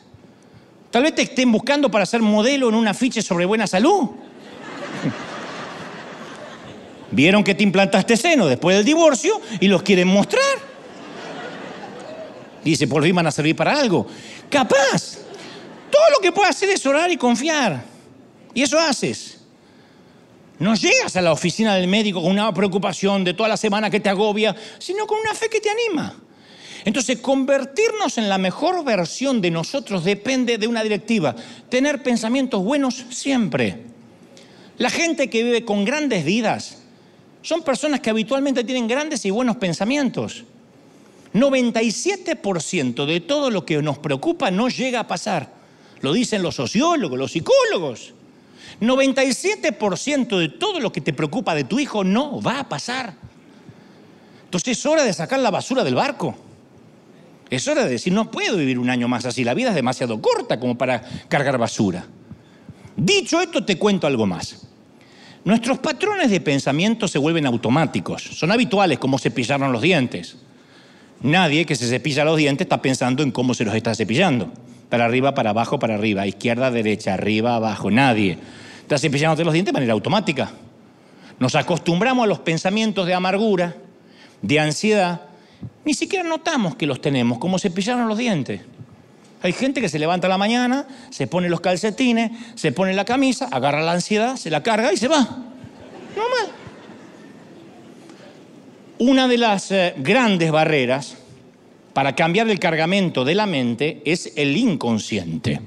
Tal 0.91 1.03
vez 1.03 1.15
te 1.15 1.21
estén 1.21 1.51
buscando 1.51 1.89
para 1.89 2.05
ser 2.05 2.21
modelo 2.21 2.67
en 2.67 2.75
un 2.75 2.87
afiche 2.87 3.21
sobre 3.21 3.45
buena 3.45 3.67
salud. 3.67 4.09
Vieron 7.11 7.43
que 7.43 7.55
te 7.55 7.63
implantaste 7.63 8.17
seno 8.17 8.47
después 8.47 8.75
del 8.75 8.85
divorcio 8.85 9.39
y 9.59 9.67
los 9.67 9.83
quieren 9.83 10.07
mostrar. 10.07 10.68
Dice, 12.69 12.87
por 12.87 13.03
fin 13.03 13.15
van 13.15 13.25
a 13.25 13.31
servir 13.31 13.55
para 13.55 13.79
algo. 13.79 14.05
Capaz. 14.49 15.17
Todo 15.89 16.03
lo 16.15 16.19
que 16.21 16.31
puedes 16.31 16.51
hacer 16.51 16.69
es 16.69 16.85
orar 16.85 17.11
y 17.11 17.17
confiar. 17.17 17.83
Y 18.53 18.61
eso 18.61 18.77
haces. 18.77 19.39
No 20.59 20.75
llegas 20.75 21.15
a 21.15 21.21
la 21.21 21.31
oficina 21.31 21.75
del 21.75 21.87
médico 21.87 22.21
con 22.21 22.31
una 22.31 22.53
preocupación 22.53 23.23
de 23.23 23.33
toda 23.33 23.49
la 23.49 23.57
semana 23.57 23.89
que 23.89 23.99
te 23.99 24.09
agobia, 24.09 24.55
sino 24.77 25.07
con 25.07 25.17
una 25.19 25.33
fe 25.33 25.49
que 25.49 25.59
te 25.59 25.69
anima. 25.69 26.15
Entonces, 26.85 27.19
convertirnos 27.19 28.19
en 28.19 28.29
la 28.29 28.37
mejor 28.37 28.83
versión 28.83 29.41
de 29.41 29.49
nosotros 29.49 30.03
depende 30.03 30.59
de 30.59 30.67
una 30.67 30.83
directiva. 30.83 31.35
Tener 31.69 32.03
pensamientos 32.03 32.63
buenos 32.63 33.03
siempre. 33.09 33.83
La 34.77 34.91
gente 34.91 35.27
que 35.29 35.43
vive 35.43 35.65
con 35.65 35.85
grandes 35.85 36.23
vidas 36.23 36.77
son 37.41 37.63
personas 37.63 37.99
que 37.99 38.11
habitualmente 38.11 38.63
tienen 38.63 38.87
grandes 38.87 39.25
y 39.25 39.31
buenos 39.31 39.57
pensamientos. 39.57 40.43
97% 41.33 43.05
de 43.05 43.19
todo 43.19 43.51
lo 43.51 43.65
que 43.65 43.81
nos 43.81 43.97
preocupa 43.99 44.51
no 44.51 44.69
llega 44.69 45.01
a 45.01 45.07
pasar. 45.07 45.51
Lo 46.01 46.13
dicen 46.13 46.41
los 46.41 46.55
sociólogos, 46.55 47.19
los 47.19 47.31
psicólogos. 47.31 48.13
97% 48.81 50.37
de 50.37 50.49
todo 50.49 50.79
lo 50.79 50.91
que 50.91 51.01
te 51.01 51.13
preocupa 51.13 51.53
de 51.53 51.65
tu 51.65 51.79
hijo 51.79 52.03
no 52.03 52.41
va 52.41 52.59
a 52.59 52.69
pasar. 52.69 53.13
Entonces 54.45 54.77
es 54.77 54.85
hora 54.85 55.03
de 55.03 55.13
sacar 55.13 55.39
la 55.39 55.51
basura 55.51 55.83
del 55.83 55.95
barco. 55.95 56.35
Es 57.49 57.67
hora 57.67 57.83
de 57.83 57.89
decir, 57.89 58.13
no 58.13 58.29
puedo 58.31 58.57
vivir 58.57 58.79
un 58.79 58.89
año 58.89 59.07
más 59.07 59.25
así, 59.25 59.43
la 59.43 59.53
vida 59.53 59.69
es 59.69 59.75
demasiado 59.75 60.21
corta 60.21 60.59
como 60.59 60.77
para 60.77 61.03
cargar 61.27 61.57
basura. 61.57 62.05
Dicho 62.95 63.41
esto, 63.41 63.63
te 63.65 63.77
cuento 63.77 64.07
algo 64.07 64.25
más. 64.25 64.67
Nuestros 65.45 65.79
patrones 65.79 66.29
de 66.29 66.41
pensamiento 66.41 67.07
se 67.07 67.17
vuelven 67.17 67.45
automáticos, 67.45 68.21
son 68.21 68.51
habituales 68.51 68.99
como 68.99 69.17
cepillaron 69.17 69.71
los 69.71 69.81
dientes. 69.81 70.35
Nadie 71.21 71.65
que 71.65 71.75
se 71.75 71.87
cepilla 71.87 72.23
los 72.23 72.37
dientes 72.37 72.65
está 72.65 72.81
pensando 72.81 73.23
en 73.23 73.31
cómo 73.31 73.53
se 73.53 73.65
los 73.65 73.75
está 73.75 73.93
cepillando. 73.93 74.51
Para 74.89 75.05
arriba, 75.05 75.33
para 75.33 75.51
abajo, 75.51 75.77
para 75.77 75.95
arriba, 75.95 76.25
izquierda, 76.25 76.71
derecha, 76.71 77.13
arriba, 77.13 77.55
abajo, 77.55 77.91
nadie. 77.91 78.37
Estás 78.81 79.01
cepillándote 79.01 79.43
los 79.43 79.53
dientes 79.53 79.73
de 79.73 79.79
manera 79.79 79.93
automática. 79.93 80.51
Nos 81.39 81.55
acostumbramos 81.55 82.23
a 82.23 82.27
los 82.27 82.39
pensamientos 82.39 83.05
de 83.05 83.13
amargura, 83.13 83.75
de 84.41 84.59
ansiedad. 84.59 85.21
Ni 85.85 85.93
siquiera 85.93 86.27
notamos 86.27 86.75
que 86.75 86.85
los 86.85 87.01
tenemos, 87.01 87.37
como 87.37 87.59
cepillaron 87.59 88.07
los 88.07 88.17
dientes. 88.17 88.61
Hay 89.41 89.53
gente 89.53 89.79
que 89.79 89.89
se 89.89 89.99
levanta 89.99 90.27
a 90.27 90.29
la 90.29 90.37
mañana, 90.37 90.87
se 91.11 91.27
pone 91.27 91.49
los 91.49 91.61
calcetines, 91.61 92.31
se 92.55 92.71
pone 92.71 92.93
la 92.93 93.05
camisa, 93.05 93.47
agarra 93.51 93.81
la 93.81 93.93
ansiedad, 93.93 94.35
se 94.35 94.49
la 94.49 94.63
carga 94.63 94.91
y 94.91 94.97
se 94.97 95.07
va. 95.07 95.45
Una 98.99 99.29
de 99.29 99.37
las 99.37 99.71
eh, 99.71 99.93
grandes 99.97 100.51
barreras 100.51 101.15
para 101.93 102.15
cambiar 102.15 102.49
el 102.49 102.59
cargamento 102.59 103.23
de 103.23 103.33
la 103.33 103.45
mente 103.45 104.01
es 104.03 104.33
el 104.35 104.57
inconsciente. 104.57 105.61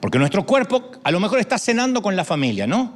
Porque 0.00 0.18
nuestro 0.18 0.46
cuerpo 0.46 0.90
a 1.04 1.10
lo 1.10 1.20
mejor 1.20 1.38
está 1.38 1.58
cenando 1.58 2.00
con 2.00 2.16
la 2.16 2.24
familia, 2.24 2.66
¿no? 2.66 2.94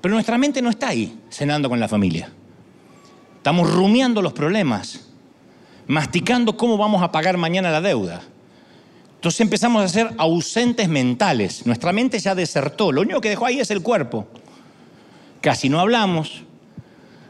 Pero 0.00 0.14
nuestra 0.14 0.38
mente 0.38 0.62
no 0.62 0.70
está 0.70 0.88
ahí 0.88 1.18
cenando 1.28 1.68
con 1.68 1.78
la 1.78 1.86
familia. 1.86 2.30
Estamos 3.36 3.70
rumiando 3.70 4.22
los 4.22 4.32
problemas, 4.32 5.06
masticando 5.86 6.56
cómo 6.56 6.78
vamos 6.78 7.02
a 7.02 7.12
pagar 7.12 7.36
mañana 7.36 7.70
la 7.70 7.82
deuda. 7.82 8.22
Entonces 9.16 9.42
empezamos 9.42 9.84
a 9.84 9.88
ser 9.88 10.14
ausentes 10.16 10.88
mentales. 10.88 11.66
Nuestra 11.66 11.92
mente 11.92 12.18
ya 12.18 12.34
desertó. 12.34 12.90
Lo 12.90 13.02
único 13.02 13.20
que 13.20 13.28
dejó 13.28 13.44
ahí 13.44 13.60
es 13.60 13.70
el 13.70 13.82
cuerpo. 13.82 14.26
Casi 15.42 15.68
no 15.68 15.78
hablamos, 15.78 16.45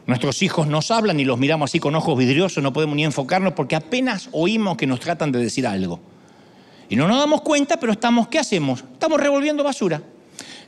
Nuestros 0.07 0.41
hijos 0.41 0.67
nos 0.67 0.89
hablan 0.89 1.19
y 1.19 1.25
los 1.25 1.37
miramos 1.37 1.69
así 1.69 1.79
con 1.79 1.93
ojos 1.93 2.17
vidriosos, 2.17 2.63
no 2.63 2.71
podemos 2.71 2.95
ni 2.95 3.03
enfocarnos 3.03 3.53
porque 3.53 3.75
apenas 3.75 4.29
oímos 4.31 4.77
que 4.77 4.87
nos 4.87 5.01
tratan 5.01 5.33
de 5.33 5.39
decir 5.39 5.67
algo. 5.67 5.99
Y 6.87 6.95
no 6.95 7.09
nos 7.09 7.17
damos 7.17 7.41
cuenta, 7.41 7.77
pero 7.77 7.91
estamos, 7.91 8.29
¿qué 8.29 8.39
hacemos? 8.39 8.85
Estamos 8.93 9.19
revolviendo 9.19 9.65
basura. 9.65 10.01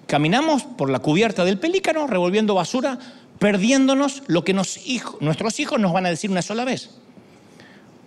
Caminamos 0.08 0.64
por 0.64 0.90
la 0.90 1.00
cubierta 1.00 1.46
del 1.46 1.58
pelícano, 1.58 2.06
revolviendo 2.06 2.54
basura, 2.54 3.00
perdiéndonos 3.40 4.24
lo 4.28 4.44
que 4.44 4.54
nuestros 4.54 5.60
hijos 5.60 5.80
nos 5.80 5.94
van 5.94 6.06
a 6.06 6.10
decir 6.10 6.30
una 6.30 6.42
sola 6.42 6.66
vez. 6.66 6.90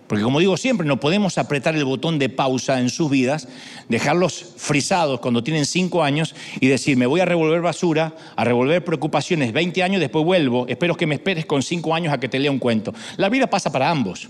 Porque 0.07 0.23
como 0.23 0.39
digo 0.39 0.57
siempre, 0.57 0.85
no 0.85 0.99
podemos 0.99 1.37
apretar 1.37 1.75
el 1.75 1.85
botón 1.85 2.19
de 2.19 2.29
pausa 2.29 2.79
en 2.79 2.89
sus 2.89 3.09
vidas, 3.09 3.47
dejarlos 3.87 4.53
frisados 4.57 5.19
cuando 5.19 5.43
tienen 5.43 5.65
cinco 5.65 6.03
años 6.03 6.35
y 6.59 6.67
decir, 6.67 6.97
me 6.97 7.05
voy 7.05 7.21
a 7.21 7.25
revolver 7.25 7.61
basura, 7.61 8.13
a 8.35 8.43
revolver 8.43 8.83
preocupaciones 8.83 9.53
20 9.53 9.81
años, 9.81 10.01
después 10.01 10.25
vuelvo, 10.25 10.65
espero 10.67 10.95
que 10.95 11.07
me 11.07 11.15
esperes 11.15 11.45
con 11.45 11.63
cinco 11.63 11.95
años 11.95 12.13
a 12.13 12.19
que 12.19 12.27
te 12.27 12.37
lea 12.37 12.51
un 12.51 12.59
cuento. 12.59 12.93
La 13.17 13.29
vida 13.29 13.47
pasa 13.47 13.71
para 13.71 13.89
ambos, 13.89 14.27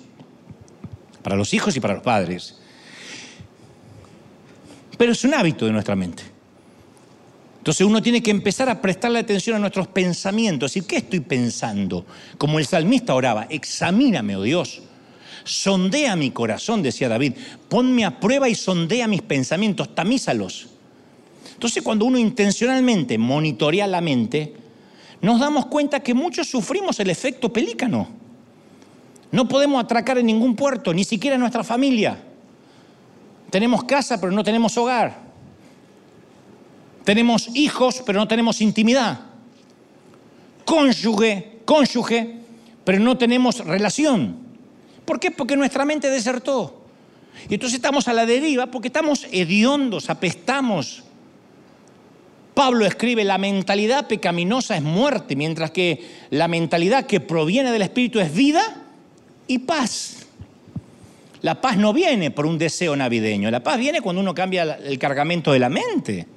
para 1.24 1.36
los 1.36 1.54
hijos 1.54 1.76
y 1.76 1.80
para 1.80 1.96
los 1.96 2.04
padres. 2.04 2.60
Pero 4.98 5.12
es 5.12 5.24
un 5.24 5.34
hábito 5.34 5.66
de 5.66 5.72
nuestra 5.72 5.96
mente. 5.96 6.24
Entonces 7.58 7.88
uno 7.88 8.02
tiene 8.02 8.22
que 8.22 8.30
empezar 8.30 8.70
a 8.70 8.82
prestarle 8.82 9.20
atención 9.20 9.56
a 9.56 9.60
nuestros 9.60 9.88
pensamientos. 9.88 10.76
¿Y 10.76 10.82
qué 10.82 10.98
estoy 10.98 11.22
pensando? 11.22 12.06
Como 12.38 12.60
el 12.60 12.66
salmista 12.66 13.16
oraba, 13.16 13.48
examíname, 13.50 14.36
oh 14.36 14.44
Dios. 14.44 14.84
Sondea 15.44 16.16
mi 16.16 16.32
corazón, 16.32 16.82
decía 16.82 17.10
David. 17.10 17.34
Ponme 17.70 18.06
a 18.06 18.20
prueba 18.20 18.48
y 18.50 18.56
sondea 18.56 19.08
mis 19.08 19.22
pensamientos, 19.22 19.94
tamízalos. 19.94 20.68
Entonces 21.54 21.84
cuando 21.84 22.06
uno 22.06 22.18
intencionalmente 22.18 23.18
monitorea 23.18 23.88
la 23.88 24.02
mente, 24.02 24.54
nos 25.22 25.40
damos 25.40 25.68
cuenta 25.68 26.02
que 26.02 26.14
muchos 26.14 26.48
sufrimos 26.50 27.00
el 27.00 27.10
efecto 27.10 27.52
pelícano. 27.52 28.10
No 29.32 29.48
podemos 29.48 29.84
atracar 29.84 30.18
en 30.18 30.26
ningún 30.26 30.56
puerto, 30.56 30.94
ni 30.94 31.04
siquiera 31.04 31.36
en 31.36 31.40
nuestra 31.40 31.64
familia. 31.64 32.22
Tenemos 33.50 33.84
casa, 33.86 34.20
pero 34.20 34.32
no 34.32 34.44
tenemos 34.44 34.78
hogar. 34.78 35.18
Tenemos 37.04 37.50
hijos, 37.56 38.04
pero 38.06 38.20
no 38.20 38.28
tenemos 38.28 38.62
intimidad. 38.62 39.22
Cónyuge, 40.66 41.60
cónyuge, 41.66 42.40
pero 42.84 43.00
no 43.00 43.18
tenemos 43.18 43.60
relación. 43.60 44.43
¿Por 45.06 45.20
qué? 45.20 45.32
Porque 45.32 45.56
nuestra 45.56 45.86
mente 45.86 46.10
desertó. 46.10 46.82
Y 47.50 47.56
entonces 47.56 47.76
estamos 47.76 48.08
a 48.08 48.14
la 48.14 48.26
deriva 48.26 48.68
porque 48.68 48.88
estamos 48.88 49.28
hediondos, 49.32 50.10
apestamos. 50.10 51.04
Pablo 52.54 52.86
escribe, 52.86 53.24
la 53.24 53.38
mentalidad 53.38 54.08
pecaminosa 54.08 54.78
es 54.78 54.84
muerte, 54.84 55.36
mientras 55.36 55.72
que 55.72 56.08
la 56.30 56.48
mentalidad 56.48 57.06
que 57.06 57.20
proviene 57.20 57.72
del 57.72 57.82
Espíritu 57.82 58.20
es 58.20 58.34
vida 58.34 58.62
y 59.48 59.60
paz. 59.60 60.28
La 61.42 61.60
paz 61.60 61.78
no 61.78 61.92
viene 61.92 62.32
por 62.32 62.46
un 62.46 62.58
deseo 62.58 62.96
navideño, 62.96 63.52
la 63.52 63.64
paz 63.64 63.78
viene 63.78 64.02
cuando 64.02 64.22
uno 64.22 64.34
cambia 64.34 64.64
el 64.76 64.98
cargamento 65.00 65.52
de 65.52 65.60
la 65.60 65.70
mente. 65.70 66.28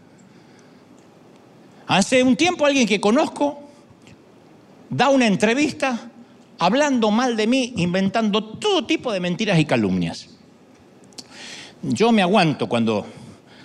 Hace 1.86 2.22
un 2.22 2.34
tiempo 2.34 2.66
alguien 2.66 2.88
que 2.88 3.00
conozco 3.00 3.60
da 4.90 5.10
una 5.10 5.26
entrevista 5.26 6.10
hablando 6.58 7.10
mal 7.10 7.36
de 7.36 7.46
mí, 7.46 7.74
inventando 7.76 8.42
todo 8.44 8.86
tipo 8.86 9.12
de 9.12 9.20
mentiras 9.20 9.58
y 9.58 9.64
calumnias. 9.64 10.28
Yo 11.82 12.12
me 12.12 12.22
aguanto 12.22 12.68
cuando 12.68 13.06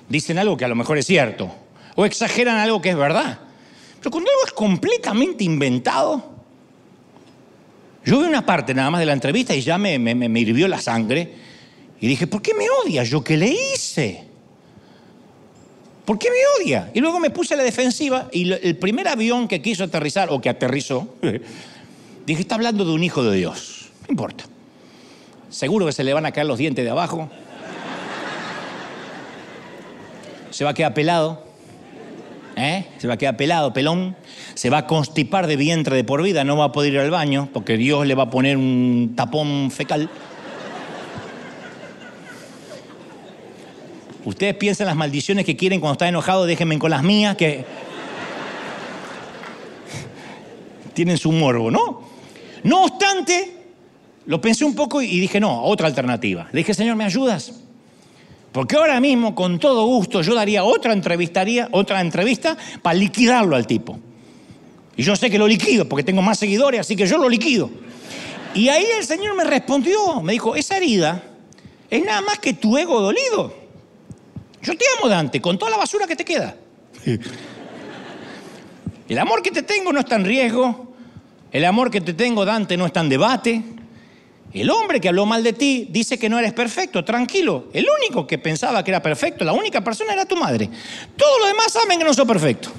dicen 0.09 0.37
algo 0.37 0.57
que 0.57 0.65
a 0.65 0.67
lo 0.67 0.75
mejor 0.75 0.97
es 0.97 1.05
cierto, 1.05 1.49
o 1.95 2.05
exageran 2.05 2.57
algo 2.57 2.81
que 2.81 2.89
es 2.89 2.97
verdad. 2.97 3.39
Pero 3.99 4.11
cuando 4.11 4.29
algo 4.29 4.45
es 4.45 4.53
completamente 4.53 5.43
inventado, 5.43 6.31
yo 8.03 8.19
vi 8.19 8.25
una 8.25 8.45
parte 8.45 8.73
nada 8.73 8.89
más 8.89 8.99
de 8.99 9.05
la 9.05 9.13
entrevista 9.13 9.55
y 9.55 9.61
ya 9.61 9.77
me, 9.77 9.99
me, 9.99 10.39
hirvió 10.39 10.67
la 10.67 10.81
sangre. 10.81 11.35
Y 11.99 12.07
dije, 12.07 12.25
¿por 12.25 12.41
qué 12.41 12.53
me 12.55 12.65
odia? 12.83 13.03
¿Yo 13.03 13.23
qué 13.23 13.37
le 13.37 13.47
hice? 13.47 14.23
¿Por 16.03 16.17
qué 16.17 16.29
me 16.29 16.63
odia? 16.63 16.89
Y 16.95 16.99
luego 16.99 17.19
me 17.19 17.29
puse 17.29 17.53
a 17.53 17.57
la 17.57 17.63
defensiva 17.63 18.27
y 18.31 18.51
el 18.51 18.75
primer 18.77 19.07
avión 19.07 19.47
que 19.47 19.61
quiso 19.61 19.83
aterrizar, 19.83 20.29
o 20.31 20.41
que 20.41 20.49
aterrizó, 20.49 21.15
dije, 22.31 22.41
está 22.41 22.55
hablando 22.55 22.85
de 22.85 22.91
un 22.91 23.03
hijo 23.03 23.23
de 23.23 23.37
Dios. 23.37 23.89
No 24.07 24.11
importa. 24.11 24.45
Seguro 25.49 25.85
que 25.85 25.91
se 25.91 26.03
le 26.03 26.13
van 26.13 26.25
a 26.25 26.31
caer 26.31 26.47
los 26.47 26.57
dientes 26.57 26.83
de 26.83 26.91
abajo. 26.91 27.29
Se 30.49 30.63
va 30.63 30.71
a 30.71 30.73
quedar 30.73 30.93
pelado. 30.93 31.43
¿Eh? 32.55 32.85
Se 32.97 33.07
va 33.07 33.15
a 33.15 33.17
quedar 33.17 33.37
pelado, 33.37 33.73
pelón. 33.73 34.15
Se 34.53 34.69
va 34.69 34.79
a 34.79 34.87
constipar 34.87 35.47
de 35.47 35.55
vientre 35.55 35.95
de 35.95 36.03
por 36.03 36.21
vida, 36.21 36.43
no 36.43 36.57
va 36.57 36.65
a 36.65 36.71
poder 36.71 36.93
ir 36.93 36.99
al 36.99 37.11
baño 37.11 37.49
porque 37.53 37.77
Dios 37.77 38.05
le 38.05 38.15
va 38.15 38.23
a 38.23 38.29
poner 38.29 38.57
un 38.57 39.13
tapón 39.15 39.71
fecal. 39.71 40.09
Ustedes 44.23 44.55
piensan 44.55 44.87
las 44.87 44.95
maldiciones 44.95 45.45
que 45.45 45.57
quieren 45.57 45.79
cuando 45.79 45.93
están 45.93 46.09
enojados, 46.09 46.45
déjenme 46.45 46.77
con 46.77 46.91
las 46.91 47.01
mías, 47.01 47.35
que 47.35 47.65
tienen 50.93 51.17
su 51.17 51.31
morbo, 51.31 51.71
¿no? 51.71 52.10
No 52.63 52.83
obstante, 52.83 53.55
lo 54.25 54.39
pensé 54.39 54.65
un 54.65 54.75
poco 54.75 55.01
y 55.01 55.19
dije, 55.19 55.39
no, 55.39 55.63
otra 55.63 55.87
alternativa. 55.87 56.47
Le 56.51 56.59
dije, 56.59 56.73
Señor, 56.73 56.95
¿me 56.95 57.03
ayudas? 57.03 57.53
Porque 58.51 58.75
ahora 58.75 58.99
mismo, 58.99 59.33
con 59.33 59.59
todo 59.59 59.85
gusto, 59.85 60.21
yo 60.21 60.35
daría 60.35 60.63
otra, 60.63 60.93
entrevistaría, 60.93 61.69
otra 61.71 62.01
entrevista 62.01 62.57
para 62.81 62.93
liquidarlo 62.93 63.55
al 63.55 63.65
tipo. 63.65 63.99
Y 64.97 65.03
yo 65.03 65.15
sé 65.15 65.29
que 65.29 65.37
lo 65.37 65.47
liquido 65.47 65.87
porque 65.87 66.03
tengo 66.03 66.21
más 66.21 66.37
seguidores, 66.37 66.81
así 66.81 66.95
que 66.95 67.07
yo 67.07 67.17
lo 67.17 67.29
liquido. 67.29 67.69
Y 68.53 68.67
ahí 68.67 68.85
el 68.97 69.05
Señor 69.05 69.35
me 69.35 69.45
respondió, 69.45 70.21
me 70.21 70.33
dijo, 70.33 70.55
esa 70.55 70.75
herida 70.77 71.23
es 71.89 72.03
nada 72.03 72.21
más 72.21 72.39
que 72.39 72.53
tu 72.53 72.77
ego 72.77 72.99
dolido. 72.99 73.53
Yo 74.61 74.77
te 74.77 74.85
amo, 74.97 75.07
Dante, 75.07 75.41
con 75.41 75.57
toda 75.57 75.71
la 75.71 75.77
basura 75.77 76.05
que 76.05 76.15
te 76.15 76.25
queda. 76.25 76.55
El 79.07 79.17
amor 79.17 79.41
que 79.41 79.51
te 79.51 79.63
tengo 79.63 79.91
no 79.91 80.01
está 80.01 80.15
en 80.15 80.25
riesgo. 80.25 80.90
El 81.51 81.65
amor 81.65 81.91
que 81.91 82.01
te 82.01 82.13
tengo, 82.13 82.45
Dante, 82.45 82.77
no 82.77 82.85
está 82.85 83.01
en 83.01 83.09
debate. 83.09 83.61
El 84.53 84.69
hombre 84.69 84.99
que 84.99 85.09
habló 85.09 85.25
mal 85.25 85.43
de 85.43 85.53
ti 85.53 85.87
dice 85.89 86.17
que 86.17 86.29
no 86.29 86.39
eres 86.39 86.53
perfecto, 86.53 87.03
tranquilo. 87.03 87.67
El 87.73 87.87
único 87.99 88.27
que 88.27 88.37
pensaba 88.37 88.83
que 88.83 88.91
era 88.91 89.01
perfecto, 89.01 89.45
la 89.45 89.53
única 89.53 89.81
persona 89.81 90.13
era 90.13 90.25
tu 90.25 90.35
madre. 90.35 90.69
Todos 91.15 91.39
los 91.39 91.47
demás 91.47 91.71
saben 91.71 91.97
que 91.97 92.05
no 92.05 92.13
soy 92.13 92.25
perfecto. 92.25 92.69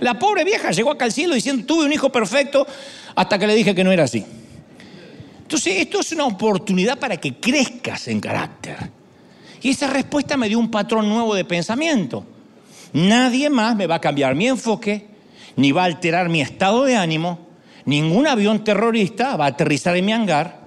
La 0.00 0.18
pobre 0.18 0.44
vieja 0.44 0.70
llegó 0.70 0.90
acá 0.90 1.04
al 1.04 1.12
cielo 1.12 1.34
diciendo, 1.34 1.64
tuve 1.64 1.84
un 1.84 1.92
hijo 1.92 2.10
perfecto, 2.10 2.66
hasta 3.14 3.38
que 3.38 3.46
le 3.46 3.54
dije 3.54 3.74
que 3.74 3.84
no 3.84 3.92
era 3.92 4.04
así. 4.04 4.24
Entonces, 5.42 5.74
esto 5.76 6.00
es 6.00 6.12
una 6.12 6.24
oportunidad 6.24 6.98
para 6.98 7.18
que 7.18 7.34
crezcas 7.34 8.08
en 8.08 8.20
carácter. 8.20 8.76
Y 9.62 9.70
esa 9.70 9.86
respuesta 9.86 10.36
me 10.36 10.48
dio 10.48 10.58
un 10.58 10.70
patrón 10.70 11.08
nuevo 11.08 11.34
de 11.34 11.44
pensamiento. 11.44 12.24
Nadie 12.92 13.48
más 13.48 13.76
me 13.76 13.86
va 13.86 13.96
a 13.96 14.00
cambiar 14.00 14.34
mi 14.34 14.48
enfoque, 14.48 15.06
ni 15.56 15.72
va 15.72 15.82
a 15.82 15.86
alterar 15.86 16.28
mi 16.28 16.40
estado 16.40 16.84
de 16.84 16.96
ánimo. 16.96 17.51
Ningún 17.84 18.26
avión 18.26 18.64
terrorista 18.64 19.36
va 19.36 19.46
a 19.46 19.48
aterrizar 19.48 19.96
en 19.96 20.04
mi 20.04 20.12
hangar 20.12 20.62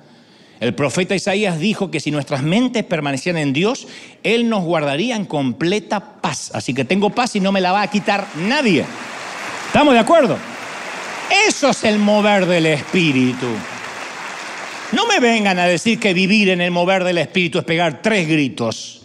el 0.60 0.74
profeta 0.74 1.16
Isaías 1.16 1.60
dijo 1.60 1.92
que 1.92 2.00
si 2.00 2.12
nuestras 2.12 2.42
mentes 2.42 2.84
permanecían 2.84 3.38
en 3.38 3.52
Dios, 3.52 3.88
Él 4.24 4.50
nos 4.50 4.64
guardaría 4.64 5.16
en 5.16 5.26
completa 5.26 6.22
paz. 6.22 6.52
Así 6.54 6.74
que 6.74 6.86
tengo 6.86 7.10
paz 7.10 7.36
y 7.36 7.40
no 7.42 7.52
me 7.52 7.62
la 7.62 7.72
va 7.72 7.82
a 7.82 7.90
quitar 7.90 8.26
nadie. 8.36 8.86
¿Estamos 9.68 9.94
de 9.94 10.00
acuerdo? 10.00 10.38
Eso 11.48 11.70
es 11.70 11.84
el 11.84 12.00
mover 12.00 12.46
del 12.46 12.68
Espíritu. 12.68 13.48
No 14.94 15.06
me 15.08 15.20
vengan 15.20 15.60
a 15.60 15.66
decir 15.66 16.00
que 16.00 16.14
vivir 16.14 16.50
en 16.50 16.62
el 16.62 16.72
mover 16.72 17.04
del 17.04 17.18
Espíritu 17.18 17.60
es 17.60 17.66
pegar 17.66 18.02
tres 18.02 18.28
gritos, 18.28 19.02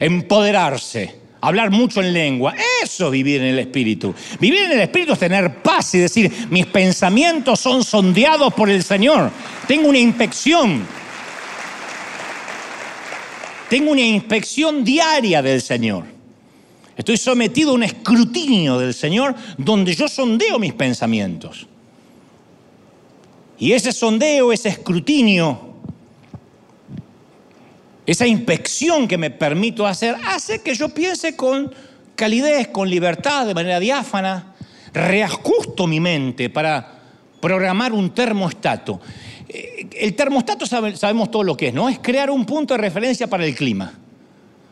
empoderarse, 0.00 1.20
hablar 1.48 1.70
mucho 1.70 2.00
en 2.00 2.12
lengua. 2.12 2.54
Eso 2.82 3.06
es 3.06 3.12
vivir 3.12 3.40
en 3.40 3.48
el 3.48 3.58
Espíritu. 3.58 4.14
Vivir 4.40 4.62
en 4.62 4.72
el 4.72 4.80
Espíritu 4.80 5.12
es 5.12 5.18
tener 5.18 5.62
paz 5.62 5.94
y 5.94 5.98
decir, 5.98 6.30
mis 6.50 6.66
pensamientos 6.66 7.60
son 7.60 7.84
sondeados 7.84 8.52
por 8.54 8.70
el 8.70 8.82
Señor. 8.82 9.30
Tengo 9.66 9.88
una 9.88 9.98
inspección. 9.98 10.84
Tengo 13.68 13.92
una 13.92 14.02
inspección 14.02 14.84
diaria 14.84 15.42
del 15.42 15.60
Señor. 15.60 16.04
Estoy 16.96 17.16
sometido 17.16 17.72
a 17.72 17.74
un 17.74 17.82
escrutinio 17.82 18.78
del 18.78 18.94
Señor 18.94 19.34
donde 19.58 19.94
yo 19.94 20.08
sondeo 20.08 20.58
mis 20.58 20.74
pensamientos. 20.74 21.66
Y 23.58 23.72
ese 23.72 23.92
sondeo, 23.92 24.52
ese 24.52 24.68
escrutinio, 24.68 25.73
esa 28.06 28.26
inspección 28.26 29.08
que 29.08 29.18
me 29.18 29.30
permito 29.30 29.86
hacer 29.86 30.16
hace 30.26 30.62
que 30.62 30.74
yo 30.74 30.88
piense 30.90 31.36
con 31.36 31.72
calidez, 32.14 32.68
con 32.68 32.88
libertad, 32.88 33.46
de 33.46 33.54
manera 33.54 33.80
diáfana, 33.80 34.54
reajusto 34.92 35.86
mi 35.86 36.00
mente 36.00 36.50
para 36.50 37.00
programar 37.40 37.92
un 37.92 38.14
termostato. 38.14 39.00
Eh, 39.48 39.88
el 39.98 40.14
termostato 40.14 40.66
sabemos 40.66 41.30
todo 41.30 41.42
lo 41.42 41.56
que 41.56 41.68
es, 41.68 41.74
¿no? 41.74 41.88
Es 41.88 41.98
crear 41.98 42.30
un 42.30 42.44
punto 42.44 42.74
de 42.74 42.78
referencia 42.78 43.26
para 43.26 43.44
el 43.44 43.54
clima. 43.54 43.92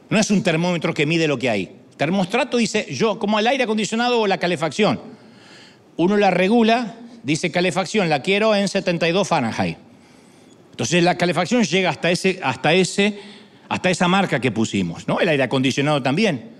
No 0.09 0.18
es 0.18 0.30
un 0.30 0.43
termómetro 0.43 0.93
que 0.93 1.07
mide 1.07 1.26
lo 1.26 1.39
que 1.39 1.51
hay. 1.51 1.76
Termostato 1.97 2.57
dice, 2.57 2.87
yo, 2.91 3.18
como 3.18 3.39
el 3.39 3.47
aire 3.47 3.64
acondicionado 3.64 4.20
o 4.20 4.26
la 4.26 4.39
calefacción, 4.39 5.01
uno 5.97 6.16
la 6.16 6.30
regula 6.30 6.97
dice 7.22 7.51
calefacción, 7.51 8.09
la 8.09 8.22
quiero 8.22 8.55
en 8.55 8.68
72 8.68 9.26
Fahrenheit. 9.26 9.78
Entonces 10.73 11.05
la 11.05 11.16
calefacción 11.16 11.62
llega 11.62 11.91
hasta, 11.91 12.11
ese, 12.11 12.41
hasta, 12.43 12.73
ese, 12.73 13.20
hasta 13.68 13.91
esa 13.91 14.09
marca 14.09 14.41
que 14.41 14.51
pusimos, 14.51 15.07
¿no? 15.07 15.20
El 15.20 15.29
aire 15.29 15.45
acondicionado 15.45 16.03
también. 16.03 16.51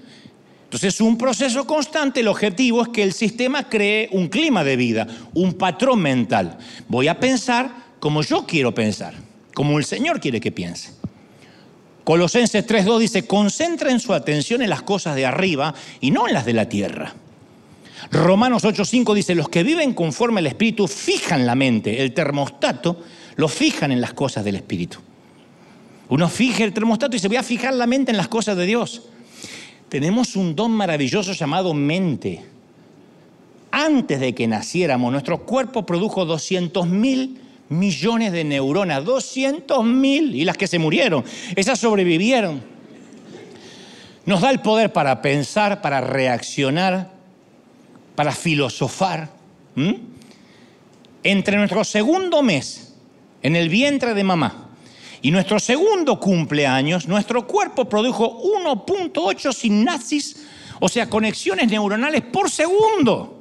Entonces 0.65 0.95
es 0.95 1.01
un 1.01 1.19
proceso 1.19 1.67
constante, 1.67 2.21
el 2.21 2.29
objetivo 2.29 2.83
es 2.83 2.89
que 2.89 3.03
el 3.03 3.13
sistema 3.13 3.69
cree 3.69 4.09
un 4.13 4.29
clima 4.29 4.65
de 4.65 4.77
vida, 4.77 5.07
un 5.35 5.55
patrón 5.55 6.01
mental. 6.01 6.59
Voy 6.89 7.09
a 7.09 7.19
pensar 7.19 7.71
como 8.01 8.23
yo 8.23 8.47
quiero 8.47 8.75
pensar, 8.75 9.15
como 9.55 9.79
el 9.79 9.85
Señor 9.85 10.21
quiere 10.21 10.41
que 10.41 10.53
piense. 10.53 10.93
Colosenses 12.05 12.67
3.2 12.67 12.99
dice, 12.99 13.27
concentren 13.27 14.01
su 14.01 14.13
atención 14.13 14.61
en 14.61 14.71
las 14.71 14.83
cosas 14.83 15.15
de 15.15 15.25
arriba 15.25 15.75
y 16.01 16.11
no 16.11 16.27
en 16.27 16.35
las 16.35 16.45
de 16.45 16.53
la 16.53 16.69
tierra. 16.69 17.15
Romanos 18.11 18.65
8.5 18.65 19.15
dice, 19.15 19.35
los 19.35 19.49
que 19.49 19.63
viven 19.63 19.95
conforme 19.95 20.41
al 20.41 20.47
Espíritu 20.47 20.89
fijan 20.89 21.47
la 21.47 21.55
mente, 21.55 22.03
el 22.03 22.13
termostato 22.13 22.99
lo 23.37 23.49
fijan 23.49 23.93
en 23.93 24.01
las 24.01 24.13
cosas 24.13 24.45
del 24.45 24.57
Espíritu. 24.57 24.99
Uno 26.09 26.29
fija 26.29 26.65
el 26.65 26.73
termostato 26.73 27.17
y 27.17 27.19
se 27.19 27.29
voy 27.29 27.39
a 27.39 27.43
fijar 27.43 27.75
la 27.75 27.87
mente 27.87 28.11
en 28.11 28.17
las 28.17 28.29
cosas 28.29 28.57
de 28.57 28.67
Dios. 28.67 29.03
Tenemos 29.89 30.37
un 30.37 30.55
don 30.55 30.71
maravilloso 30.71 31.33
llamado 31.33 31.73
mente. 31.75 32.45
Antes 33.71 34.21
de 34.21 34.35
que 34.35 34.47
naciéramos, 34.47 35.11
nuestro 35.11 35.45
cuerpo 35.45 35.87
produjo 35.87 36.25
200 36.25 36.87
mil 36.87 37.41
millones 37.71 38.33
de 38.33 38.45
neuronas, 38.45 39.05
200 39.05 39.85
mil, 39.85 40.35
y 40.35 40.45
las 40.45 40.57
que 40.57 40.67
se 40.67 40.79
murieron, 40.79 41.25
esas 41.57 41.79
sobrevivieron. 41.79 42.63
Nos 44.27 44.43
da 44.43 44.51
el 44.51 44.61
poder 44.61 44.93
para 44.93 45.23
pensar, 45.23 45.81
para 45.81 46.01
reaccionar, 46.01 47.11
para 48.15 48.33
filosofar. 48.33 49.31
Entre 51.23 51.57
nuestro 51.57 51.83
segundo 51.85 52.43
mes 52.43 52.92
en 53.43 53.57
el 53.57 53.69
vientre 53.69 54.15
de 54.15 54.25
mamá. 54.25 54.69
Y 55.21 55.31
nuestro 55.31 55.61
segundo 55.61 56.19
cumpleaños, 56.19 57.07
nuestro 57.07 57.47
cuerpo 57.47 57.85
produjo 57.85 58.43
1.8 58.43 59.53
sinapsis, 59.53 60.45
o 60.81 60.89
sea, 60.89 61.09
conexiones 61.09 61.69
neuronales 61.69 62.23
por 62.23 62.51
segundo. 62.51 63.41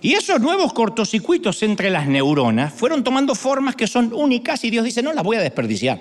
Y 0.00 0.12
esos 0.12 0.40
nuevos 0.40 0.72
cortocircuitos 0.72 1.62
entre 1.64 1.90
las 1.90 2.06
neuronas 2.06 2.72
fueron 2.72 3.02
tomando 3.02 3.34
formas 3.34 3.74
que 3.74 3.88
son 3.88 4.12
únicas 4.12 4.62
y 4.62 4.70
Dios 4.70 4.84
dice, 4.84 5.02
no 5.02 5.12
las 5.12 5.24
voy 5.24 5.36
a 5.36 5.40
desperdiciar. 5.40 6.00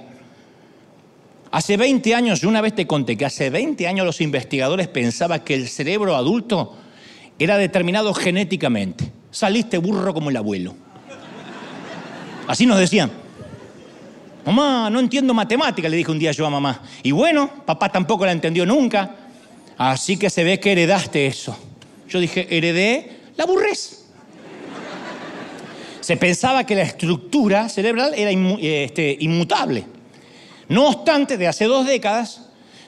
Hace 1.50 1.78
20 1.78 2.14
años, 2.14 2.42
yo 2.42 2.50
una 2.50 2.62
vez 2.62 2.76
te 2.76 2.86
conté 2.86 3.18
que 3.18 3.26
hace 3.26 3.50
20 3.50 3.88
años 3.88 4.06
los 4.06 4.22
investigadores 4.22 4.88
pensaban 4.88 5.40
que 5.40 5.56
el 5.56 5.68
cerebro 5.68 6.16
adulto 6.16 6.76
era 7.40 7.58
determinado 7.58 8.14
genéticamente. 8.14 9.12
Saliste 9.32 9.78
burro 9.78 10.14
como 10.14 10.30
el 10.30 10.38
abuelo. 10.38 10.76
Así 12.48 12.66
nos 12.66 12.80
decían. 12.80 13.12
Mamá, 14.46 14.90
no 14.92 15.00
entiendo 15.00 15.34
matemática, 15.34 15.90
le 15.90 15.98
dije 15.98 16.12
un 16.12 16.20
día 16.20 16.32
yo 16.32 16.46
a 16.46 16.50
mamá. 16.52 16.84
Y 17.02 17.12
bueno, 17.12 17.50
papá 17.66 17.90
tampoco 17.90 18.26
la 18.26 18.32
entendió 18.32 18.66
nunca. 18.66 19.16
Así 19.78 20.18
que 20.18 20.30
se 20.30 20.44
ve 20.44 20.60
que 20.60 20.72
heredaste 20.72 21.26
eso. 21.26 21.58
Yo 22.08 22.20
dije, 22.20 22.48
heredé 22.56 23.22
la 23.36 23.46
burrez. 23.46 24.06
Se 26.00 26.18
pensaba 26.18 26.64
que 26.64 26.76
la 26.76 26.84
estructura 26.84 27.68
cerebral 27.68 28.14
era 28.16 28.30
este, 28.62 29.18
inmutable. 29.20 29.86
No 30.70 30.90
obstante, 30.90 31.38
de 31.38 31.48
hace 31.48 31.66
dos 31.66 31.88
décadas, 31.88 32.42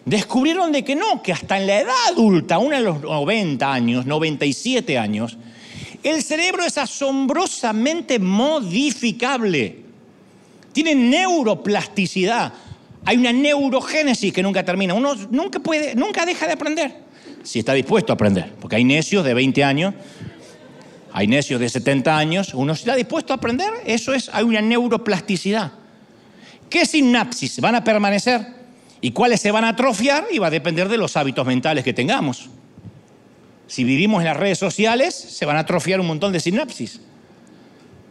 descubrieron 0.05 0.71
de 0.71 0.83
que 0.83 0.95
no, 0.95 1.23
que 1.23 1.33
hasta 1.33 1.57
en 1.57 1.65
la 1.65 1.79
edad 1.79 1.95
adulta, 2.11 2.55
aún 2.55 2.73
en 2.73 2.83
los 2.83 3.01
90 3.01 3.73
años, 3.73 4.05
97 4.05 4.99
años, 4.99 5.37
el 6.09 6.23
cerebro 6.23 6.63
es 6.63 6.77
asombrosamente 6.77 8.17
modificable. 8.17 9.83
Tiene 10.71 10.95
neuroplasticidad. 10.95 12.53
Hay 13.03 13.17
una 13.17 13.33
neurogénesis 13.33 14.31
que 14.31 14.41
nunca 14.41 14.63
termina. 14.63 14.93
Uno 14.93 15.15
nunca 15.29 15.59
puede, 15.59 15.95
nunca 15.95 16.25
deja 16.25 16.47
de 16.47 16.53
aprender. 16.53 16.95
Si 17.43 17.59
está 17.59 17.73
dispuesto 17.73 18.13
a 18.13 18.15
aprender. 18.15 18.53
Porque 18.59 18.77
hay 18.77 18.83
necios 18.83 19.25
de 19.25 19.33
20 19.33 19.63
años, 19.63 19.93
hay 21.11 21.27
necios 21.27 21.59
de 21.59 21.67
70 21.67 22.17
años. 22.17 22.53
Uno 22.53 22.73
está 22.73 22.95
dispuesto 22.95 23.33
a 23.33 23.35
aprender, 23.37 23.69
eso 23.85 24.13
es, 24.13 24.29
hay 24.31 24.45
una 24.45 24.61
neuroplasticidad. 24.61 25.73
¿Qué 26.69 26.85
sinapsis 26.85 27.59
van 27.59 27.75
a 27.75 27.83
permanecer? 27.83 28.45
¿Y 29.01 29.11
cuáles 29.11 29.41
se 29.41 29.51
van 29.51 29.63
a 29.63 29.69
atrofiar? 29.69 30.27
Y 30.31 30.37
va 30.37 30.47
a 30.47 30.51
depender 30.51 30.89
de 30.89 30.97
los 30.97 31.17
hábitos 31.17 31.45
mentales 31.45 31.83
que 31.83 31.93
tengamos. 31.93 32.49
Si 33.67 33.83
vivimos 33.83 34.21
en 34.21 34.25
las 34.25 34.37
redes 34.37 34.57
sociales, 34.57 35.13
se 35.13 35.45
van 35.45 35.57
a 35.57 35.61
atrofiar 35.61 35.99
un 35.99 36.07
montón 36.07 36.31
de 36.31 36.39
sinapsis. 36.39 37.01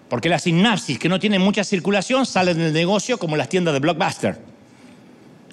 Porque 0.09 0.29
las 0.29 0.43
sinapsis 0.43 0.99
que 0.99 1.09
no 1.09 1.19
tienen 1.19 1.41
mucha 1.41 1.65
circulación 1.65 2.27
salen 2.27 2.59
del 2.59 2.73
negocio 2.73 3.19
como 3.19 3.37
las 3.37 3.49
tiendas 3.49 3.75
de 3.75 3.81
Blockbuster. 3.81 4.39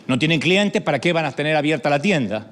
No 0.05 0.19
tienen 0.19 0.39
clientes, 0.39 0.81
¿para 0.81 0.99
qué 0.99 1.13
van 1.13 1.25
a 1.25 1.31
tener 1.31 1.55
abierta 1.55 1.89
la 1.89 2.01
tienda? 2.01 2.51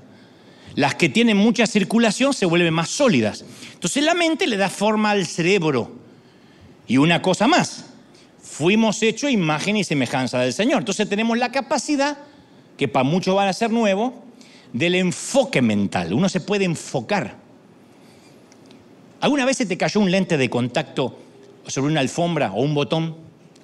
Las 0.76 0.96
que 0.96 1.10
tienen 1.10 1.36
mucha 1.36 1.68
circulación 1.68 2.34
se 2.34 2.46
vuelven 2.46 2.74
más 2.74 2.90
sólidas. 2.90 3.44
Entonces 3.74 4.04
la 4.04 4.14
mente 4.14 4.48
le 4.48 4.56
da 4.56 4.70
forma 4.70 5.12
al 5.12 5.26
cerebro. 5.26 6.00
Y 6.88 6.98
una 6.98 7.22
cosa 7.22 7.48
más, 7.48 7.86
fuimos 8.42 9.04
hechos 9.04 9.30
imagen 9.30 9.76
y 9.76 9.84
semejanza 9.84 10.40
del 10.40 10.54
Señor. 10.54 10.80
Entonces 10.80 11.10
tenemos 11.10 11.38
la 11.38 11.52
capacidad, 11.52 12.18
que 12.78 12.88
para 12.88 13.04
muchos 13.04 13.36
van 13.36 13.50
a 13.50 13.54
ser 13.54 13.70
nuevo, 13.70 14.24
del 14.72 14.96
enfoque 14.96 15.62
mental. 15.62 16.14
Uno 16.14 16.30
se 16.30 16.40
puede 16.40 16.64
enfocar. 16.64 17.41
¿Alguna 19.22 19.46
vez 19.46 19.58
se 19.58 19.68
te 19.68 19.78
cayó 19.78 20.02
un 20.02 20.10
lente 20.10 20.36
de 20.36 20.50
contacto 20.50 21.16
sobre 21.68 21.92
una 21.92 22.00
alfombra 22.00 22.54
o 22.54 22.62
un 22.64 22.74
botón 22.74 23.16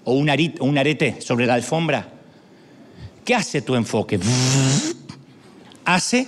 o 0.04 0.14
un, 0.14 0.30
arete 0.30 1.20
sobre 1.20 1.48
la 1.48 1.56
alfombra? 1.56 2.08
¿Qué 3.26 3.34
hace 3.34 3.64
tu 3.64 3.76
enfoque? 3.76 4.20
Hace 5.86 6.28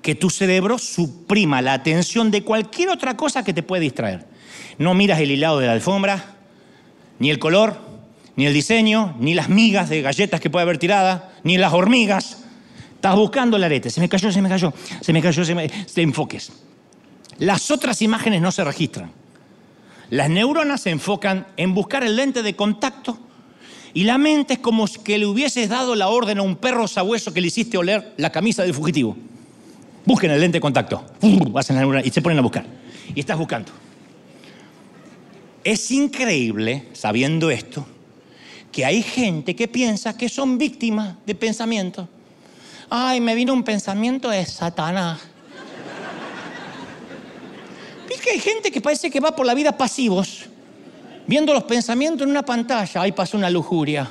que 0.00 0.14
tu 0.14 0.30
cerebro 0.30 0.78
suprima 0.78 1.60
la 1.60 1.74
atención 1.74 2.30
de 2.30 2.42
cualquier 2.42 2.88
otra 2.88 3.16
cosa 3.18 3.44
que 3.44 3.52
te 3.52 3.62
puede 3.62 3.82
distraer. 3.82 4.26
No 4.78 4.94
miras 4.94 5.20
el 5.20 5.30
hilado 5.30 5.58
de 5.58 5.66
la 5.66 5.72
alfombra, 5.72 6.36
ni 7.18 7.28
el 7.28 7.38
color, 7.38 7.76
ni 8.36 8.46
el 8.46 8.54
diseño, 8.54 9.14
ni 9.18 9.34
las 9.34 9.50
migas 9.50 9.90
de 9.90 10.00
galletas 10.00 10.40
que 10.40 10.48
puede 10.48 10.62
haber 10.62 10.78
tiradas, 10.78 11.24
ni 11.42 11.58
las 11.58 11.74
hormigas. 11.74 12.44
Estás 12.94 13.14
buscando 13.14 13.58
el 13.58 13.64
arete, 13.64 13.90
se 13.90 14.00
me 14.00 14.08
cayó, 14.08 14.32
se 14.32 14.40
me 14.40 14.48
cayó, 14.48 14.72
se 15.02 15.12
me 15.12 15.20
cayó, 15.20 15.44
se 15.44 15.54
me... 15.54 15.68
Te 15.68 16.00
enfoques. 16.00 16.50
Las 17.40 17.70
otras 17.70 18.02
imágenes 18.02 18.42
no 18.42 18.52
se 18.52 18.62
registran. 18.62 19.10
Las 20.10 20.28
neuronas 20.28 20.82
se 20.82 20.90
enfocan 20.90 21.46
en 21.56 21.72
buscar 21.72 22.04
el 22.04 22.14
lente 22.14 22.42
de 22.42 22.54
contacto 22.54 23.18
y 23.94 24.04
la 24.04 24.18
mente 24.18 24.54
es 24.54 24.58
como 24.58 24.86
que 25.02 25.18
le 25.18 25.24
hubieses 25.24 25.70
dado 25.70 25.94
la 25.94 26.08
orden 26.08 26.38
a 26.38 26.42
un 26.42 26.56
perro 26.56 26.86
sabueso 26.86 27.32
que 27.32 27.40
le 27.40 27.46
hiciste 27.46 27.78
oler 27.78 28.12
la 28.18 28.30
camisa 28.30 28.62
del 28.62 28.74
fugitivo. 28.74 29.16
Busquen 30.04 30.30
el 30.32 30.40
lente 30.40 30.58
de 30.58 30.60
contacto. 30.60 31.02
y 31.22 32.10
se 32.10 32.20
ponen 32.20 32.38
a 32.38 32.42
buscar. 32.42 32.66
Y 33.14 33.20
estás 33.20 33.38
buscando. 33.38 33.72
Es 35.64 35.90
increíble, 35.90 36.88
sabiendo 36.92 37.50
esto, 37.50 37.86
que 38.70 38.84
hay 38.84 39.02
gente 39.02 39.56
que 39.56 39.66
piensa 39.66 40.14
que 40.14 40.28
son 40.28 40.58
víctimas 40.58 41.16
de 41.24 41.34
pensamientos. 41.34 42.06
Ay, 42.90 43.20
me 43.22 43.34
vino 43.34 43.54
un 43.54 43.62
pensamiento 43.62 44.28
de 44.28 44.44
Satanás 44.44 45.29
que 48.20 48.30
hay 48.30 48.40
gente 48.40 48.70
que 48.70 48.80
parece 48.80 49.10
que 49.10 49.20
va 49.20 49.34
por 49.34 49.44
la 49.46 49.54
vida 49.54 49.76
pasivos, 49.76 50.44
viendo 51.26 51.52
los 51.52 51.64
pensamientos 51.64 52.22
en 52.22 52.30
una 52.30 52.44
pantalla. 52.44 53.02
Ahí 53.02 53.12
pasó 53.12 53.36
una 53.36 53.50
lujuria. 53.50 54.10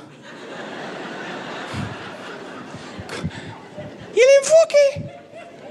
¿Y 4.14 4.18
el 4.18 4.28
enfoque? 4.42 4.76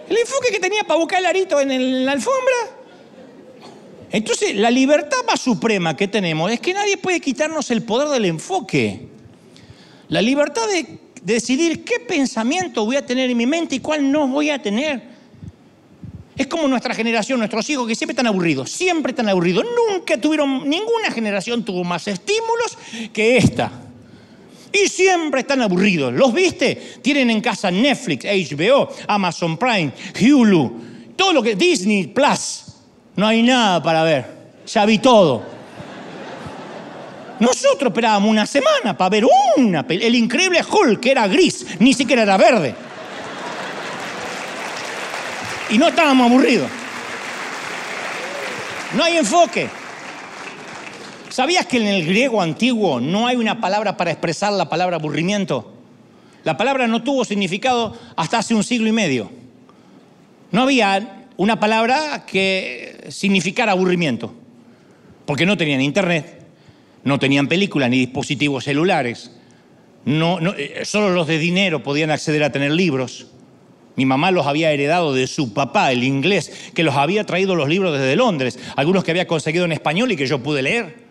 El 0.09 0.17
enfoque 0.17 0.49
que 0.51 0.59
tenía 0.59 0.83
para 0.83 0.99
buscar 0.99 1.19
el 1.19 1.27
arito 1.27 1.59
en, 1.59 2.05
la 2.05 2.13
alfombra. 2.13 2.55
Entonces, 4.11 4.55
la 4.55 4.71
libertad 4.71 5.17
más 5.27 5.39
suprema 5.39 5.95
que 5.95 6.07
tenemos 6.07 6.51
es 6.51 6.59
que 6.59 6.73
nadie 6.73 6.97
puede 6.97 7.19
quitarnos 7.19 7.69
el 7.69 7.83
poder 7.83 8.07
del 8.09 8.25
enfoque. 8.25 9.07
La 10.07 10.21
libertad 10.21 10.67
de 10.67 10.99
decidir 11.21 11.83
qué 11.83 11.99
pensamiento 11.99 12.85
voy 12.85 12.95
a 12.95 13.05
tener 13.05 13.29
en 13.29 13.37
mi 13.37 13.45
mente 13.45 13.75
y 13.75 13.79
cuál 13.79 14.11
no 14.11 14.27
voy 14.27 14.49
a 14.49 14.59
tener. 14.61 15.18
Es 16.39 16.47
como 16.47 16.69
nuestra 16.69 16.95
generación, 16.95 17.37
nuestros 17.37 17.69
hijos 17.69 17.85
que 17.85 17.95
siempre 17.95 18.13
están 18.13 18.27
aburridos, 18.27 18.71
siempre 18.71 19.09
están 19.09 19.27
aburridos. 19.27 19.65
Nunca 19.89 20.17
tuvieron, 20.21 20.69
ninguna 20.69 21.11
generación 21.11 21.65
tuvo 21.65 21.83
más 21.83 22.07
estímulos 22.07 22.77
que 23.11 23.35
esta. 23.35 23.69
Y 24.71 24.87
siempre 24.87 25.41
están 25.41 25.61
aburridos. 25.61 26.13
¿Los 26.13 26.33
viste? 26.33 26.75
Tienen 27.01 27.29
en 27.29 27.41
casa 27.41 27.69
Netflix, 27.69 28.23
HBO, 28.23 28.87
Amazon 29.09 29.57
Prime, 29.57 29.91
Hulu, 30.17 30.81
todo 31.17 31.33
lo 31.33 31.43
que 31.43 31.57
Disney 31.57 32.07
Plus. 32.07 32.67
No 33.17 33.27
hay 33.27 33.43
nada 33.43 33.83
para 33.83 34.03
ver. 34.03 34.25
Ya 34.65 34.85
vi 34.85 34.97
todo. 34.99 35.43
Nosotros 37.41 37.89
esperábamos 37.89 38.29
una 38.29 38.45
semana 38.45 38.97
para 38.97 39.09
ver 39.09 39.25
una 39.57 39.85
El 39.89 40.15
increíble 40.15 40.61
Hulk, 40.63 41.01
que 41.01 41.11
era 41.11 41.27
gris, 41.27 41.65
ni 41.79 41.93
siquiera 41.93 42.21
era 42.21 42.37
verde 42.37 42.75
y 45.69 45.77
no 45.77 45.87
estábamos 45.87 46.29
aburridos. 46.29 46.69
No 48.95 49.03
hay 49.03 49.17
enfoque. 49.17 49.69
¿Sabías 51.29 51.65
que 51.67 51.77
en 51.77 51.87
el 51.87 52.05
griego 52.05 52.41
antiguo 52.41 52.99
no 52.99 53.27
hay 53.27 53.35
una 53.37 53.61
palabra 53.61 53.95
para 53.97 54.11
expresar 54.11 54.51
la 54.53 54.67
palabra 54.67 54.95
aburrimiento? 54.95 55.73
La 56.43 56.57
palabra 56.57 56.87
no 56.87 57.03
tuvo 57.03 57.23
significado 57.23 57.95
hasta 58.15 58.39
hace 58.39 58.55
un 58.55 58.63
siglo 58.63 58.87
y 58.87 58.91
medio. 58.91 59.29
No 60.51 60.63
había 60.63 61.27
una 61.37 61.59
palabra 61.59 62.25
que 62.25 63.07
significara 63.09 63.73
aburrimiento, 63.73 64.33
porque 65.25 65.45
no 65.45 65.55
tenían 65.55 65.81
internet, 65.81 66.47
no 67.03 67.19
tenían 67.19 67.47
películas 67.47 67.89
ni 67.89 67.99
dispositivos 67.99 68.63
celulares, 68.63 69.31
eh, 70.05 70.81
solo 70.83 71.11
los 71.11 71.27
de 71.27 71.37
dinero 71.37 71.83
podían 71.83 72.11
acceder 72.11 72.43
a 72.43 72.51
tener 72.51 72.71
libros. 72.71 73.27
Mi 73.95 74.05
mamá 74.05 74.31
los 74.31 74.47
había 74.47 74.71
heredado 74.71 75.13
de 75.13 75.27
su 75.27 75.53
papá, 75.53 75.91
el 75.91 76.03
inglés, 76.03 76.71
que 76.73 76.83
los 76.83 76.95
había 76.95 77.25
traído 77.25 77.55
los 77.55 77.67
libros 77.67 77.93
desde 77.93 78.15
Londres, 78.15 78.57
algunos 78.75 79.03
que 79.03 79.11
había 79.11 79.27
conseguido 79.27 79.65
en 79.65 79.71
español 79.71 80.11
y 80.11 80.15
que 80.15 80.27
yo 80.27 80.39
pude 80.39 80.61
leer. 80.61 81.09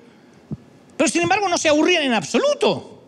Pero 0.96 1.08
sin 1.08 1.22
embargo 1.22 1.48
no 1.48 1.58
se 1.58 1.68
aburrían 1.68 2.02
en 2.04 2.14
absoluto. 2.14 3.02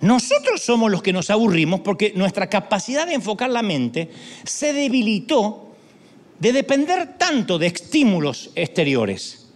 Nosotros 0.00 0.60
somos 0.60 0.90
los 0.90 1.02
que 1.02 1.12
nos 1.12 1.30
aburrimos 1.30 1.80
porque 1.80 2.12
nuestra 2.14 2.48
capacidad 2.48 3.06
de 3.06 3.14
enfocar 3.14 3.50
la 3.50 3.62
mente 3.62 4.10
se 4.44 4.72
debilitó 4.72 5.68
de 6.38 6.52
depender 6.52 7.18
tanto 7.18 7.58
de 7.58 7.66
estímulos 7.66 8.50
exteriores. 8.54 9.48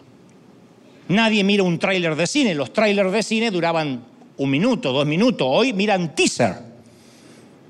Nadie 1.09 1.45
mira 1.45 1.63
un 1.63 1.79
tráiler 1.79 2.17
de 2.17 2.27
cine, 2.27 2.55
los 2.55 2.73
tráilers 2.73 3.13
de 3.13 3.23
cine 3.23 3.51
duraban 3.51 4.05
un 4.37 4.51
minuto, 4.51 4.93
dos 4.93 5.07
minutos, 5.07 5.47
hoy 5.51 5.73
miran 5.73 6.15
teaser, 6.15 6.57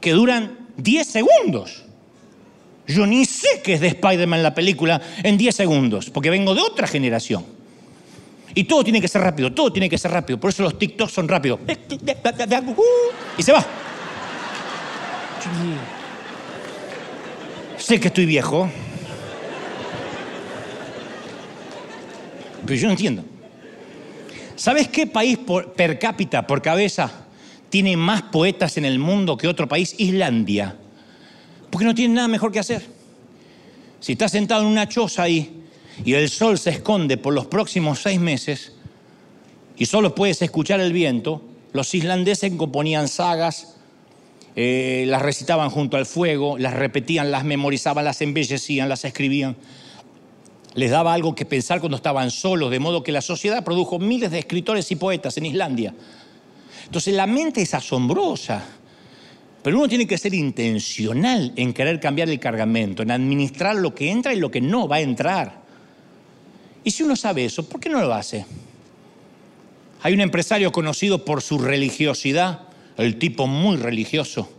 que 0.00 0.12
duran 0.12 0.61
10 0.76 1.06
segundos. 1.06 1.84
Yo 2.86 3.06
ni 3.06 3.24
sé 3.24 3.60
qué 3.62 3.74
es 3.74 3.80
de 3.80 3.88
Spider-Man 3.88 4.42
la 4.42 4.54
película 4.54 5.00
en 5.22 5.38
10 5.38 5.54
segundos, 5.54 6.10
porque 6.10 6.30
vengo 6.30 6.54
de 6.54 6.60
otra 6.60 6.86
generación. 6.86 7.44
Y 8.54 8.64
todo 8.64 8.84
tiene 8.84 9.00
que 9.00 9.08
ser 9.08 9.22
rápido, 9.22 9.52
todo 9.52 9.72
tiene 9.72 9.88
que 9.88 9.96
ser 9.96 10.10
rápido. 10.10 10.38
Por 10.38 10.50
eso 10.50 10.62
los 10.62 10.78
TikToks 10.78 11.12
son 11.12 11.28
rápidos. 11.28 11.60
Y 13.38 13.42
se 13.42 13.52
va. 13.52 13.64
Sé 17.78 17.98
que 17.98 18.08
estoy 18.08 18.26
viejo. 18.26 18.68
Pero 22.66 22.78
yo 22.78 22.86
no 22.86 22.92
entiendo. 22.92 23.24
¿Sabes 24.54 24.88
qué 24.88 25.06
país 25.06 25.38
per 25.74 25.98
cápita, 25.98 26.46
por 26.46 26.62
cabeza, 26.62 27.21
tiene 27.72 27.96
más 27.96 28.20
poetas 28.24 28.76
en 28.76 28.84
el 28.84 28.98
mundo 28.98 29.38
que 29.38 29.48
otro 29.48 29.66
país, 29.66 29.94
Islandia, 29.96 30.76
porque 31.70 31.86
no 31.86 31.94
tiene 31.94 32.12
nada 32.12 32.28
mejor 32.28 32.52
que 32.52 32.58
hacer. 32.58 32.84
Si 33.98 34.12
estás 34.12 34.32
sentado 34.32 34.60
en 34.60 34.68
una 34.68 34.86
choza 34.86 35.22
ahí 35.22 35.62
y 36.04 36.12
el 36.12 36.28
sol 36.28 36.58
se 36.58 36.68
esconde 36.68 37.16
por 37.16 37.32
los 37.32 37.46
próximos 37.46 38.00
seis 38.02 38.20
meses 38.20 38.74
y 39.78 39.86
solo 39.86 40.14
puedes 40.14 40.42
escuchar 40.42 40.80
el 40.80 40.92
viento, 40.92 41.40
los 41.72 41.94
islandeses 41.94 42.52
componían 42.58 43.08
sagas, 43.08 43.76
eh, 44.54 45.06
las 45.08 45.22
recitaban 45.22 45.70
junto 45.70 45.96
al 45.96 46.04
fuego, 46.04 46.58
las 46.58 46.74
repetían, 46.74 47.30
las 47.30 47.46
memorizaban, 47.46 48.04
las 48.04 48.20
embellecían, 48.20 48.90
las 48.90 49.06
escribían. 49.06 49.56
Les 50.74 50.90
daba 50.90 51.14
algo 51.14 51.34
que 51.34 51.46
pensar 51.46 51.80
cuando 51.80 51.96
estaban 51.96 52.30
solos, 52.30 52.70
de 52.70 52.80
modo 52.80 53.02
que 53.02 53.12
la 53.12 53.22
sociedad 53.22 53.64
produjo 53.64 53.98
miles 53.98 54.30
de 54.30 54.40
escritores 54.40 54.90
y 54.90 54.96
poetas 54.96 55.38
en 55.38 55.46
Islandia. 55.46 55.94
Entonces 56.92 57.14
la 57.14 57.26
mente 57.26 57.62
es 57.62 57.72
asombrosa, 57.72 58.62
pero 59.62 59.78
uno 59.78 59.88
tiene 59.88 60.06
que 60.06 60.18
ser 60.18 60.34
intencional 60.34 61.50
en 61.56 61.72
querer 61.72 61.98
cambiar 61.98 62.28
el 62.28 62.38
cargamento, 62.38 63.02
en 63.02 63.10
administrar 63.10 63.76
lo 63.76 63.94
que 63.94 64.10
entra 64.10 64.34
y 64.34 64.38
lo 64.38 64.50
que 64.50 64.60
no 64.60 64.86
va 64.86 64.96
a 64.96 65.00
entrar. 65.00 65.62
Y 66.84 66.90
si 66.90 67.02
uno 67.02 67.16
sabe 67.16 67.46
eso, 67.46 67.66
¿por 67.66 67.80
qué 67.80 67.88
no 67.88 67.98
lo 68.02 68.12
hace? 68.12 68.44
Hay 70.02 70.12
un 70.12 70.20
empresario 70.20 70.70
conocido 70.70 71.24
por 71.24 71.40
su 71.40 71.56
religiosidad, 71.56 72.68
el 72.98 73.18
tipo 73.18 73.46
muy 73.46 73.78
religioso, 73.78 74.52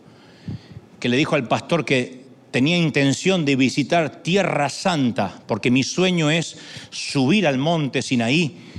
que 0.99 1.09
le 1.09 1.17
dijo 1.17 1.35
al 1.35 1.47
pastor 1.47 1.85
que 1.85 2.23
tenía 2.49 2.77
intención 2.77 3.45
de 3.45 3.55
visitar 3.55 4.23
Tierra 4.23 4.69
Santa, 4.69 5.39
porque 5.45 5.69
mi 5.69 5.83
sueño 5.83 6.31
es 6.31 6.57
subir 6.89 7.45
al 7.45 7.59
monte 7.59 8.01
Sinaí 8.01 8.72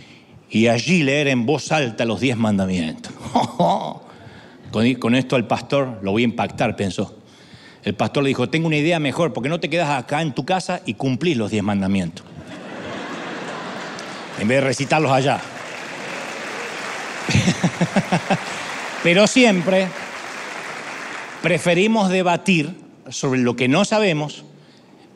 y 0.55 0.69
allí 0.69 1.03
leer 1.03 1.27
en 1.27 1.47
voz 1.47 1.73
alta 1.73 2.05
los 2.05 2.21
diez 2.21 2.37
mandamientos. 2.37 3.13
Con 4.71 5.15
esto 5.17 5.35
el 5.35 5.47
pastor 5.49 5.99
lo 6.01 6.13
voy 6.13 6.23
a 6.23 6.27
impactar, 6.27 6.77
pensó. 6.77 7.19
El 7.83 7.95
pastor 7.97 8.23
le 8.23 8.29
dijo, 8.29 8.49
tengo 8.49 8.69
una 8.69 8.77
idea 8.77 9.01
mejor, 9.01 9.33
porque 9.33 9.49
no 9.49 9.59
te 9.59 9.69
quedas 9.69 9.91
acá 9.91 10.23
en 10.23 10.33
tu 10.33 10.45
casa 10.45 10.81
y 10.87 10.95
cumplís 10.95 11.37
los 11.37 11.51
diez 11.51 11.65
mandamientos. 11.65 12.25
en 14.39 14.47
vez 14.47 14.59
de 14.59 14.61
recitarlos 14.61 15.11
allá. 15.11 15.41
Pero 19.03 19.27
siempre 19.27 19.89
preferimos 21.43 22.11
debatir 22.11 22.77
sobre 23.09 23.41
lo 23.41 23.57
que 23.57 23.67
no 23.67 23.85
sabemos 23.85 24.45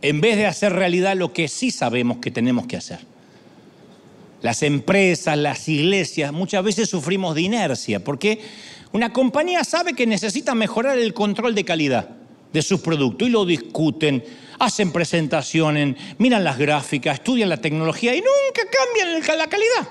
en 0.02 0.20
vez 0.20 0.36
de 0.36 0.46
hacer 0.46 0.72
realidad 0.72 1.14
lo 1.14 1.32
que 1.32 1.46
sí 1.46 1.70
sabemos 1.70 2.18
que 2.18 2.32
tenemos 2.32 2.66
que 2.66 2.76
hacer. 2.76 3.07
Las 4.42 4.62
empresas, 4.62 5.36
las 5.36 5.68
iglesias, 5.68 6.32
muchas 6.32 6.62
veces 6.62 6.88
sufrimos 6.88 7.34
de 7.34 7.42
inercia, 7.42 8.02
porque 8.02 8.40
una 8.92 9.12
compañía 9.12 9.64
sabe 9.64 9.94
que 9.94 10.06
necesita 10.06 10.54
mejorar 10.54 10.98
el 10.98 11.12
control 11.12 11.54
de 11.54 11.64
calidad 11.64 12.08
de 12.52 12.62
sus 12.62 12.80
productos 12.80 13.28
y 13.28 13.30
lo 13.30 13.44
discuten, 13.44 14.24
hacen 14.58 14.92
presentaciones, 14.92 15.96
miran 16.18 16.44
las 16.44 16.58
gráficas, 16.58 17.14
estudian 17.14 17.48
la 17.48 17.58
tecnología 17.58 18.14
y 18.14 18.18
nunca 18.18 18.62
cambian 18.70 19.38
la 19.38 19.46
calidad. 19.48 19.88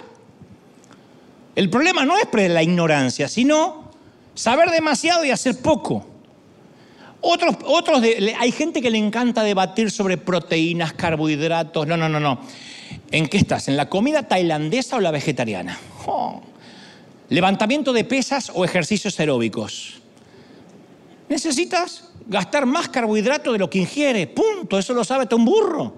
El 1.56 1.70
problema 1.70 2.06
no 2.06 2.16
es 2.18 2.28
la 2.52 2.64
ignorancia, 2.64 3.28
sino 3.28 3.92
saber 4.36 4.70
demasiado 4.70 5.26
y 5.26 5.32
hacer 5.32 5.60
poco. 5.60 6.06
Otros, 7.22 7.56
otros 7.66 8.02
hay 8.40 8.52
gente 8.52 8.82
que 8.82 8.92
le 8.92 9.00
encanta 9.00 9.42
debatir 9.44 9.90
sobre 9.90 10.18
proteínas, 10.18 10.94
carbohidratos. 10.94 11.88
No, 11.88 11.98
no, 11.98 12.08
no, 12.08 12.20
no. 12.20 12.40
¿En 13.12 13.28
qué 13.28 13.38
estás? 13.38 13.68
¿En 13.68 13.78
la 13.78 13.90
comida 13.90 14.24
tailandesa 14.24 14.98
o 14.98 15.00
la 15.00 15.12
vegetariana? 15.12 15.78
¿Levantamiento 17.30 17.94
de 17.94 18.04
pesas 18.04 18.52
o 18.54 18.66
ejercicios 18.66 19.20
aeróbicos? 19.20 20.02
Necesitas 21.30 22.10
gastar 22.28 22.66
más 22.66 22.90
carbohidrato 22.90 23.52
de 23.52 23.60
lo 23.60 23.70
que 23.70 23.80
ingiere. 23.80 24.28
Punto. 24.28 24.80
Eso 24.80 24.94
lo 24.94 25.04
sabe 25.04 25.24
hasta 25.24 25.36
un 25.36 25.46
burro. 25.46 25.94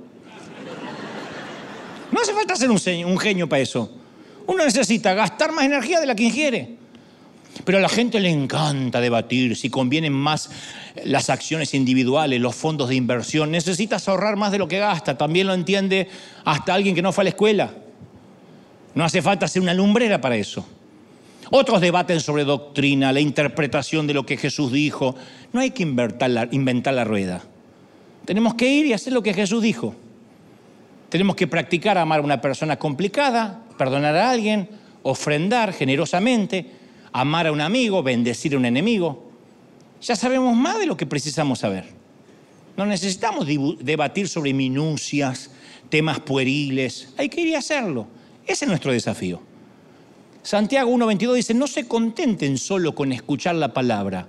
No 2.11 2.21
hace 2.21 2.33
falta 2.33 2.55
ser 2.55 2.69
un, 2.71 2.79
un 3.05 3.17
genio 3.19 3.47
para 3.47 3.61
eso. 3.61 3.91
Uno 4.47 4.65
necesita 4.65 5.13
gastar 5.13 5.51
más 5.51 5.65
energía 5.65 5.99
de 5.99 6.07
la 6.07 6.15
que 6.15 6.23
ingiere. 6.23 6.77
Pero 7.63 7.77
a 7.77 7.81
la 7.81 7.89
gente 7.89 8.19
le 8.19 8.29
encanta 8.29 9.01
debatir 9.01 9.55
si 9.55 9.69
convienen 9.69 10.13
más 10.13 10.49
las 11.03 11.29
acciones 11.29 11.73
individuales, 11.73 12.39
los 12.39 12.55
fondos 12.55 12.89
de 12.89 12.95
inversión. 12.95 13.51
Necesitas 13.51 14.07
ahorrar 14.07 14.35
más 14.35 14.51
de 14.51 14.57
lo 14.57 14.67
que 14.67 14.79
gasta. 14.79 15.17
También 15.17 15.47
lo 15.47 15.53
entiende 15.53 16.07
hasta 16.45 16.73
alguien 16.73 16.95
que 16.95 17.01
no 17.01 17.11
fue 17.11 17.23
a 17.23 17.25
la 17.25 17.29
escuela. 17.29 17.73
No 18.95 19.03
hace 19.03 19.21
falta 19.21 19.47
ser 19.47 19.61
una 19.61 19.73
lumbrera 19.73 20.19
para 20.19 20.35
eso. 20.35 20.65
Otros 21.51 21.81
debaten 21.81 22.19
sobre 22.19 22.43
doctrina, 22.43 23.11
la 23.11 23.19
interpretación 23.19 24.05
de 24.07 24.13
lo 24.13 24.25
que 24.25 24.37
Jesús 24.37 24.71
dijo. 24.71 25.15
No 25.51 25.61
hay 25.61 25.71
que 25.71 25.83
inventar 25.83 26.29
la, 26.29 26.47
inventar 26.51 26.93
la 26.93 27.03
rueda. 27.03 27.43
Tenemos 28.25 28.53
que 28.53 28.69
ir 28.69 28.85
y 28.85 28.93
hacer 28.93 29.13
lo 29.13 29.23
que 29.23 29.33
Jesús 29.33 29.63
dijo. 29.63 29.95
Tenemos 31.09 31.35
que 31.35 31.47
practicar 31.47 31.97
amar 31.97 32.19
a 32.19 32.23
una 32.23 32.39
persona 32.39 32.77
complicada, 32.77 33.63
perdonar 33.77 34.15
a 34.15 34.29
alguien, 34.29 34.69
ofrendar 35.01 35.73
generosamente, 35.73 36.67
amar 37.11 37.47
a 37.47 37.51
un 37.51 37.61
amigo, 37.61 38.03
bendecir 38.03 38.53
a 38.53 38.57
un 38.57 38.65
enemigo. 38.65 39.28
Ya 40.01 40.15
sabemos 40.15 40.55
más 40.55 40.79
de 40.79 40.85
lo 40.85 40.95
que 40.95 41.05
precisamos 41.05 41.59
saber. 41.59 41.85
No 42.77 42.85
necesitamos 42.85 43.45
debatir 43.81 44.27
sobre 44.29 44.53
minucias, 44.53 45.51
temas 45.89 46.19
pueriles. 46.21 47.09
Hay 47.17 47.27
que 47.27 47.41
ir 47.41 47.55
a 47.55 47.59
hacerlo. 47.59 48.07
Ese 48.47 48.65
es 48.65 48.69
nuestro 48.69 48.91
desafío. 48.91 49.41
Santiago 50.41 50.89
1.22 50.91 51.33
dice, 51.33 51.53
no 51.53 51.67
se 51.67 51.87
contenten 51.87 52.57
solo 52.57 52.95
con 52.95 53.11
escuchar 53.11 53.55
la 53.55 53.73
palabra, 53.73 54.27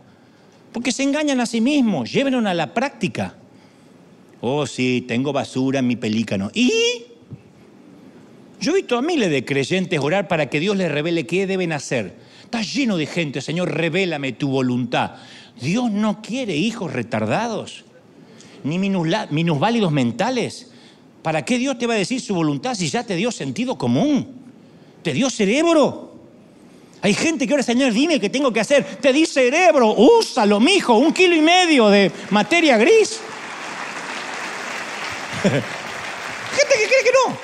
porque 0.72 0.90
se 0.90 1.04
engañan 1.04 1.38
a 1.40 1.46
sí 1.46 1.60
mismos, 1.60 2.12
llévenlo 2.12 2.46
a 2.48 2.52
la 2.52 2.74
práctica. 2.74 3.36
Oh, 4.40 4.66
sí, 4.66 5.04
tengo 5.06 5.32
basura 5.32 5.78
en 5.78 5.86
mi 5.86 5.94
pelícano. 5.94 6.50
¿Y? 6.52 6.72
Yo 8.60 8.72
he 8.72 8.76
visto 8.76 8.98
a 8.98 9.02
miles 9.02 9.30
de 9.30 9.44
creyentes 9.44 10.00
orar 10.00 10.26
para 10.26 10.50
que 10.50 10.58
Dios 10.58 10.76
les 10.76 10.90
revele 10.90 11.26
qué 11.26 11.46
deben 11.46 11.72
hacer 11.72 12.16
Está 12.50 12.62
lleno 12.62 12.96
de 12.96 13.06
gente, 13.06 13.40
Señor, 13.40 13.72
revélame 13.72 14.32
tu 14.32 14.48
voluntad. 14.48 15.12
Dios 15.61 15.90
no 15.90 16.22
quiere 16.22 16.56
hijos 16.56 16.92
retardados, 16.92 17.84
ni 18.64 18.78
minusválidos 18.78 19.92
mentales. 19.92 20.68
¿Para 21.22 21.44
qué 21.44 21.58
Dios 21.58 21.78
te 21.78 21.86
va 21.86 21.94
a 21.94 21.98
decir 21.98 22.20
su 22.20 22.34
voluntad 22.34 22.74
si 22.74 22.88
ya 22.88 23.04
te 23.04 23.14
dio 23.14 23.30
sentido 23.30 23.76
común? 23.76 24.26
Te 25.02 25.12
dio 25.12 25.28
cerebro. 25.28 26.11
Hay 27.02 27.14
gente 27.14 27.46
que 27.46 27.52
ahora, 27.52 27.62
Señor, 27.62 27.92
dime 27.92 28.20
qué 28.20 28.28
tengo 28.28 28.52
que 28.52 28.61
hacer. 28.61 28.84
Te 29.00 29.12
di 29.12 29.24
cerebro, 29.26 29.94
úsalo, 29.94 30.61
mijo, 30.61 30.94
un 30.94 31.12
kilo 31.12 31.34
y 31.34 31.40
medio 31.40 31.88
de 31.88 32.11
materia 32.30 32.76
gris. 32.76 33.20
gente 35.42 35.62
que 36.74 36.86
cree 36.86 37.04
que 37.04 37.11
no. 37.26 37.36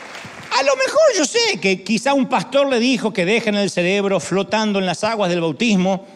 A 0.59 0.63
lo 0.63 0.77
mejor 0.77 1.03
yo 1.17 1.25
sé 1.25 1.59
que 1.61 1.83
quizá 1.83 2.15
un 2.15 2.27
pastor 2.27 2.69
le 2.69 2.79
dijo 2.79 3.13
que 3.13 3.25
dejen 3.25 3.57
el 3.57 3.71
cerebro 3.71 4.21
flotando 4.21 4.79
en 4.79 4.87
las 4.87 5.05
aguas 5.05 5.29
del 5.31 5.41
bautismo, 5.41 6.07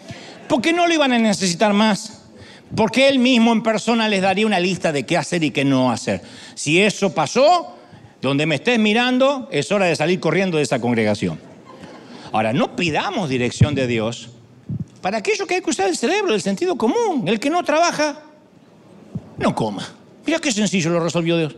porque 0.50 0.72
no 0.72 0.88
lo 0.88 0.92
iban 0.92 1.12
a 1.12 1.18
necesitar 1.20 1.72
más, 1.72 2.24
porque 2.74 3.06
él 3.06 3.20
mismo 3.20 3.52
en 3.52 3.62
persona 3.62 4.08
les 4.08 4.20
daría 4.20 4.44
una 4.44 4.58
lista 4.58 4.90
de 4.90 5.06
qué 5.06 5.16
hacer 5.16 5.44
y 5.44 5.52
qué 5.52 5.64
no 5.64 5.92
hacer. 5.92 6.22
Si 6.56 6.82
eso 6.82 7.14
pasó, 7.14 7.76
donde 8.20 8.46
me 8.46 8.56
estés 8.56 8.76
mirando, 8.80 9.48
es 9.52 9.70
hora 9.70 9.86
de 9.86 9.94
salir 9.94 10.18
corriendo 10.18 10.56
de 10.56 10.64
esa 10.64 10.80
congregación. 10.80 11.38
Ahora, 12.32 12.52
no 12.52 12.74
pidamos 12.74 13.28
dirección 13.28 13.76
de 13.76 13.86
Dios 13.86 14.30
para 15.00 15.18
aquello 15.18 15.46
que 15.46 15.54
hay 15.54 15.62
que 15.62 15.70
usar 15.70 15.86
el 15.86 15.96
cerebro, 15.96 16.34
el 16.34 16.42
sentido 16.42 16.74
común. 16.74 17.28
El 17.28 17.38
que 17.38 17.48
no 17.48 17.62
trabaja, 17.62 18.20
no 19.38 19.54
coma. 19.54 19.88
Mira 20.26 20.40
qué 20.40 20.50
sencillo 20.50 20.90
lo 20.90 20.98
resolvió 20.98 21.38
Dios. 21.38 21.54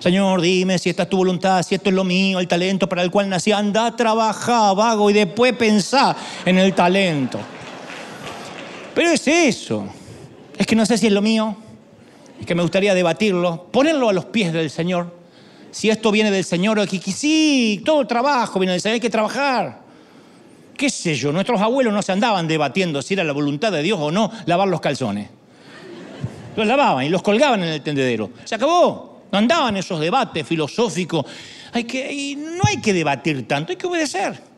Señor, 0.00 0.40
dime 0.40 0.80
si 0.80 0.90
esta 0.90 1.04
es 1.04 1.08
tu 1.08 1.16
voluntad, 1.16 1.62
si 1.62 1.76
esto 1.76 1.90
es 1.90 1.94
lo 1.94 2.02
mío, 2.02 2.40
el 2.40 2.48
talento 2.48 2.88
para 2.88 3.04
el 3.04 3.10
cual 3.12 3.28
nací. 3.28 3.52
Anda 3.52 3.86
a 3.86 3.94
trabajar, 3.94 4.74
vago, 4.74 5.10
y 5.10 5.12
después 5.12 5.52
pensá 5.52 6.16
en 6.44 6.58
el 6.58 6.74
talento. 6.74 7.38
Pero 8.96 9.10
es 9.10 9.28
eso. 9.28 9.86
Es 10.56 10.66
que 10.66 10.74
no 10.74 10.86
sé 10.86 10.96
si 10.96 11.06
es 11.06 11.12
lo 11.12 11.20
mío. 11.20 11.54
Es 12.40 12.46
que 12.46 12.54
me 12.54 12.62
gustaría 12.62 12.94
debatirlo, 12.94 13.64
ponerlo 13.70 14.08
a 14.08 14.12
los 14.14 14.24
pies 14.24 14.54
del 14.54 14.70
Señor. 14.70 15.14
Si 15.70 15.90
esto 15.90 16.10
viene 16.10 16.30
del 16.30 16.46
Señor, 16.46 16.80
aquí, 16.80 16.98
sí, 16.98 17.82
todo 17.84 18.06
trabajo 18.06 18.58
viene 18.58 18.72
del 18.72 18.80
Señor, 18.80 18.94
hay 18.94 19.00
que 19.00 19.10
trabajar. 19.10 19.82
¿Qué 20.78 20.88
sé 20.88 21.14
yo? 21.14 21.30
Nuestros 21.30 21.60
abuelos 21.60 21.92
no 21.92 22.00
se 22.00 22.12
andaban 22.12 22.48
debatiendo 22.48 23.02
si 23.02 23.12
era 23.12 23.22
la 23.22 23.34
voluntad 23.34 23.70
de 23.70 23.82
Dios 23.82 23.98
o 24.00 24.10
no 24.10 24.32
lavar 24.46 24.66
los 24.66 24.80
calzones. 24.80 25.28
Los 26.56 26.66
lavaban 26.66 27.04
y 27.04 27.10
los 27.10 27.20
colgaban 27.20 27.62
en 27.64 27.68
el 27.68 27.82
tendedero. 27.82 28.30
Se 28.46 28.54
acabó. 28.54 29.24
No 29.30 29.36
andaban 29.36 29.76
esos 29.76 30.00
debates 30.00 30.46
filosóficos. 30.46 31.26
Hay 31.70 31.84
que, 31.84 32.34
no 32.34 32.62
hay 32.66 32.80
que 32.80 32.94
debatir 32.94 33.46
tanto, 33.46 33.72
hay 33.72 33.76
que 33.76 33.86
obedecer. 33.86 34.55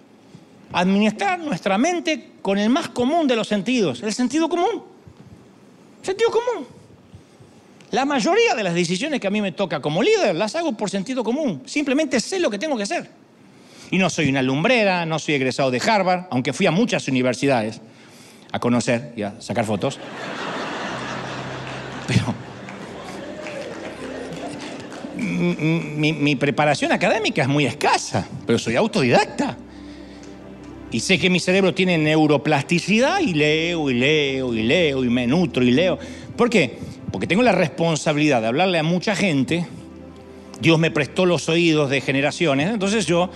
Administrar 0.72 1.38
nuestra 1.38 1.78
mente 1.78 2.32
con 2.42 2.58
el 2.58 2.68
más 2.68 2.88
común 2.88 3.26
de 3.26 3.36
los 3.36 3.48
sentidos, 3.48 4.02
el 4.02 4.12
sentido 4.12 4.48
común. 4.48 4.82
Sentido 6.02 6.30
común. 6.30 6.66
La 7.90 8.04
mayoría 8.04 8.54
de 8.54 8.62
las 8.62 8.74
decisiones 8.74 9.20
que 9.20 9.26
a 9.26 9.30
mí 9.30 9.40
me 9.40 9.52
toca 9.52 9.80
como 9.80 10.02
líder 10.02 10.34
las 10.34 10.54
hago 10.56 10.76
por 10.76 10.90
sentido 10.90 11.24
común. 11.24 11.62
Simplemente 11.64 12.20
sé 12.20 12.38
lo 12.38 12.50
que 12.50 12.58
tengo 12.58 12.76
que 12.76 12.82
hacer. 12.82 13.08
Y 13.90 13.96
no 13.96 14.10
soy 14.10 14.28
una 14.28 14.42
lumbrera, 14.42 15.06
no 15.06 15.18
soy 15.18 15.34
egresado 15.34 15.70
de 15.70 15.80
Harvard, 15.80 16.26
aunque 16.30 16.52
fui 16.52 16.66
a 16.66 16.70
muchas 16.70 17.08
universidades 17.08 17.80
a 18.52 18.58
conocer 18.58 19.14
y 19.16 19.22
a 19.22 19.40
sacar 19.40 19.64
fotos. 19.64 19.98
Pero 22.06 22.34
mi, 25.18 26.36
preparación 26.36 26.92
académica 26.92 27.42
es 27.42 27.48
muy 27.48 27.66
escasa, 27.66 28.26
pero 28.46 28.58
soy 28.58 28.76
autodidacta. 28.76 29.56
Y 30.91 31.01
sé 31.01 31.18
que 31.18 31.28
mi 31.28 31.39
cerebro 31.39 31.74
tiene 31.74 31.99
neuroplasticidad 31.99 33.20
y 33.20 33.34
leo 33.34 33.91
y 33.91 33.95
leo 33.95 34.55
y 34.55 34.62
leo 34.62 35.05
y 35.05 35.11
me 35.11 35.26
nutro 35.26 35.62
y 35.62 35.70
leo. 35.70 35.99
¿Por 36.36 36.49
qué? 36.49 36.78
Porque 37.12 37.26
tengo 37.26 37.43
la 37.43 37.53
responsabilidad 37.53 38.41
de 38.41 38.49
hablarle 38.49 38.78
a 38.78 38.82
mucha 38.82 39.14
gente. 39.14 39.66
Dios 40.61 40.78
me 40.78 40.91
prestó 40.91 41.26
los 41.26 41.49
oídos 41.49 41.91
de 41.91 42.01
generaciones, 42.01 42.70
entonces 42.70 43.07
yo 43.07 43.30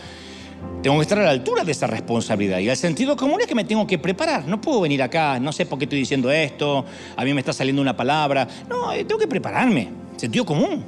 tengo 0.82 0.96
que 0.96 1.02
estar 1.02 1.18
a 1.18 1.24
la 1.24 1.30
altura 1.30 1.62
de 1.62 1.72
esa 1.72 1.86
responsabilidad. 1.86 2.58
Y 2.58 2.68
el 2.68 2.76
sentido 2.76 3.16
común 3.16 3.40
es 3.40 3.46
que 3.46 3.54
me 3.54 3.64
tengo 3.64 3.86
que 3.86 3.98
preparar. 3.98 4.48
No 4.48 4.60
puedo 4.60 4.80
venir 4.80 5.02
acá, 5.02 5.38
no 5.38 5.52
sé 5.52 5.66
por 5.66 5.78
qué 5.78 5.84
estoy 5.84 6.00
diciendo 6.00 6.30
esto, 6.30 6.84
a 7.16 7.24
mí 7.24 7.34
me 7.34 7.40
está 7.40 7.52
saliendo 7.52 7.82
una 7.82 7.96
palabra. 7.96 8.48
No, 8.68 8.92
eh, 8.92 9.04
tengo 9.04 9.20
que 9.20 9.28
prepararme. 9.28 9.88
Sentido 10.16 10.44
común. 10.44 10.84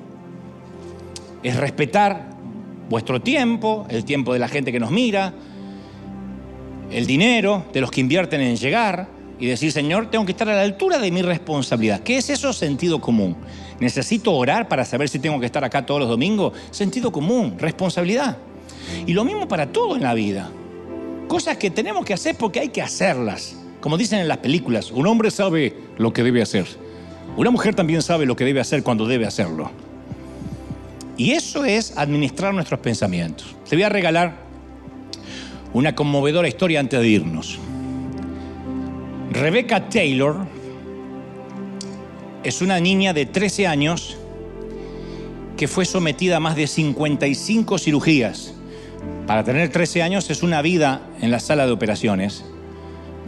Es 1.42 1.56
respetar 1.56 2.30
vuestro 2.88 3.20
tiempo, 3.20 3.86
el 3.88 4.04
tiempo 4.04 4.32
de 4.32 4.38
la 4.38 4.48
gente 4.48 4.72
que 4.72 4.80
nos 4.80 4.90
mira, 4.90 5.32
el 6.90 7.06
dinero 7.06 7.64
de 7.72 7.80
los 7.80 7.90
que 7.90 8.00
invierten 8.00 8.40
en 8.40 8.56
llegar 8.56 9.08
y 9.38 9.46
decir, 9.46 9.72
Señor, 9.72 10.10
tengo 10.10 10.24
que 10.24 10.32
estar 10.32 10.48
a 10.48 10.54
la 10.54 10.62
altura 10.62 10.98
de 10.98 11.10
mi 11.10 11.22
responsabilidad. 11.22 12.00
¿Qué 12.00 12.18
es 12.18 12.30
eso 12.30 12.52
sentido 12.52 13.00
común? 13.00 13.36
¿Necesito 13.80 14.32
orar 14.32 14.68
para 14.68 14.84
saber 14.84 15.08
si 15.08 15.18
tengo 15.18 15.40
que 15.40 15.46
estar 15.46 15.64
acá 15.64 15.84
todos 15.84 16.00
los 16.00 16.08
domingos? 16.08 16.52
Sentido 16.70 17.10
común, 17.10 17.56
responsabilidad. 17.58 18.38
Y 19.06 19.12
lo 19.12 19.24
mismo 19.24 19.48
para 19.48 19.72
todo 19.72 19.96
en 19.96 20.02
la 20.02 20.14
vida. 20.14 20.50
Cosas 21.28 21.56
que 21.56 21.70
tenemos 21.70 22.04
que 22.04 22.14
hacer 22.14 22.36
porque 22.36 22.60
hay 22.60 22.68
que 22.68 22.82
hacerlas. 22.82 23.56
Como 23.80 23.98
dicen 23.98 24.20
en 24.20 24.28
las 24.28 24.38
películas, 24.38 24.90
un 24.90 25.06
hombre 25.06 25.30
sabe 25.30 25.74
lo 25.98 26.12
que 26.12 26.22
debe 26.22 26.40
hacer. 26.40 26.66
Una 27.36 27.50
mujer 27.50 27.74
también 27.74 28.02
sabe 28.02 28.26
lo 28.26 28.36
que 28.36 28.44
debe 28.44 28.60
hacer 28.60 28.82
cuando 28.82 29.06
debe 29.06 29.26
hacerlo. 29.26 29.70
Y 31.16 31.32
eso 31.32 31.64
es 31.64 31.96
administrar 31.96 32.54
nuestros 32.54 32.80
pensamientos. 32.80 33.54
Te 33.68 33.76
voy 33.76 33.82
a 33.82 33.88
regalar 33.88 34.43
una 35.74 35.94
conmovedora 35.94 36.48
historia 36.48 36.80
antes 36.80 36.98
de 36.98 37.08
irnos. 37.08 37.58
Rebecca 39.30 39.88
Taylor 39.88 40.46
es 42.42 42.62
una 42.62 42.80
niña 42.80 43.12
de 43.12 43.26
13 43.26 43.66
años 43.66 44.16
que 45.56 45.68
fue 45.68 45.84
sometida 45.84 46.36
a 46.36 46.40
más 46.40 46.56
de 46.56 46.66
55 46.66 47.78
cirugías 47.78 48.54
para 49.26 49.42
tener 49.42 49.70
13 49.70 50.02
años 50.02 50.28
es 50.28 50.42
una 50.42 50.60
vida 50.60 51.00
en 51.20 51.30
la 51.30 51.40
sala 51.40 51.64
de 51.66 51.72
operaciones, 51.72 52.44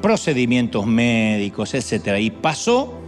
procedimientos 0.02 0.86
médicos, 0.86 1.72
etc. 1.72 2.18
Y 2.20 2.30
pasó 2.30 3.00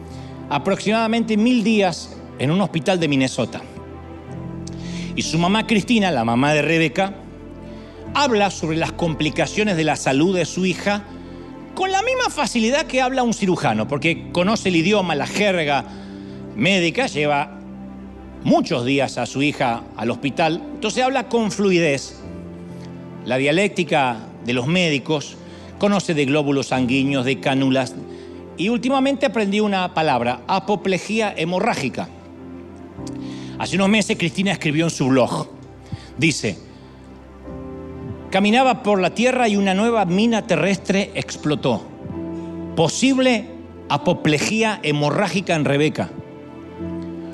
aproximadamente 0.49 1.37
mil 1.37 1.63
días 1.63 2.17
en 2.39 2.51
un 2.51 2.61
hospital 2.63 2.99
de 2.99 3.09
Minnesota. 3.09 3.61
Y 5.15 5.23
su 5.23 5.39
mamá 5.39 5.67
Cristina, 5.67 6.11
la 6.11 6.25
mamá 6.25 6.55
de 6.55 6.63
Rebeca, 6.63 7.15
habla 8.15 8.51
sobre 8.51 8.77
las 8.77 8.93
complicaciones 8.93 9.77
de 9.77 9.85
la 9.85 9.97
salud 9.97 10.37
de 10.37 10.45
su 10.45 10.67
hija 10.67 11.05
con 11.75 11.93
la 11.93 12.03
misma 12.03 12.29
facilidad 12.31 12.87
que 12.87 13.01
habla 13.01 13.23
un 13.23 13.33
cirujano, 13.33 13.87
porque 13.87 14.31
conoce 14.33 14.69
el 14.69 14.77
idioma, 14.77 15.15
la 15.15 15.27
jerga 15.27 15.85
médica, 16.57 17.07
lleva 17.07 17.61
muchos 18.43 18.85
días 18.85 19.17
a 19.19 19.27
su 19.27 19.43
hija 19.43 19.85
al 19.97 20.11
hospital, 20.11 20.61
entonces 20.75 21.05
habla 21.05 21.29
con 21.29 21.53
fluidez 21.53 22.21
la 23.25 23.37
dialéctica 23.37 24.17
de 24.45 24.55
los 24.55 24.67
médicos, 24.67 25.37
conoce 25.79 26.15
de 26.15 26.25
glóbulos 26.25 26.69
sanguíneos, 26.69 27.25
de 27.25 27.39
cánulas 27.41 27.95
y 28.57 28.71
últimamente 28.71 29.27
aprendí 29.27 29.61
una 29.61 29.95
palabra, 29.95 30.41
apoplejía 30.49 31.33
hemorrágica. 31.37 32.09
Hace 33.59 33.77
unos 33.77 33.89
meses 33.89 34.17
Cristina 34.19 34.51
escribió 34.53 34.85
en 34.85 34.91
su 34.91 35.07
blog, 35.09 35.49
dice, 36.17 36.59
caminaba 38.31 38.83
por 38.83 39.01
la 39.01 39.15
tierra 39.15 39.49
y 39.49 39.57
una 39.57 39.75
nueva 39.75 40.05
mina 40.05 40.47
terrestre 40.47 41.11
explotó. 41.15 41.83
Posible 42.77 43.47
apoplejía 43.89 44.81
hemorrágica 44.83 45.55
en 45.55 45.65
Rebeca. 45.65 46.11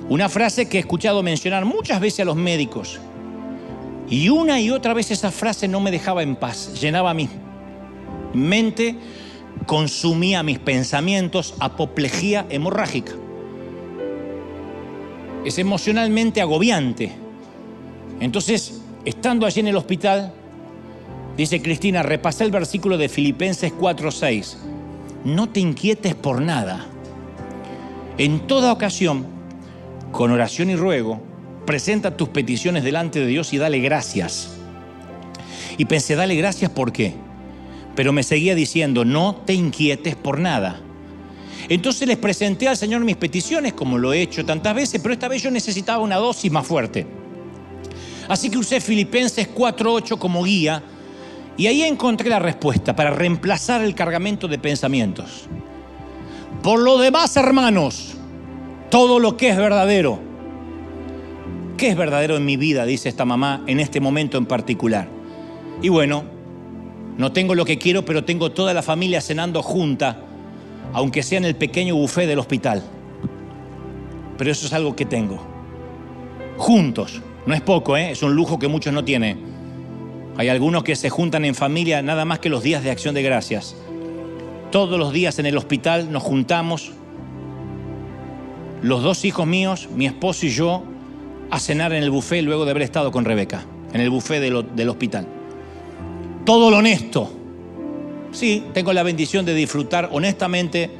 Una 0.09 0.29
frase 0.29 0.69
que 0.69 0.77
he 0.77 0.81
escuchado 0.81 1.23
mencionar 1.23 1.65
muchas 1.65 2.01
veces 2.01 2.21
a 2.21 2.25
los 2.25 2.37
médicos 2.37 3.01
y 4.09 4.29
una 4.29 4.61
y 4.61 4.71
otra 4.71 4.95
vez 4.95 5.11
esa 5.11 5.31
frase 5.31 5.67
no 5.67 5.81
me 5.81 5.91
dejaba 5.91 6.23
en 6.23 6.37
paz, 6.37 6.79
llenaba 6.81 7.15
mi 7.15 7.29
mente, 8.35 8.97
consumía 9.67 10.43
mis 10.43 10.59
pensamientos, 10.59 11.55
apoplejía 11.59 12.47
hemorrágica. 12.51 13.13
Es 15.45 15.59
emocionalmente 15.59 16.41
agobiante. 16.41 17.13
Entonces, 18.21 18.81
estando 19.05 19.47
allí 19.47 19.61
en 19.61 19.69
el 19.69 19.77
hospital, 19.77 20.33
dice 21.37 21.63
Cristina, 21.63 22.03
repasé 22.03 22.45
el 22.45 22.51
versículo 22.51 22.99
de 22.99 23.09
Filipenses 23.09 23.73
4:6. 23.73 24.57
No 25.25 25.49
te 25.49 25.61
inquietes 25.61 26.15
por 26.15 26.41
nada. 26.41 26.87
En 28.19 28.47
toda 28.47 28.73
ocasión, 28.73 29.27
con 30.13 30.31
oración 30.31 30.71
y 30.71 30.77
ruego, 30.77 31.21
presenta 31.67 32.17
tus 32.17 32.29
peticiones 32.29 32.85
delante 32.85 33.21
de 33.21 33.27
Dios 33.27 33.53
y 33.53 33.59
dale 33.59 33.81
gracias. 33.81 34.57
Y 35.79 35.87
pensé, 35.87 36.15
dale 36.15 36.37
gracias 36.37 36.71
por 36.71 36.93
qué. 36.93 37.15
Pero 37.97 38.13
me 38.13 38.23
seguía 38.23 38.55
diciendo, 38.55 39.05
no 39.05 39.35
te 39.35 39.55
inquietes 39.55 40.15
por 40.15 40.39
nada. 40.39 40.81
Entonces 41.69 42.07
les 42.07 42.19
presenté 42.19 42.69
al 42.69 42.77
Señor 42.77 43.03
mis 43.05 43.17
peticiones, 43.17 43.73
como 43.73 43.99
lo 43.99 44.13
he 44.13 44.21
hecho 44.21 44.45
tantas 44.45 44.75
veces, 44.75 45.01
pero 45.01 45.15
esta 45.15 45.29
vez 45.29 45.43
yo 45.43 45.51
necesitaba 45.51 46.03
una 46.03 46.17
dosis 46.17 46.53
más 46.53 46.67
fuerte. 46.67 47.07
Así 48.29 48.51
que 48.51 48.59
usé 48.59 48.81
Filipenses 48.81 49.49
4.8 49.55 50.19
como 50.19 50.45
guía 50.45 50.83
y 51.57 51.67
ahí 51.67 51.83
encontré 51.83 52.29
la 52.29 52.39
respuesta 52.39 52.97
para 52.97 53.11
reemplazar 53.11 53.83
el 53.83 53.95
cargamento 53.95 54.49
de 54.49 54.59
pensamientos. 54.59 55.49
Por 56.63 56.81
lo 56.81 56.99
demás, 56.99 57.37
hermanos, 57.37 58.15
todo 58.91 59.19
lo 59.19 59.37
que 59.37 59.51
es 59.51 59.57
verdadero, 59.57 60.21
¿Qué 61.77 61.89
es 61.89 61.97
verdadero 61.97 62.37
en 62.37 62.45
mi 62.45 62.57
vida? 62.57 62.87
Dice 62.87 63.09
esta 63.09 63.25
mamá 63.25 63.65
en 63.67 63.81
este 63.81 64.01
momento 64.01 64.39
en 64.39 64.47
particular. 64.47 65.09
Y 65.83 65.89
bueno, 65.89 66.23
no 67.19 67.33
tengo 67.33 67.55
lo 67.55 67.65
que 67.65 67.79
quiero, 67.79 68.05
pero 68.05 68.25
tengo 68.25 68.53
toda 68.53 68.73
la 68.73 68.83
familia 68.83 69.21
cenando 69.21 69.61
junta, 69.63 70.21
aunque 70.93 71.23
sea 71.23 71.39
en 71.39 71.45
el 71.45 71.57
pequeño 71.57 71.97
buffet 71.97 72.29
del 72.29 72.39
hospital. 72.39 72.83
pero 74.39 74.51
eso 74.51 74.67
es 74.67 74.73
algo 74.73 74.95
que 74.95 75.05
tengo. 75.05 75.39
Juntos. 76.57 77.21
No 77.47 77.55
es 77.55 77.61
poco, 77.61 77.97
¿eh? 77.97 78.13
es 78.13 78.23
un 78.23 78.35
lujo 78.35 78.59
que 78.59 78.69
muchos 78.69 78.93
no 78.93 79.05
tienen. 79.05 79.54
Hay 80.37 80.49
algunos 80.49 80.83
que 80.83 80.97
se 80.97 81.11
juntan 81.11 81.45
en 81.45 81.55
familia 81.55 82.03
nada 82.03 82.25
más 82.25 82.41
que 82.41 82.49
los 82.49 82.63
días 82.63 82.83
de 82.83 82.91
acción 82.91 83.15
de 83.15 83.23
gracias. 83.23 83.77
Todos 84.73 84.99
los 84.99 85.13
días 85.13 85.39
en 85.39 85.47
el 85.47 85.57
hospital 85.57 86.11
nos 86.11 86.25
juntamos, 86.25 86.93
los 88.83 89.03
dos 89.03 89.25
hijos 89.25 89.47
míos, 89.47 89.89
mi 89.95 90.07
esposo 90.07 90.47
y 90.47 90.51
yo, 90.51 90.83
a 91.51 91.61
cenar 91.61 91.93
en 91.93 92.03
el 92.03 92.11
buffet 92.11 92.43
luego 92.43 92.65
de 92.65 92.73
haber 92.73 92.83
estado 92.83 93.13
con 93.13 93.25
Rebeca, 93.25 93.65
en 93.93 94.01
el 94.01 94.11
buffet 94.11 94.41
del 94.41 94.89
hospital. 94.89 95.29
Todo 96.45 96.71
lo 96.71 96.79
honesto. 96.79 97.33
Sí, 98.33 98.65
tengo 98.75 98.93
la 98.93 99.05
bendición 99.05 99.47
de 99.47 99.55
disfrutar 99.55 100.09
honestamente 100.13 100.91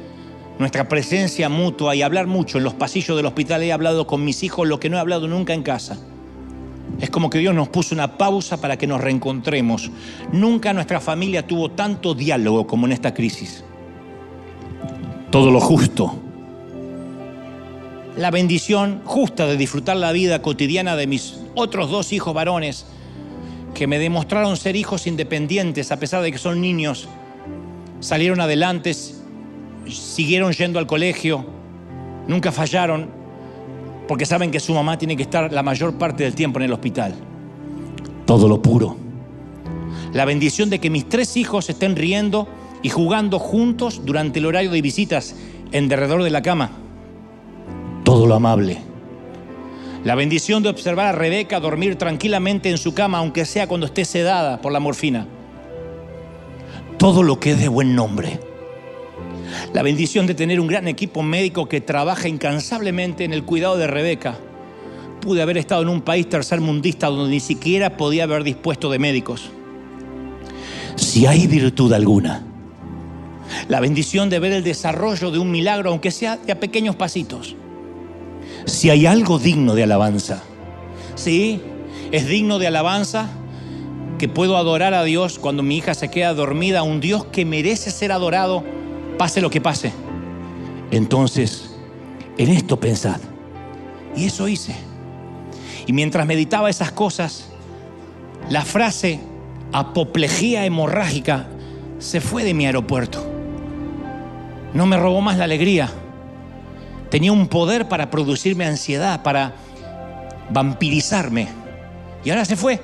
nuestra 0.57 0.87
presencia 0.87 1.49
mutua 1.49 1.93
y 1.95 2.01
hablar 2.01 2.27
mucho 2.27 2.57
en 2.57 2.63
los 2.63 2.73
pasillos 2.73 3.17
del 3.17 3.25
hospital. 3.25 3.61
He 3.63 3.73
hablado 3.73 4.07
con 4.07 4.23
mis 4.23 4.41
hijos 4.43 4.65
lo 4.65 4.79
que 4.79 4.89
no 4.89 4.95
he 4.95 5.01
hablado 5.01 5.27
nunca 5.27 5.53
en 5.53 5.61
casa. 5.61 5.99
Es 6.99 7.09
como 7.09 7.29
que 7.29 7.39
Dios 7.39 7.53
nos 7.53 7.67
puso 7.67 7.93
una 7.93 8.17
pausa 8.17 8.61
para 8.61 8.77
que 8.77 8.87
nos 8.87 9.01
reencontremos. 9.01 9.91
Nunca 10.31 10.73
nuestra 10.73 10.99
familia 10.99 11.45
tuvo 11.45 11.71
tanto 11.71 12.13
diálogo 12.13 12.67
como 12.67 12.85
en 12.85 12.93
esta 12.93 13.13
crisis. 13.13 13.63
Todo 15.29 15.51
lo 15.51 15.59
justo. 15.59 16.15
La 18.17 18.31
bendición 18.31 19.01
justa 19.03 19.45
de 19.45 19.57
disfrutar 19.57 19.97
la 19.97 20.13
vida 20.13 20.41
cotidiana 20.41 20.95
de 20.95 21.05
mis 21.05 21.41
otros 21.53 21.89
dos 21.89 22.13
hijos 22.13 22.33
varones, 22.33 22.85
que 23.73 23.87
me 23.87 23.99
demostraron 23.99 24.55
ser 24.55 24.77
hijos 24.77 25.05
independientes 25.05 25.91
a 25.91 25.99
pesar 25.99 26.23
de 26.23 26.31
que 26.31 26.37
son 26.37 26.61
niños. 26.61 27.09
Salieron 27.99 28.39
adelante, 28.39 28.95
siguieron 29.89 30.53
yendo 30.53 30.79
al 30.79 30.87
colegio, 30.87 31.45
nunca 32.27 32.53
fallaron, 32.53 33.09
porque 34.07 34.25
saben 34.25 34.51
que 34.51 34.59
su 34.59 34.73
mamá 34.73 34.97
tiene 34.97 35.15
que 35.15 35.23
estar 35.23 35.51
la 35.51 35.63
mayor 35.63 35.95
parte 35.95 36.23
del 36.23 36.35
tiempo 36.35 36.59
en 36.59 36.65
el 36.65 36.73
hospital. 36.73 37.15
Todo 38.25 38.47
lo 38.47 38.61
puro. 38.61 38.97
La 40.13 40.25
bendición 40.25 40.69
de 40.69 40.79
que 40.79 40.89
mis 40.89 41.09
tres 41.09 41.37
hijos 41.37 41.69
estén 41.69 41.95
riendo 41.95 42.47
y 42.81 42.89
jugando 42.89 43.39
juntos 43.39 44.01
durante 44.05 44.39
el 44.39 44.45
horario 44.45 44.71
de 44.71 44.81
visitas 44.81 45.35
en 45.71 45.87
derredor 45.87 46.23
de 46.23 46.29
la 46.29 46.41
cama. 46.41 46.71
Todo 48.03 48.25
lo 48.25 48.35
amable. 48.35 48.77
La 50.03 50.15
bendición 50.15 50.61
de 50.61 50.69
observar 50.69 51.07
a 51.07 51.11
Rebeca 51.11 51.59
dormir 51.59 51.95
tranquilamente 51.95 52.69
en 52.69 52.77
su 52.77 52.93
cama, 52.93 53.17
aunque 53.17 53.45
sea 53.45 53.67
cuando 53.67 53.87
esté 53.87 54.05
sedada 54.05 54.61
por 54.61 54.71
la 54.71 54.79
morfina. 54.79 55.25
Todo 56.97 57.23
lo 57.23 57.39
que 57.39 57.51
es 57.51 57.59
de 57.59 57.67
buen 57.67 57.95
nombre 57.95 58.39
la 59.73 59.83
bendición 59.83 60.27
de 60.27 60.33
tener 60.33 60.59
un 60.59 60.67
gran 60.67 60.87
equipo 60.87 61.23
médico 61.23 61.67
que 61.67 61.81
trabaja 61.81 62.27
incansablemente 62.27 63.23
en 63.23 63.33
el 63.33 63.43
cuidado 63.43 63.77
de 63.77 63.87
Rebeca. 63.87 64.37
Pude 65.21 65.41
haber 65.41 65.57
estado 65.57 65.81
en 65.81 65.89
un 65.89 66.01
país 66.01 66.29
tercermundista 66.29 67.07
donde 67.07 67.31
ni 67.31 67.39
siquiera 67.39 67.97
podía 67.97 68.23
haber 68.23 68.43
dispuesto 68.43 68.89
de 68.89 68.99
médicos. 68.99 69.49
Si 70.95 71.25
hay 71.25 71.47
virtud 71.47 71.91
alguna, 71.93 72.43
la 73.67 73.79
bendición 73.79 74.29
de 74.29 74.39
ver 74.39 74.53
el 74.53 74.63
desarrollo 74.63 75.31
de 75.31 75.39
un 75.39 75.51
milagro, 75.51 75.89
aunque 75.89 76.11
sea 76.11 76.37
de 76.37 76.51
a 76.51 76.59
pequeños 76.59 76.95
pasitos. 76.95 77.55
Si 78.65 78.89
hay 78.89 79.05
algo 79.05 79.39
digno 79.39 79.75
de 79.75 79.83
alabanza, 79.83 80.43
sí, 81.15 81.61
es 82.11 82.27
digno 82.27 82.59
de 82.59 82.67
alabanza 82.67 83.29
que 84.17 84.29
puedo 84.29 84.57
adorar 84.57 84.93
a 84.93 85.03
Dios 85.03 85.39
cuando 85.39 85.63
mi 85.63 85.77
hija 85.77 85.93
se 85.93 86.09
queda 86.09 86.33
dormida, 86.33 86.83
un 86.83 87.01
Dios 87.01 87.25
que 87.25 87.45
merece 87.45 87.91
ser 87.91 88.11
adorado 88.11 88.63
pase 89.17 89.41
lo 89.41 89.49
que 89.49 89.61
pase. 89.61 89.91
Entonces, 90.91 91.75
en 92.37 92.49
esto 92.49 92.79
pensad. 92.79 93.19
Y 94.15 94.25
eso 94.25 94.47
hice. 94.47 94.75
Y 95.85 95.93
mientras 95.93 96.25
meditaba 96.25 96.69
esas 96.69 96.91
cosas, 96.91 97.47
la 98.49 98.63
frase 98.63 99.19
apoplejía 99.71 100.65
hemorrágica 100.65 101.47
se 101.99 102.21
fue 102.21 102.43
de 102.43 102.53
mi 102.53 102.65
aeropuerto. 102.65 103.23
No 104.73 104.85
me 104.85 104.97
robó 104.97 105.21
más 105.21 105.37
la 105.37 105.45
alegría. 105.45 105.89
Tenía 107.09 107.31
un 107.31 107.47
poder 107.47 107.87
para 107.87 108.09
producirme 108.09 108.65
ansiedad, 108.65 109.23
para 109.23 109.55
vampirizarme. 110.49 111.47
Y 112.23 112.29
ahora 112.29 112.45
se 112.45 112.55
fue. 112.55 112.81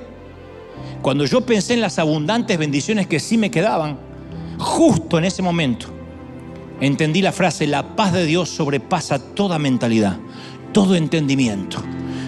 Cuando 1.02 1.24
yo 1.24 1.40
pensé 1.42 1.74
en 1.74 1.80
las 1.80 1.98
abundantes 1.98 2.56
bendiciones 2.58 3.06
que 3.06 3.20
sí 3.20 3.36
me 3.36 3.50
quedaban, 3.50 3.98
justo 4.58 5.18
en 5.18 5.24
ese 5.24 5.42
momento, 5.42 5.88
entendí 6.80 7.22
la 7.22 7.32
frase, 7.32 7.66
la 7.66 7.96
paz 7.96 8.12
de 8.12 8.24
Dios 8.24 8.48
sobrepasa 8.48 9.18
toda 9.18 9.58
mentalidad, 9.58 10.18
todo 10.72 10.94
entendimiento. 10.94 11.82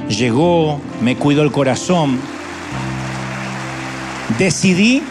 Llegó, 0.09 0.81
me 1.01 1.17
cuidó 1.17 1.43
el 1.43 1.51
corazón. 1.51 2.21
Decidí 4.39 5.03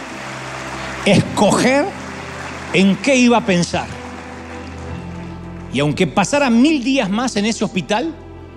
escoger 1.05 1.85
en 2.73 2.95
qué 2.97 3.15
iba 3.15 3.37
a 3.37 3.45
pensar. 3.45 3.87
Y 5.73 5.79
aunque 5.79 6.05
pasara 6.05 6.49
mil 6.49 6.83
días 6.83 7.09
más 7.09 7.35
en 7.35 7.45
ese 7.45 7.65
hospital, 7.65 8.13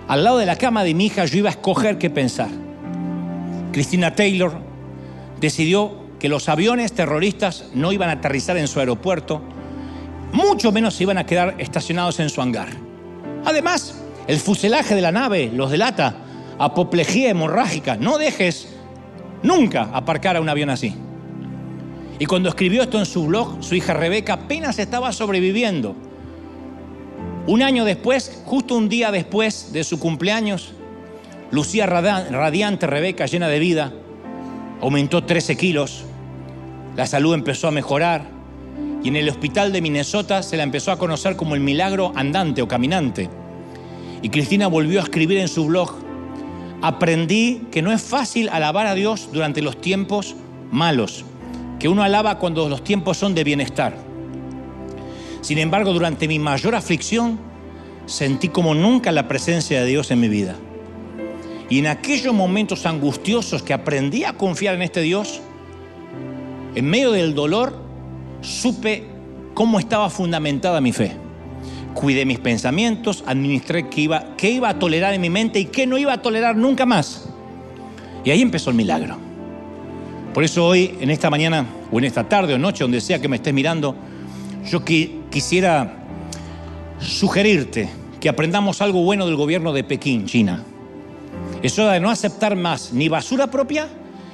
al 0.07 0.23
lado 0.23 0.37
de 0.37 0.45
la 0.45 0.55
cama 0.55 0.83
de 0.83 0.93
mi 0.93 1.07
hija 1.07 1.25
yo 1.25 1.39
iba 1.39 1.49
a 1.49 1.53
escoger 1.53 1.97
qué 1.97 2.09
pensar. 2.09 2.49
Cristina 3.71 4.15
Taylor 4.15 4.53
decidió 5.39 6.07
que 6.19 6.29
los 6.29 6.49
aviones 6.49 6.93
terroristas 6.93 7.65
no 7.73 7.91
iban 7.91 8.09
a 8.09 8.13
aterrizar 8.13 8.57
en 8.57 8.67
su 8.67 8.79
aeropuerto, 8.79 9.41
mucho 10.31 10.71
menos 10.71 10.95
se 10.95 11.03
iban 11.03 11.17
a 11.17 11.25
quedar 11.25 11.55
estacionados 11.57 12.19
en 12.19 12.29
su 12.29 12.41
hangar. 12.41 12.69
Además, 13.45 14.01
el 14.27 14.39
fuselaje 14.39 14.95
de 14.95 15.01
la 15.01 15.11
nave 15.11 15.51
los 15.53 15.71
delata, 15.71 16.15
apoplejía 16.59 17.29
hemorrágica. 17.29 17.95
No 17.95 18.17
dejes 18.17 18.75
nunca 19.43 19.89
aparcar 19.93 20.35
a 20.35 20.41
un 20.41 20.49
avión 20.49 20.69
así. 20.69 20.93
Y 22.19 22.25
cuando 22.25 22.49
escribió 22.49 22.81
esto 22.81 22.99
en 22.99 23.05
su 23.05 23.27
blog, 23.27 23.63
su 23.63 23.75
hija 23.75 23.93
Rebeca 23.93 24.33
apenas 24.33 24.79
estaba 24.79 25.11
sobreviviendo. 25.13 25.95
Un 27.45 27.61
año 27.61 27.85
después, 27.85 28.41
justo 28.45 28.75
un 28.75 28.89
día 28.89 29.11
después 29.11 29.71
de 29.71 29.83
su 29.83 29.99
cumpleaños, 29.99 30.73
lucía 31.51 31.85
radiante 31.85 32.87
Rebeca, 32.87 33.25
llena 33.25 33.47
de 33.47 33.59
vida, 33.59 33.93
aumentó 34.81 35.23
13 35.23 35.55
kilos, 35.55 36.03
la 36.97 37.05
salud 37.05 37.33
empezó 37.33 37.67
a 37.67 37.71
mejorar, 37.71 38.36
y 39.07 39.09
en 39.09 39.15
el 39.15 39.29
hospital 39.29 39.71
de 39.71 39.79
Minnesota 39.79 40.43
se 40.43 40.57
la 40.57 40.63
empezó 40.63 40.91
a 40.91 40.97
conocer 40.97 41.37
como 41.37 41.55
el 41.55 41.61
milagro 41.61 42.11
andante 42.13 42.61
o 42.61 42.67
caminante. 42.67 43.29
Y 44.21 44.27
Cristina 44.27 44.67
volvió 44.67 44.99
a 44.99 45.03
escribir 45.03 45.37
en 45.37 45.47
su 45.47 45.65
blog, 45.65 45.93
aprendí 46.81 47.61
que 47.71 47.81
no 47.81 47.93
es 47.93 48.01
fácil 48.01 48.49
alabar 48.49 48.85
a 48.85 48.95
Dios 48.95 49.29
durante 49.31 49.61
los 49.61 49.79
tiempos 49.79 50.35
malos, 50.71 51.23
que 51.79 51.87
uno 51.87 52.03
alaba 52.03 52.37
cuando 52.37 52.67
los 52.67 52.83
tiempos 52.83 53.15
son 53.15 53.33
de 53.33 53.45
bienestar. 53.45 53.97
Sin 55.39 55.57
embargo, 55.57 55.93
durante 55.93 56.27
mi 56.27 56.37
mayor 56.37 56.75
aflicción, 56.75 57.39
sentí 58.07 58.49
como 58.49 58.75
nunca 58.75 59.13
la 59.13 59.29
presencia 59.29 59.79
de 59.79 59.87
Dios 59.87 60.11
en 60.11 60.19
mi 60.19 60.27
vida. 60.27 60.55
Y 61.69 61.79
en 61.79 61.87
aquellos 61.87 62.33
momentos 62.33 62.85
angustiosos 62.85 63.63
que 63.63 63.71
aprendí 63.71 64.25
a 64.25 64.33
confiar 64.33 64.75
en 64.75 64.81
este 64.81 64.99
Dios, 64.99 65.39
en 66.75 66.89
medio 66.89 67.13
del 67.13 67.35
dolor, 67.35 67.86
supe 68.41 69.05
cómo 69.53 69.79
estaba 69.79 70.09
fundamentada 70.09 70.81
mi 70.81 70.91
fe. 70.91 71.13
Cuidé 71.93 72.25
mis 72.25 72.39
pensamientos, 72.39 73.23
administré 73.25 73.89
qué 73.89 74.01
iba, 74.01 74.35
qué 74.37 74.51
iba 74.51 74.69
a 74.69 74.77
tolerar 74.77 75.13
en 75.13 75.21
mi 75.21 75.29
mente 75.29 75.59
y 75.59 75.65
qué 75.65 75.87
no 75.87 75.97
iba 75.97 76.13
a 76.13 76.21
tolerar 76.21 76.55
nunca 76.55 76.85
más. 76.85 77.29
Y 78.23 78.29
ahí 78.29 78.41
empezó 78.41 78.69
el 78.69 78.75
milagro. 78.75 79.17
Por 80.33 80.43
eso 80.43 80.65
hoy, 80.65 80.95
en 80.99 81.09
esta 81.09 81.31
mañana, 81.31 81.65
o 81.91 81.97
en 81.97 82.05
esta 82.05 82.29
tarde 82.29 82.53
o 82.53 82.59
noche, 82.59 82.83
donde 82.83 83.01
sea 83.01 83.19
que 83.19 83.27
me 83.27 83.37
estés 83.37 83.53
mirando, 83.53 83.95
yo 84.69 84.83
quisiera 84.85 86.03
sugerirte 86.99 87.89
que 88.19 88.29
aprendamos 88.29 88.81
algo 88.81 89.01
bueno 89.03 89.25
del 89.25 89.35
gobierno 89.35 89.73
de 89.73 89.83
Pekín, 89.83 90.25
China. 90.25 90.63
Eso 91.63 91.87
de 91.87 91.99
no 91.99 92.11
aceptar 92.11 92.55
más 92.55 92.93
ni 92.93 93.09
basura 93.09 93.47
propia, 93.47 93.87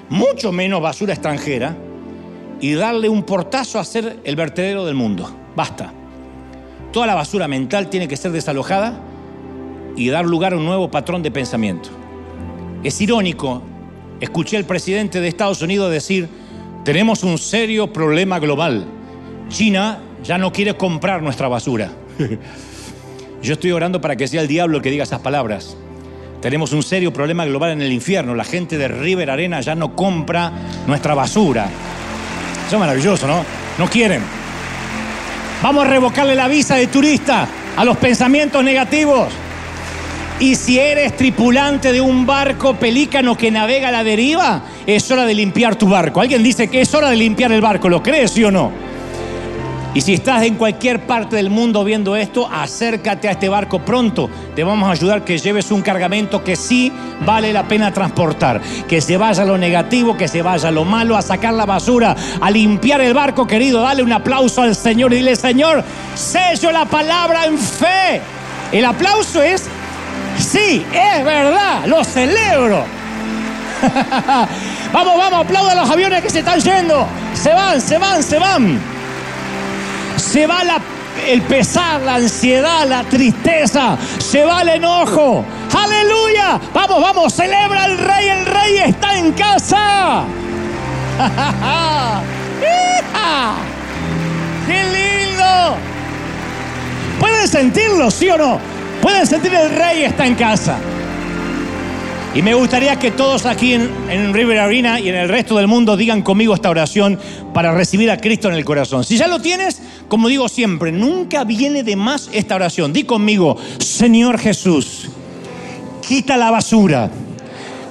mucho 0.09 0.51
menos 0.51 0.81
basura 0.81 1.13
extranjera, 1.13 1.77
y 2.61 2.73
darle 2.73 3.09
un 3.09 3.23
portazo 3.23 3.79
a 3.79 3.85
ser 3.85 4.19
el 4.23 4.35
vertedero 4.35 4.85
del 4.85 4.95
mundo. 4.95 5.29
Basta. 5.55 5.93
Toda 6.91 7.07
la 7.07 7.15
basura 7.15 7.47
mental 7.47 7.89
tiene 7.89 8.07
que 8.07 8.17
ser 8.17 8.31
desalojada 8.31 8.99
y 9.95 10.09
dar 10.09 10.25
lugar 10.25 10.53
a 10.53 10.57
un 10.57 10.65
nuevo 10.65 10.89
patrón 10.89 11.23
de 11.23 11.31
pensamiento. 11.31 11.89
Es 12.83 12.99
irónico, 13.01 13.61
escuché 14.19 14.57
al 14.57 14.65
presidente 14.65 15.19
de 15.21 15.27
Estados 15.27 15.61
Unidos 15.61 15.91
decir, 15.91 16.29
tenemos 16.83 17.23
un 17.23 17.37
serio 17.37 17.91
problema 17.91 18.39
global. 18.39 18.85
China 19.49 19.99
ya 20.23 20.37
no 20.37 20.51
quiere 20.51 20.75
comprar 20.75 21.21
nuestra 21.21 21.47
basura. 21.47 21.91
Yo 23.41 23.53
estoy 23.53 23.71
orando 23.71 23.99
para 23.99 24.15
que 24.15 24.27
sea 24.27 24.41
el 24.41 24.47
diablo 24.47 24.77
el 24.77 24.83
que 24.83 24.91
diga 24.91 25.03
esas 25.03 25.19
palabras. 25.19 25.77
Tenemos 26.41 26.73
un 26.73 26.83
serio 26.83 27.13
problema 27.13 27.45
global 27.45 27.71
en 27.71 27.81
el 27.81 27.91
infierno. 27.91 28.35
La 28.35 28.43
gente 28.43 28.77
de 28.77 28.87
River 28.87 29.29
Arena 29.29 29.61
ya 29.61 29.75
no 29.75 29.95
compra 29.95 30.51
nuestra 30.87 31.13
basura. 31.13 31.69
Es 32.73 32.79
maravilloso, 32.79 33.27
¿no? 33.27 33.45
No 33.77 33.87
quieren. 33.87 34.23
Vamos 35.61 35.85
a 35.85 35.89
revocarle 35.89 36.33
la 36.33 36.47
visa 36.47 36.75
de 36.75 36.87
turista 36.87 37.47
a 37.77 37.85
los 37.85 37.97
pensamientos 37.97 38.63
negativos. 38.63 39.27
Y 40.39 40.55
si 40.55 40.79
eres 40.79 41.15
tripulante 41.15 41.91
de 41.91 42.01
un 42.01 42.25
barco 42.25 42.73
pelícano 42.73 43.37
que 43.37 43.51
navega 43.51 43.89
a 43.89 43.91
la 43.91 44.03
deriva 44.03 44.63
es 44.87 45.11
hora 45.11 45.27
de 45.27 45.35
limpiar 45.35 45.75
tu 45.75 45.87
barco. 45.87 46.19
Alguien 46.19 46.41
dice 46.41 46.67
que 46.67 46.81
es 46.81 46.91
hora 46.95 47.11
de 47.11 47.15
limpiar 47.15 47.51
el 47.51 47.61
barco, 47.61 47.89
¿lo 47.89 48.01
crees, 48.01 48.31
sí 48.31 48.43
o 48.43 48.49
no? 48.49 48.71
Y 49.95 50.01
si 50.01 50.15
estás 50.15 50.41
en 50.41 50.55
cualquier 50.55 51.01
parte 51.01 51.35
del 51.35 51.51
mundo 51.51 51.83
viendo 51.83 52.15
esto, 52.15 52.49
acércate 52.51 53.27
a 53.27 53.31
este 53.33 53.47
barco 53.47 53.77
pronto. 53.79 54.27
Te 54.55 54.63
vamos 54.63 54.89
a 54.89 54.93
ayudar 54.93 55.23
que 55.23 55.37
lleves 55.37 55.69
un 55.69 55.83
cargamento 55.83 56.43
que 56.43 56.55
sí 56.55 56.91
vale 57.23 57.53
la 57.53 57.67
pena 57.67 57.93
transportar. 57.93 58.59
Que 58.87 59.01
se 59.01 59.17
vaya 59.17 59.45
lo 59.45 59.55
negativo, 59.55 60.17
que 60.17 60.27
se 60.27 60.41
vaya 60.41 60.71
lo 60.71 60.83
malo, 60.83 61.15
a 61.15 61.21
sacar 61.21 61.53
la 61.53 61.67
basura, 61.67 62.15
a 62.41 62.49
limpiar 62.49 63.01
el 63.01 63.13
barco, 63.13 63.45
querido. 63.45 63.81
Dale 63.81 64.01
un 64.01 64.11
aplauso 64.11 64.63
al 64.63 64.75
Señor 64.75 65.13
y 65.13 65.17
dile, 65.17 65.35
Señor, 65.35 65.83
sello 66.15 66.71
la 66.71 66.85
palabra 66.85 67.45
en 67.45 67.59
fe. 67.59 68.19
El 68.71 68.85
aplauso 68.85 69.43
es, 69.43 69.65
sí, 70.39 70.83
es 70.91 71.23
verdad, 71.23 71.85
lo 71.85 72.03
celebro. 72.03 72.83
vamos, 74.91 75.17
vamos, 75.17 75.45
aplauda 75.45 75.73
a 75.73 75.75
los 75.75 75.89
aviones 75.91 76.23
que 76.23 76.31
se 76.31 76.39
están 76.39 76.59
yendo. 76.59 77.05
Se 77.35 77.53
van, 77.53 77.79
se 77.79 77.99
van, 77.99 78.23
se 78.23 78.39
van. 78.39 78.92
Se 80.23 80.47
va 80.47 80.61
el 81.27 81.41
pesar, 81.43 82.01
la 82.01 82.15
ansiedad, 82.15 82.87
la 82.87 83.03
tristeza. 83.03 83.97
Se 84.19 84.43
va 84.43 84.61
el 84.61 84.69
enojo. 84.69 85.45
Aleluya. 85.75 86.59
Vamos, 86.73 87.01
vamos, 87.01 87.33
celebra 87.33 87.85
el 87.85 87.97
rey. 87.97 88.29
El 88.29 88.45
rey 88.45 88.77
está 88.87 89.17
en 89.17 89.31
casa. 89.33 90.23
¡Qué 94.65 94.83
lindo! 94.83 95.77
¿Pueden 97.19 97.47
sentirlo, 97.47 98.09
sí 98.09 98.29
o 98.29 98.37
no? 98.37 98.59
¿Pueden 99.01 99.27
sentir 99.27 99.53
el 99.53 99.69
rey 99.69 100.03
está 100.03 100.25
en 100.25 100.35
casa? 100.35 100.77
Y 102.35 102.41
me 102.41 102.55
gustaría 102.55 102.97
que 102.97 103.11
todos 103.11 103.45
aquí 103.45 103.73
en, 103.73 104.33
River 104.33 104.57
Arena 104.57 104.99
y 104.99 105.07
en 105.09 105.15
el 105.15 105.29
resto 105.29 105.57
del 105.57 105.67
mundo 105.67 105.95
digan 105.95 106.23
conmigo 106.23 106.55
esta 106.55 106.69
oración 106.69 107.19
para 107.53 107.73
recibir 107.73 108.09
a 108.09 108.17
Cristo 108.17 108.47
en 108.47 108.55
el 108.55 108.65
corazón. 108.65 109.03
Si 109.03 109.17
ya 109.17 109.27
lo 109.27 109.39
tienes, 109.39 109.79
como 110.07 110.27
digo 110.27 110.47
siempre, 110.49 110.91
nunca 110.91 111.43
viene 111.43 111.83
de 111.83 111.95
más 111.95 112.29
esta 112.31 112.55
oración. 112.55 112.93
Di 112.93 113.03
conmigo, 113.03 113.57
Señor 113.79 114.37
Jesús, 114.37 115.09
quita 116.07 116.37
la 116.37 116.51
basura, 116.51 117.09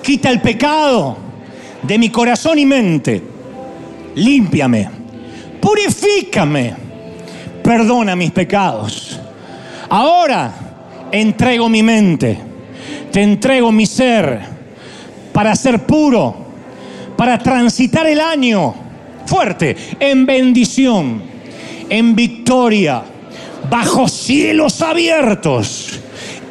quita 0.03 0.31
el 0.31 0.41
pecado 0.41 1.17
de 1.83 1.99
mi 1.99 2.11
corazón 2.11 2.59
y 2.59 2.67
mente, 2.67 3.23
límpiame, 4.15 4.89
purifícame, 5.61 6.75
perdona 7.63 8.15
mis 8.17 8.31
pecados. 8.31 9.19
Ahora 9.89 11.09
entrego 11.11 11.69
mi 11.69 11.83
mente 11.83 12.53
te 13.13 13.23
entrego 13.23 13.71
mi 13.71 13.85
ser 13.85 14.41
para 15.33 15.55
ser 15.55 15.87
puro, 15.87 16.35
para 17.17 17.39
transitar 17.39 18.07
el 18.07 18.21
año 18.21 18.75
fuerte, 19.27 19.77
en 20.01 20.27
bendición, 20.27 21.23
en 21.93 22.17
victoria, 22.17 23.03
bajo 23.69 24.09
cielos 24.09 24.81
abiertos, 24.81 26.01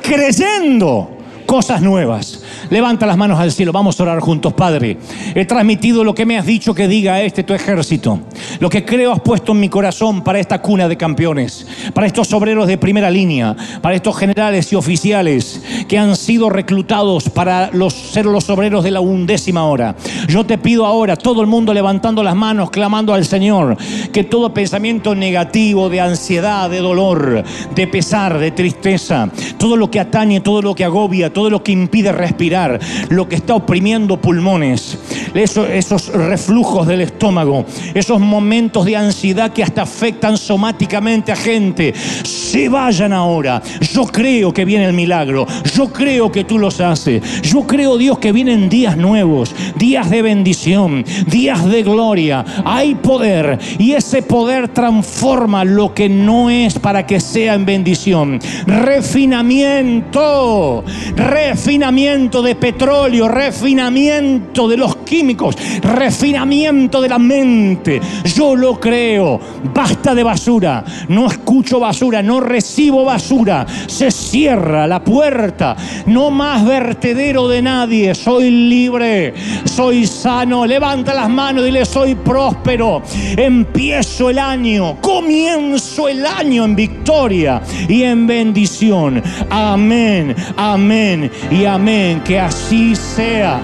creyendo 0.04 1.18
cosas 1.48 1.82
nuevas. 1.82 2.41
Levanta 2.72 3.06
las 3.06 3.18
manos 3.18 3.38
al 3.38 3.52
cielo, 3.52 3.74
vamos 3.74 4.00
a 4.00 4.04
orar 4.04 4.22
juntos, 4.22 4.54
Padre. 4.54 4.98
He 5.36 5.44
transmitido 5.44 6.06
lo 6.06 6.16
que 6.16 6.26
me 6.26 6.38
has 6.38 6.46
dicho 6.46 6.74
que 6.74 6.88
diga 6.88 7.22
este 7.22 7.44
tu 7.44 7.54
ejército. 7.54 8.22
Lo 8.62 8.70
que 8.70 8.86
creo 8.86 9.12
has 9.12 9.20
puesto 9.20 9.52
en 9.52 9.60
mi 9.60 9.68
corazón 9.68 10.22
para 10.22 10.40
esta 10.40 10.62
cuna 10.62 10.88
de 10.88 10.96
campeones, 10.96 11.68
para 11.94 12.08
estos 12.08 12.32
obreros 12.32 12.68
de 12.68 12.78
primera 12.78 13.12
línea, 13.12 13.58
para 13.82 13.96
estos 13.96 14.18
generales 14.18 14.72
y 14.72 14.78
oficiales 14.78 15.62
que 15.90 16.00
han 16.00 16.16
sido 16.16 16.50
reclutados 16.50 17.30
para 17.30 17.72
ser 17.90 18.26
los 18.26 18.50
obreros 18.50 18.86
de 18.86 18.92
la 18.92 19.02
undécima 19.02 19.66
hora. 19.66 19.98
Yo 20.30 20.46
te 20.46 20.58
pido 20.58 20.86
ahora, 20.86 21.18
todo 21.18 21.42
el 21.42 21.48
mundo 21.48 21.74
levantando 21.74 22.24
las 22.24 22.38
manos, 22.38 22.72
clamando 22.72 23.14
al 23.14 23.26
Señor, 23.26 23.76
que 24.14 24.24
todo 24.24 24.54
pensamiento 24.54 25.14
negativo, 25.14 25.90
de 25.90 26.00
ansiedad, 26.00 26.70
de 26.70 26.80
dolor, 26.80 27.44
de 27.76 27.88
pesar, 27.88 28.40
de 28.40 28.52
tristeza, 28.52 29.30
todo 29.58 29.76
lo 29.76 29.92
que 29.92 30.00
atañe, 30.00 30.40
todo 30.40 30.62
lo 30.62 30.74
que 30.74 30.86
agobia, 30.86 31.34
todo 31.34 31.50
lo 31.50 31.62
que 31.62 31.74
impide 31.74 32.14
respirar, 32.14 32.61
lo 33.10 33.28
que 33.28 33.36
está 33.36 33.56
oprimiendo 33.56 34.20
pulmones, 34.20 34.98
esos, 35.34 35.70
esos 35.70 36.08
reflujos 36.08 36.88
del 36.88 37.02
estómago, 37.02 37.66
esos 37.94 38.20
momentos 38.20 38.86
de 38.86 38.96
ansiedad 38.96 39.52
que 39.52 39.64
hasta 39.64 39.84
afectan 39.84 40.38
somáticamente 40.38 41.32
a 41.32 41.36
gente, 41.36 41.94
se 42.24 42.70
vayan 42.70 43.14
ahora. 43.14 43.62
Yo 43.94 44.06
creo 44.06 44.54
que 44.54 44.66
viene 44.66 44.86
el 44.86 44.94
milagro, 44.94 45.48
yo 45.74 45.92
creo 45.92 46.32
que 46.32 46.44
tú 46.44 46.60
los 46.60 46.80
haces, 46.82 47.42
yo 47.42 47.66
creo 47.68 47.98
Dios 47.98 48.20
que 48.20 48.32
vienen 48.32 48.70
días 48.70 48.98
nuevos, 48.98 49.56
días 49.78 50.10
de 50.10 50.22
bendición, 50.22 51.04
días 51.28 51.66
de 51.66 51.84
gloria. 51.84 52.46
Hay 52.66 52.96
poder 52.96 53.60
y 53.80 53.94
ese 53.94 54.22
poder 54.22 54.70
transforma 54.70 55.64
lo 55.64 55.94
que 55.94 56.10
no 56.10 56.50
es 56.50 56.78
para 56.80 57.06
que 57.06 57.20
sea 57.20 57.54
en 57.54 57.66
bendición. 57.66 58.40
Refinamiento, 58.66 60.84
refinamiento 61.16 62.41
de 62.42 62.56
petróleo, 62.56 63.28
refinamiento 63.28 64.68
de 64.68 64.78
los 64.78 64.98
químicos, 64.98 65.56
refinamiento 65.82 67.02
de 67.02 67.10
la 67.10 67.20
mente. 67.20 68.02
Yo 68.36 68.56
lo 68.56 68.80
creo. 68.80 69.40
Basta 69.74 70.16
de 70.16 70.24
basura. 70.24 70.84
No 71.08 71.28
escucho 71.28 71.80
basura, 71.80 72.22
no 72.22 72.40
recibo 72.40 73.06
basura. 73.06 73.66
Se 73.88 74.12
cierra 74.12 74.88
la 74.88 75.04
puerta. 75.04 75.76
No 76.08 76.32
más 76.32 76.66
vertedero 76.66 77.48
de 77.48 77.62
nadie. 77.62 78.16
Soy 78.16 78.50
libre. 78.50 79.34
Soy 79.66 80.06
sano. 80.08 80.66
Levanta 80.66 81.14
las 81.14 81.30
manos 81.30 81.64
y 81.64 81.66
dile, 81.68 81.86
soy 81.86 82.16
próspero. 82.16 83.02
Empiezo 83.38 84.30
el 84.30 84.40
año. 84.40 84.98
Comienzo 85.02 86.08
el 86.08 86.26
año 86.26 86.66
en 86.66 86.76
victoria 86.76 87.62
y 87.88 88.04
en 88.04 88.28
bendición. 88.28 89.22
Amén, 89.50 90.36
amén 90.58 91.32
y 91.50 91.66
amén. 91.66 92.22
Que 92.32 92.40
así 92.40 92.96
sea. 92.96 93.60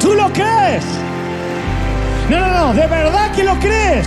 ¿Tú 0.00 0.14
lo 0.14 0.32
crees? 0.32 0.84
No, 2.30 2.38
no, 2.38 2.48
no, 2.48 2.72
de 2.72 2.86
verdad 2.86 3.32
que 3.32 3.42
lo 3.42 3.58
crees. 3.58 4.06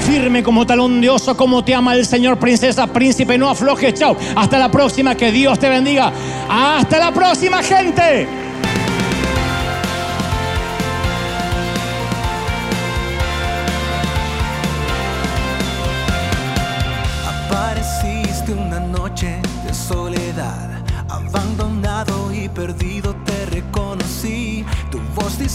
Firme 0.00 0.42
como 0.42 0.66
talón 0.66 1.00
de 1.00 1.08
oso, 1.08 1.34
como 1.34 1.64
te 1.64 1.74
ama 1.74 1.94
el 1.94 2.04
Señor, 2.04 2.38
princesa, 2.38 2.86
príncipe, 2.88 3.38
no 3.38 3.48
aflojes, 3.48 3.94
chao. 3.94 4.18
Hasta 4.36 4.58
la 4.58 4.70
próxima, 4.70 5.14
que 5.14 5.32
Dios 5.32 5.58
te 5.58 5.70
bendiga. 5.70 6.12
Hasta 6.46 6.98
la 6.98 7.10
próxima, 7.10 7.62
gente. 7.62 8.28